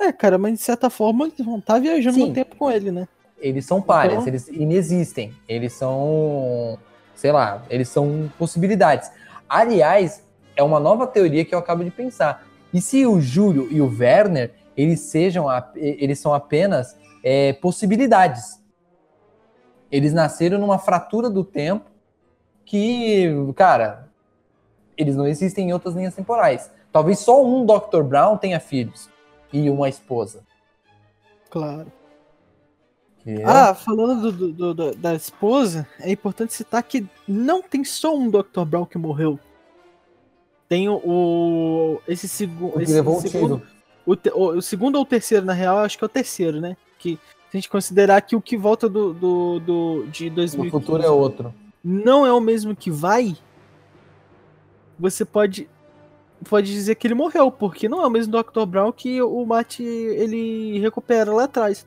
[0.00, 2.28] É, cara, mas de certa forma eles vão estar viajando Sim.
[2.28, 3.08] no tempo com ele, né?
[3.38, 5.32] Eles são páreas, Então- eles inexistem.
[5.48, 6.78] Eles são,
[7.14, 9.10] sei lá, eles são possibilidades.
[9.48, 10.22] Aliás,
[10.56, 12.46] é uma nova teoria que eu acabo de pensar.
[12.72, 15.46] E se o Júlio e o Werner, eles sejam,
[15.76, 18.60] eles são apenas é, possibilidades.
[19.90, 21.90] Eles nasceram numa fratura do tempo
[22.64, 24.08] que, cara,
[24.96, 26.70] eles não existem em outras linhas temporais.
[26.90, 28.02] Talvez só um Dr.
[28.02, 29.08] Brown tenha filhos
[29.52, 30.42] e uma esposa.
[31.50, 31.92] Claro.
[33.20, 33.48] Entendeu?
[33.48, 38.30] Ah, falando do- do- do- da esposa, é importante citar que não tem só um
[38.30, 38.64] Dr.
[38.64, 39.38] Brown que morreu.
[40.68, 41.00] Tem o.
[41.04, 43.58] o- esse, segu, O esse levou o segundo.
[43.58, 43.76] tiro.
[44.06, 46.76] O, o- o segundo ou o terceiro, na real, acho que é o terceiro, né?
[46.98, 47.20] Que se
[47.52, 51.10] a gente considerar que o que volta do, do, do- de O 2015 futuro é
[51.10, 51.54] outro.
[51.82, 53.36] não é o mesmo que vai,
[54.98, 55.68] você pode
[56.48, 58.66] pode dizer que ele morreu, porque não é o mesmo Dr.
[58.66, 61.86] Brown que o Matt ele recupera lá atrás.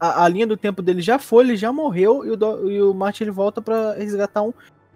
[0.00, 2.82] A, a linha do tempo dele já foi, ele já morreu e o, Do- e
[2.82, 4.52] o Matt ele volta pra resgatar um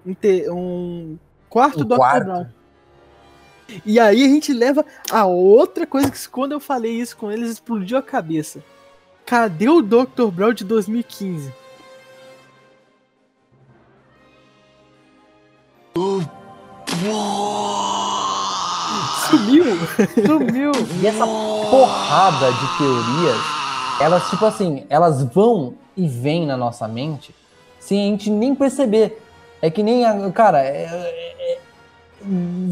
[0.06, 0.14] um,
[0.52, 1.18] um
[1.54, 1.96] quarto Um Dr.
[1.96, 2.24] quarto.
[2.24, 2.46] Brown.
[3.86, 7.48] E aí a gente leva a outra coisa que quando eu falei isso com eles
[7.48, 8.60] explodiu a cabeça.
[9.24, 10.26] Cadê o Dr.
[10.32, 11.54] Brown de 2015?
[19.30, 19.64] Sumiu!
[20.26, 20.72] Sumiu!
[21.00, 23.40] E essa porrada de teorias,
[24.00, 27.32] elas, tipo assim, elas vão e vêm na nossa mente
[27.78, 29.22] sem a gente nem perceber.
[29.64, 31.60] É que nem, a, cara, é- é- é-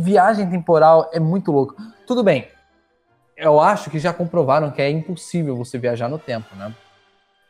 [0.03, 1.75] viagem temporal é muito louco.
[2.07, 2.49] Tudo bem,
[3.35, 6.71] eu acho que já comprovaram que é impossível você viajar no tempo, né?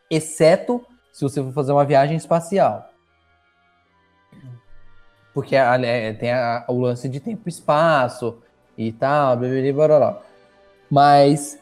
[0.09, 2.89] Exceto se você for fazer uma viagem espacial.
[5.35, 8.41] Porque é, tem a- o lance de tempo e espaço
[8.79, 10.23] e tal, blá, blá, blá, blá.
[10.89, 11.59] Mas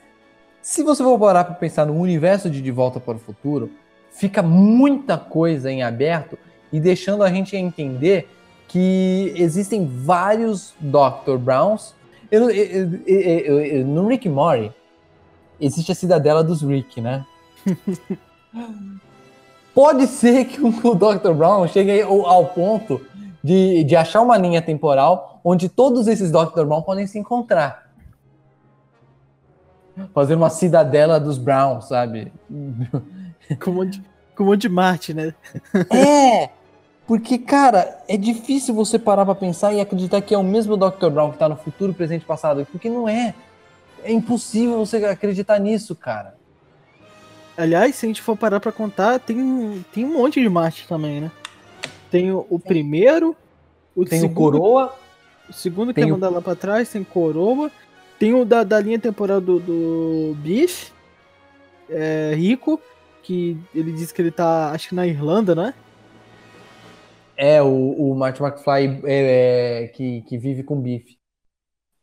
[0.60, 3.70] se você for parar para pensar no universo de De Volta para o Futuro,
[4.10, 6.38] fica muita coisa em aberto
[6.72, 8.28] e deixando a gente entender
[8.68, 11.36] que existem vários Dr.
[11.38, 11.94] Browns.
[12.30, 14.72] Eu- eu- eu- no Rick Morty
[15.60, 17.24] existe a cidadela dos Rick, né?
[19.74, 21.32] Pode ser que o Dr.
[21.32, 23.00] Brown chegue ao, ao ponto
[23.42, 26.64] de, de achar uma linha temporal onde todos esses Dr.
[26.64, 27.88] Brown podem se encontrar.
[30.14, 32.32] Fazer uma cidadela dos Browns, sabe?
[33.62, 34.02] Com um monte
[34.36, 35.34] com um monte de Marte, né?
[35.92, 36.50] É!
[37.10, 41.10] Porque, cara, é difícil você parar pra pensar e acreditar que é o mesmo Dr.
[41.10, 42.64] Brown que tá no futuro, presente e passado.
[42.70, 43.34] Porque não é.
[44.04, 46.36] É impossível você acreditar nisso, cara.
[47.56, 51.22] Aliás, se a gente for parar pra contar, tem, tem um monte de Marte também,
[51.22, 51.32] né?
[52.12, 53.34] Tem o, o primeiro,
[53.96, 54.94] o Tem o segundo, Coroa,
[55.48, 57.72] o segundo que é o- mandar lá pra trás, tem Coroa,
[58.20, 60.92] tem o da, da linha temporal do, do Biff,
[61.90, 62.80] é, Rico,
[63.20, 65.74] que ele disse que ele tá, acho que na Irlanda, né?
[67.40, 67.66] É o,
[68.12, 71.16] o Marty McFly é, é, que, que vive com bife.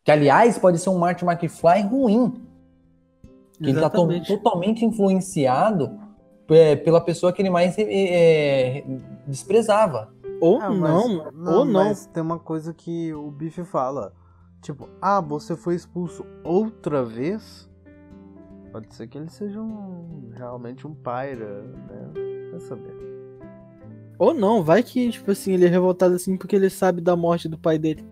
[0.03, 2.41] Que, aliás, pode ser um Marty McFly ruim.
[3.61, 5.99] Que ele tá to- totalmente influenciado
[6.49, 7.83] é, pela pessoa que ele mais é,
[8.79, 8.83] é,
[9.27, 10.11] desprezava.
[10.41, 10.91] Ou Ah, mas-
[11.33, 11.83] não, ou não.
[11.85, 14.13] Mas tem uma coisa que o Biff fala.
[14.61, 17.69] Tipo, ah, você foi expulso outra vez?
[18.71, 22.49] Pode ser que ele seja um, realmente um pyra, né?
[22.51, 23.16] Vai saber.
[24.19, 27.47] Ou não, vai que, tipo assim, ele é revoltado assim porque ele sabe da morte
[27.47, 28.03] do pai dele.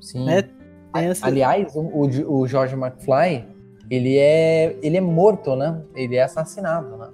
[0.00, 0.24] Sim.
[0.24, 0.50] Né?
[0.94, 3.46] Essa- Aliás, o, o, o George McFly,
[3.90, 5.82] ele é, ele é morto, né?
[5.94, 7.10] Ele é assassinado, né?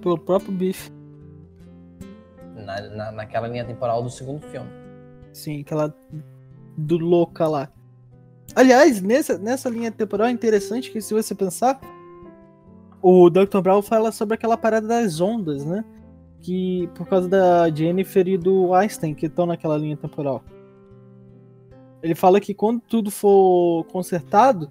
[0.00, 0.90] Pelo próprio Biff.
[2.54, 4.68] Na, na, naquela linha temporal do segundo filme.
[5.32, 5.94] Sim, aquela
[6.76, 7.70] do louca lá.
[8.54, 11.80] Aliás, nessa, nessa linha temporal é interessante que se você pensar,
[13.00, 13.60] o Dr.
[13.62, 15.84] Brown fala sobre aquela parada das ondas, né?
[16.42, 20.42] Que por causa da Jennifer e do Einstein que estão naquela linha temporal.
[22.02, 24.68] Ele fala que quando tudo for consertado,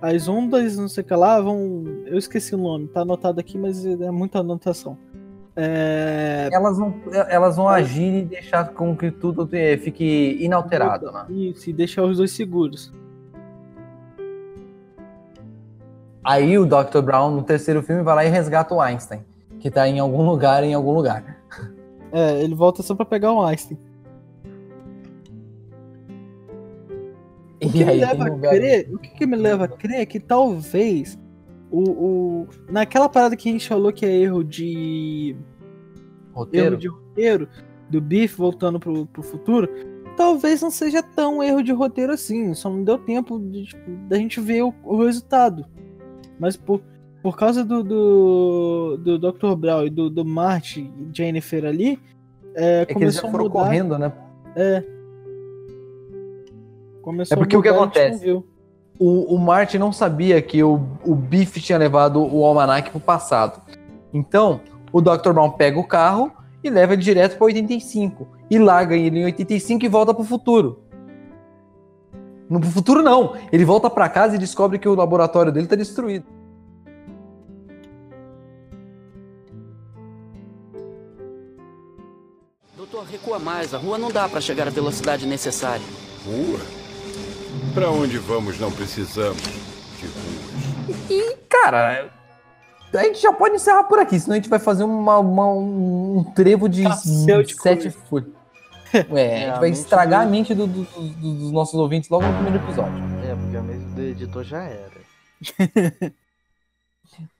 [0.00, 1.84] as ondas, não sei o que lá, vão.
[2.06, 4.98] Eu esqueci o nome, tá anotado aqui, mas é muita anotação.
[5.54, 6.94] É, Elas vão,
[7.28, 9.48] elas vão agir e deixar com que tudo
[9.80, 11.26] fique inalterado, né?
[11.28, 12.92] Isso, e deixar os dois seguros.
[16.24, 17.00] Aí o Dr.
[17.02, 19.22] Brown, no terceiro filme, vai lá e resgata o Einstein,
[19.62, 21.40] que tá em algum lugar, em algum lugar.
[22.10, 23.78] É, ele volta só pra pegar o Einstein.
[27.60, 29.68] E O que, me leva a um velho- crer, o que, que me leva a
[29.68, 31.16] crer é que talvez
[31.70, 35.36] o, o- naquela parada que a gente falou que é erro de
[36.32, 36.66] roteiro.
[36.66, 37.48] erro de roteiro
[37.88, 39.68] do Biff voltando pro, pro futuro,
[40.16, 44.16] talvez não seja tão erro de roteiro assim, só não deu tempo de, tipo, da
[44.16, 45.64] gente ver o, o resultado.
[46.40, 46.82] Mas por,
[47.22, 49.54] por causa do, do, do Dr.
[49.56, 51.98] Brown e do, do Marty e Jennifer ali,
[52.54, 53.60] é, É que eles já começou a foram mudar.
[53.60, 54.12] correndo, né?
[57.00, 58.42] Começou É porque a o que acontece?
[58.98, 63.60] O, o Marty não sabia que o, o Biff tinha levado o almanac pro passado.
[64.12, 64.60] Então,
[64.92, 65.32] o Dr.
[65.32, 66.30] Brown pega o carro
[66.62, 68.28] e leva ele direto para 85.
[68.50, 70.82] E larga ele em 85 e volta pro futuro.
[72.48, 73.34] No pro futuro, não.
[73.50, 76.26] Ele volta para casa e descobre que o laboratório dele tá destruído.
[83.12, 83.74] Recua mais.
[83.74, 85.84] A rua não dá pra chegar à velocidade necessária.
[86.24, 86.58] Rua?
[87.74, 91.10] Pra onde vamos não precisamos de ruas.
[91.10, 92.10] E, cara,
[92.94, 96.24] a gente já pode encerrar por aqui, senão a gente vai fazer uma, uma- um,
[96.34, 98.28] trevo de Cacel de sete folhas.
[98.92, 102.10] É, a gente vai mente estragar do- a mente do- do- do- dos nossos ouvintes
[102.10, 102.92] logo no primeiro episódio.
[103.24, 104.92] É, porque a mesa do editor já era.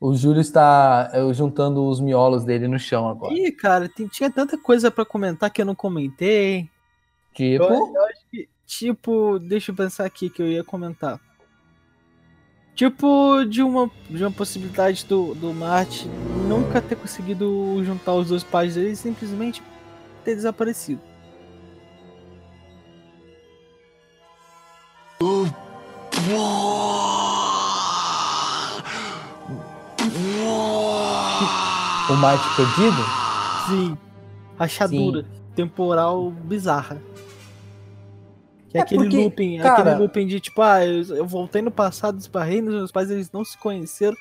[0.01, 3.33] O Júlio está eh, juntando os miolos dele no chão agora.
[3.33, 6.69] Ih, cara, tem- tinha tanta coisa pra comentar que eu não comentei.
[7.35, 11.21] Tipo, Eu, eu acho que tipo, deixa eu pensar aqui que eu ia comentar.
[12.75, 16.09] Tipo, de uma, de uma possibilidade do, do Marte
[16.49, 19.63] nunca ter conseguido juntar os dois pais dele e simplesmente
[20.25, 21.01] ter desaparecido.
[32.11, 32.97] O Marte perdido?
[33.69, 33.99] Sim.
[34.59, 35.25] Rachadura
[35.55, 37.01] temporal bizarra.
[38.69, 41.61] Que é, É aquele porque, looping, cara- aquele looping de tipo, ah, eu, eu voltei
[41.63, 44.17] no passado, esbarrei nos meus pais, eles não se conheceram.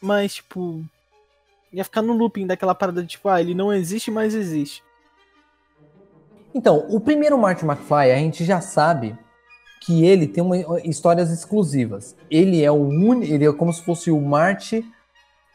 [0.00, 0.84] Mas, tipo,
[1.72, 4.82] ia ficar no looping daquela parada de tipo, ah, ele não existe, mas existe.
[6.54, 9.16] Então, o primeiro Marty McFly, a gente já sabe
[9.80, 12.16] que ele tem uma, histórias exclusivas.
[12.30, 14.84] Ele é o único, ele é como se fosse o Marty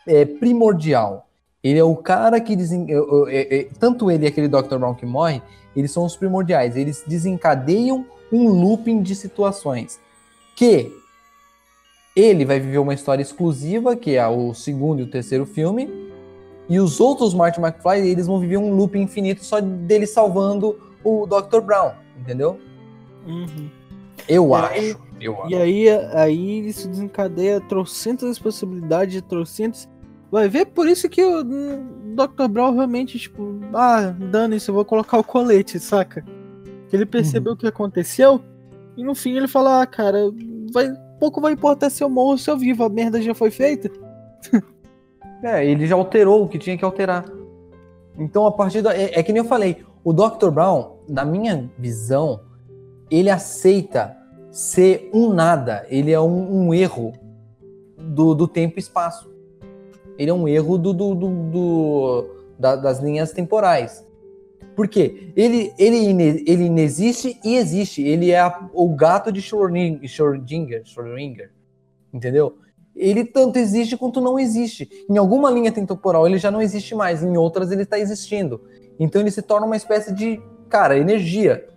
[0.08, 1.28] é, primordial.
[1.64, 2.88] Ele é o cara que desen...
[3.30, 4.78] é, é, tanto ele e aquele Dr.
[4.78, 5.42] Brown que morre,
[5.76, 6.76] eles são os primordiais.
[6.76, 10.00] Eles desencadeiam um looping de situações
[10.56, 10.92] que
[12.16, 15.90] ele vai viver uma história exclusiva, que é o segundo e o terceiro filme,
[16.70, 21.26] e os outros Marty McFly, eles vão viver um loop infinito só dele salvando o
[21.26, 21.60] Dr.
[21.62, 22.60] Brown, entendeu?
[24.28, 25.04] Eu E aí- acho.
[25.20, 25.52] Eu acho.
[25.52, 29.90] E aí, aí isso desencadeia trocentas possibilidades, trocentas.
[30.34, 32.48] Vai ver, por isso que o Dr.
[32.50, 36.26] Brown realmente, tipo, ah, dane-se, eu vou colocar o colete, saca?
[36.90, 38.42] Que ele percebeu o que aconteceu
[38.98, 40.32] e no fim ele fala, ah, cara,
[40.74, 43.52] vai, pouco vai importar se eu morro ou se eu vivo, a merda já foi
[43.52, 43.92] feita.
[45.46, 47.26] É, ele já alterou o que tinha que alterar.
[48.18, 48.96] Então, a partir da.
[48.96, 50.50] É, é que nem eu falei, o Dr.
[50.50, 52.40] Brown, na minha visão,
[53.12, 54.16] ele aceita
[54.50, 55.86] ser um nada.
[55.90, 57.12] Ele é um, um erro
[57.98, 59.33] do, do tempo e espaço.
[60.18, 62.26] Ele é um erro do, do, do- do-
[62.60, 64.06] da- das linhas temporais.
[64.76, 65.32] Por quê?
[65.36, 68.02] Ele, ele, ele inexiste e existe.
[68.02, 71.50] Ele é a- o gato de Schrödinger, Schrödinger, Schrödinger.
[72.14, 72.58] Entendeu?
[72.96, 74.88] ele tanto existe quanto não existe.
[75.10, 78.62] Em alguma linha temporal ele já não existe mais, em outras ele está existindo.
[79.00, 81.68] Então ele se torna uma espécie de, cara, energia.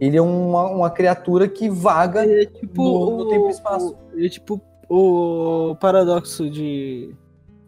[0.00, 3.94] Ele é uma, uma criatura que vaga é tipo no, no tempo e espaço.
[4.16, 4.58] é tipo
[4.88, 7.14] o paradoxo de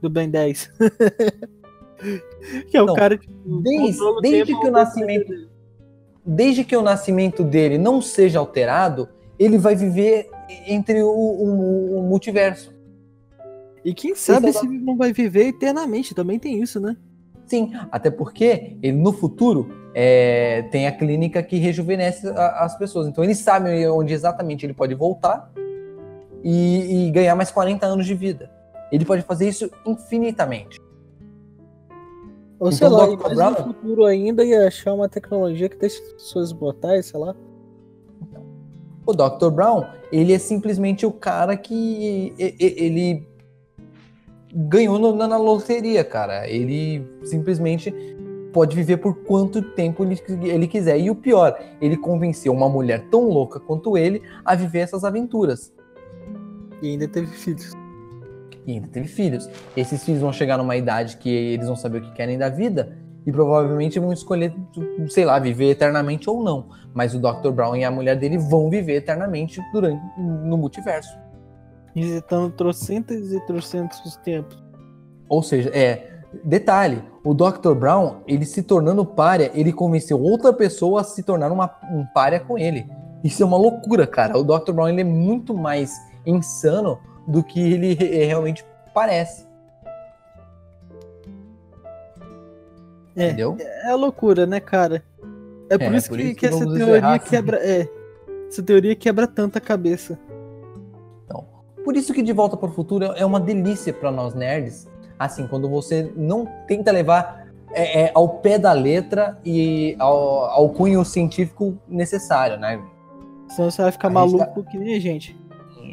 [0.01, 0.70] do Ben 10.
[2.70, 3.32] que é o Não, cara tipo,
[3.62, 5.32] Desde, desde que o nascimento,
[6.24, 9.09] desde que o nascimento dele não seja alterado,
[9.39, 10.28] ele vai viver
[10.66, 12.74] entre o, o- o multiverso.
[13.85, 16.97] E quem sabe se ele não vai viver eternamente, também tem isso, né?
[17.47, 23.09] Sim, até porque ele no futuro é, tem a clínica que rejuvenesce a- as pessoas.
[23.09, 25.51] Então eles sabem onde exatamente ele pode voltar
[26.44, 28.51] e, e ganhar mais 40 anos de vida.
[28.92, 30.78] Ele pode fazer isso infinitamente.
[32.58, 33.12] Ou sei Então, lá, Dr.
[33.12, 37.02] e mais Brown- no futuro ainda ia achar uma tecnologia que deixa as pessoas botar,
[37.02, 37.34] sei lá.
[39.06, 39.50] O Dr.
[39.50, 43.26] Brown, ele é simplesmente o cara que e- e- ele
[44.54, 46.48] ganhou na, loteria, cara.
[46.48, 47.94] Ele simplesmente
[48.52, 50.98] pode viver por quanto tempo ele, ele quiser.
[51.00, 55.72] E o pior, ele convenceu uma mulher tão louca quanto ele a viver essas aventuras.
[56.82, 57.72] E ainda teve filhos.
[58.66, 59.48] E ainda teve filhos.
[59.76, 62.96] Esses filhos vão chegar numa idade que eles vão saber o que querem da vida
[63.26, 64.54] e provavelmente vão escolher,
[65.08, 66.68] sei lá, viver eternamente ou não.
[66.94, 67.50] Mas o Dr.
[67.50, 71.16] Brown e a mulher dele vão viver eternamente durante no multiverso.
[71.94, 74.62] Visitando trocentos e trocentos tempos.
[75.28, 76.08] Ou seja, é.
[76.44, 77.74] Detalhe, o Dr.
[77.74, 82.38] Brown, ele se tornando párea, ele convenceu outra pessoa a se tornar uma, um párea
[82.38, 82.86] com ele.
[83.24, 84.38] Isso é uma loucura, cara.
[84.38, 84.72] O Dr.
[84.72, 85.92] Brown ele é muito mais
[86.24, 86.98] insano
[87.31, 89.47] do que ele re- realmente parece.
[93.16, 93.27] É.
[93.27, 93.57] Entendeu?
[93.85, 95.02] É loucura, né, cara?
[95.69, 97.31] É por É, isso por que, isso que que essa teoria aqui.
[97.31, 97.59] quebra.
[97.59, 97.89] É.
[98.48, 100.19] Essa teoria quebra tanta cabeça.
[101.82, 104.86] Por isso que De Volta para o Futuro é uma delícia para nós nerds.
[105.19, 110.69] Assim, quando você não tenta levar é, é, ao pé da letra e ao, ao
[110.70, 112.81] cunho científico necessário, né?
[113.48, 115.39] Senão você vai ficar A gente tá- maluco que nem a gente.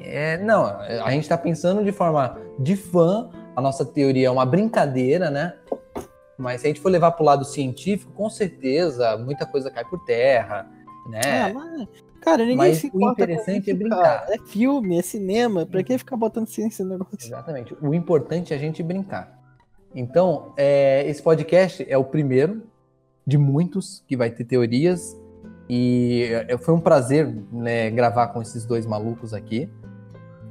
[0.08, 4.46] É, não, a gente está pensando de forma de fã, a nossa teoria é uma
[4.46, 5.56] brincadeira, né?
[6.38, 9.84] Mas se a gente for levar para o lado científico, com certeza muita coisa cai
[9.84, 10.70] por terra,
[11.10, 11.42] né?
[11.42, 11.88] Ah, mas,
[12.22, 14.28] cara, ninguém Mas se o interessante é brincar.
[14.30, 15.66] É filme, é cinema.
[15.66, 17.18] Pra que ficar botando ciência no negócio?
[17.20, 17.76] Exatamente.
[17.82, 19.36] O importante é a gente brincar.
[19.96, 22.62] Então, é, esse podcast é o primeiro
[23.26, 25.20] de muitos que vai ter teorias.
[25.70, 29.70] E é, foi um prazer né, gravar com esses dois malucos aqui.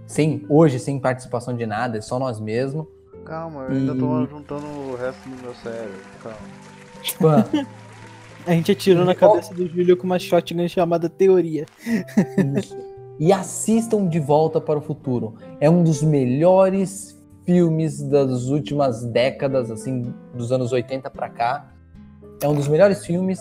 [0.07, 2.87] Sem, hoje, sem participação de nada, é só nós mesmos.
[3.25, 6.01] Calma, eu ainda tô E- juntando o resto do meu cérebro.
[6.23, 7.49] Calma.
[8.47, 11.67] A gente atirou na cabeça do Júlio com uma shotgun chamada Teoria.
[13.19, 15.35] e assistam De Volta para o Futuro.
[15.61, 21.73] É um dos melhores filmes das últimas décadas, assim, dos anos 80 para cá.
[22.41, 23.41] É um dos melhores filmes.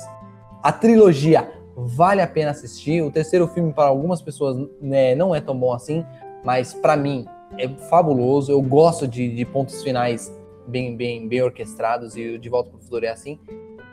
[0.63, 3.03] A trilogia vale a pena assistir.
[3.03, 6.03] O terceiro filme para algumas pessoas né, não é tão bom assim,
[6.45, 7.25] mas para mim
[7.57, 8.51] é fabuloso.
[8.51, 10.31] Eu gosto de, de pontos finais
[10.67, 13.39] bem, bem, bem orquestrados e o De Volta para o Futuro é assim.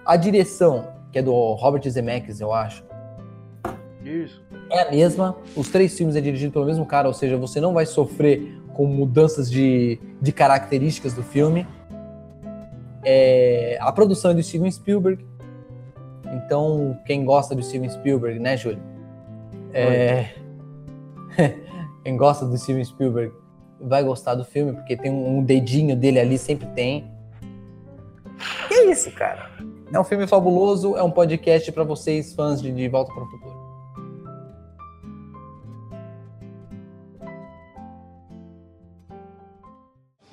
[0.04, 2.84] A direção, que é do Robert Zemeckis, eu acho,
[4.04, 4.42] Isso.
[4.70, 5.36] é a mesma.
[5.56, 8.86] Os três filmes é dirigido pelo mesmo cara, ou seja, você não vai sofrer com
[8.86, 11.66] mudanças de, de características do filme.
[13.04, 15.24] É, a produção é do Steven Spielberg.
[16.32, 18.82] Então, quem gosta do Steven Spielberg, né, Júlio?
[19.72, 20.30] É,
[22.02, 23.32] quem gosta do Steven Spielberg
[23.80, 27.10] vai gostar do filme, porque tem um, dedinho dele ali, sempre tem.
[28.68, 29.50] Que é isso, cara?
[29.92, 33.26] É um filme fabuloso, é um podcast pra vocês, fãs de De Volta para o
[33.26, 33.62] Futuro.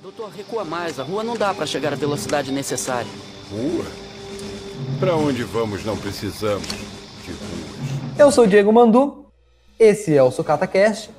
[0.02, 1.00] Doutor, recua mais.
[1.00, 3.10] A rua não dá pra chegar à velocidade necessária.
[3.52, 3.86] Rua?
[5.00, 8.18] Pra onde vamos não precisamos de ruas.
[8.18, 9.26] Eu sou o Diego Mandu,
[9.78, 11.19] esse é o Sucata Cast.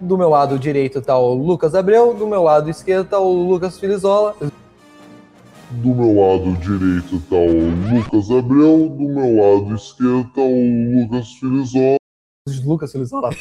[0.00, 3.78] Do meu lado direito tá o Lucas Abreu, do meu lado esquerdo tá o Lucas
[3.78, 4.34] Filizola.
[5.70, 11.28] Do meu lado direito tá o Lucas Abreu, do meu lado esquerdo tá o Lucas
[11.40, 11.96] Filizola.
[12.64, 13.30] Lucas Filizola.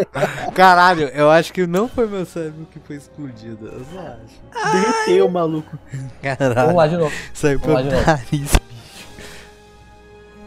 [0.52, 3.66] Caralho, eu acho que não foi meu cérebro que foi explodido.
[3.66, 4.72] Eu só acho.
[4.72, 5.78] Derreteu, maluco.
[5.92, 6.76] Vamos Caralho.
[6.76, 7.14] lá de novo.
[7.32, 8.06] Saiu Vamos de novo.
[8.06, 8.52] nariz.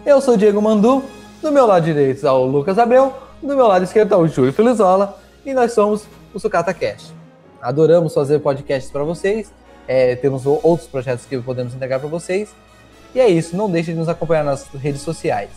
[0.06, 1.02] Eu sou o Diego Mandu,
[1.42, 3.14] do meu lado direito tá o Lucas Abreu,
[3.48, 7.14] do meu lado esquerdo tá o Júlio Filizola e nós somos o Sucata Cast.
[7.62, 9.52] Adoramos fazer podcasts para vocês,
[9.88, 12.54] é, temos outros projetos que podemos entregar para vocês.
[13.14, 15.50] E é isso, não deixe de nos acompanhar nas redes sociais.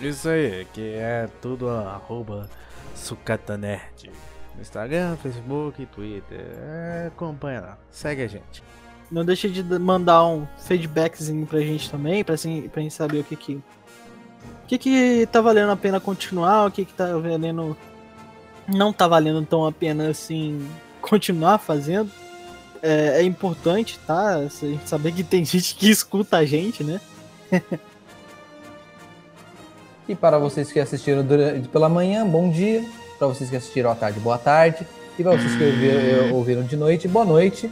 [0.00, 2.48] Isso aí, que é tudo arroba
[2.94, 4.10] Sucata Nerd.
[4.54, 6.40] No Instagram, Facebook, Twitter.
[6.58, 7.78] É, acompanha lá.
[7.90, 8.62] Segue a gente.
[9.10, 13.24] Não deixa de mandar um feedbackzinho pra gente também, pra, assim, pra gente saber o
[13.24, 13.62] que que.
[14.72, 17.76] O que que tá valendo a pena continuar, o que que tá valendo.
[18.66, 20.66] Não tá valendo tão a pena assim
[21.02, 22.10] continuar fazendo.
[22.82, 24.38] É, é importante, tá?
[24.86, 27.00] Saber que tem gente que escuta a gente, né?
[30.08, 32.84] E para vocês que assistiram durante, pela manhã, bom dia.
[33.20, 34.84] Para vocês que assistiram à tarde, boa tarde.
[35.16, 37.70] E para vocês que ouviram, ouviram de noite, boa noite.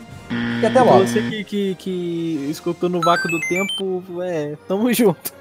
[0.63, 1.05] E até logo.
[1.09, 5.33] Você que, que, que escutou no vácuo do tempo, é, tamo junto.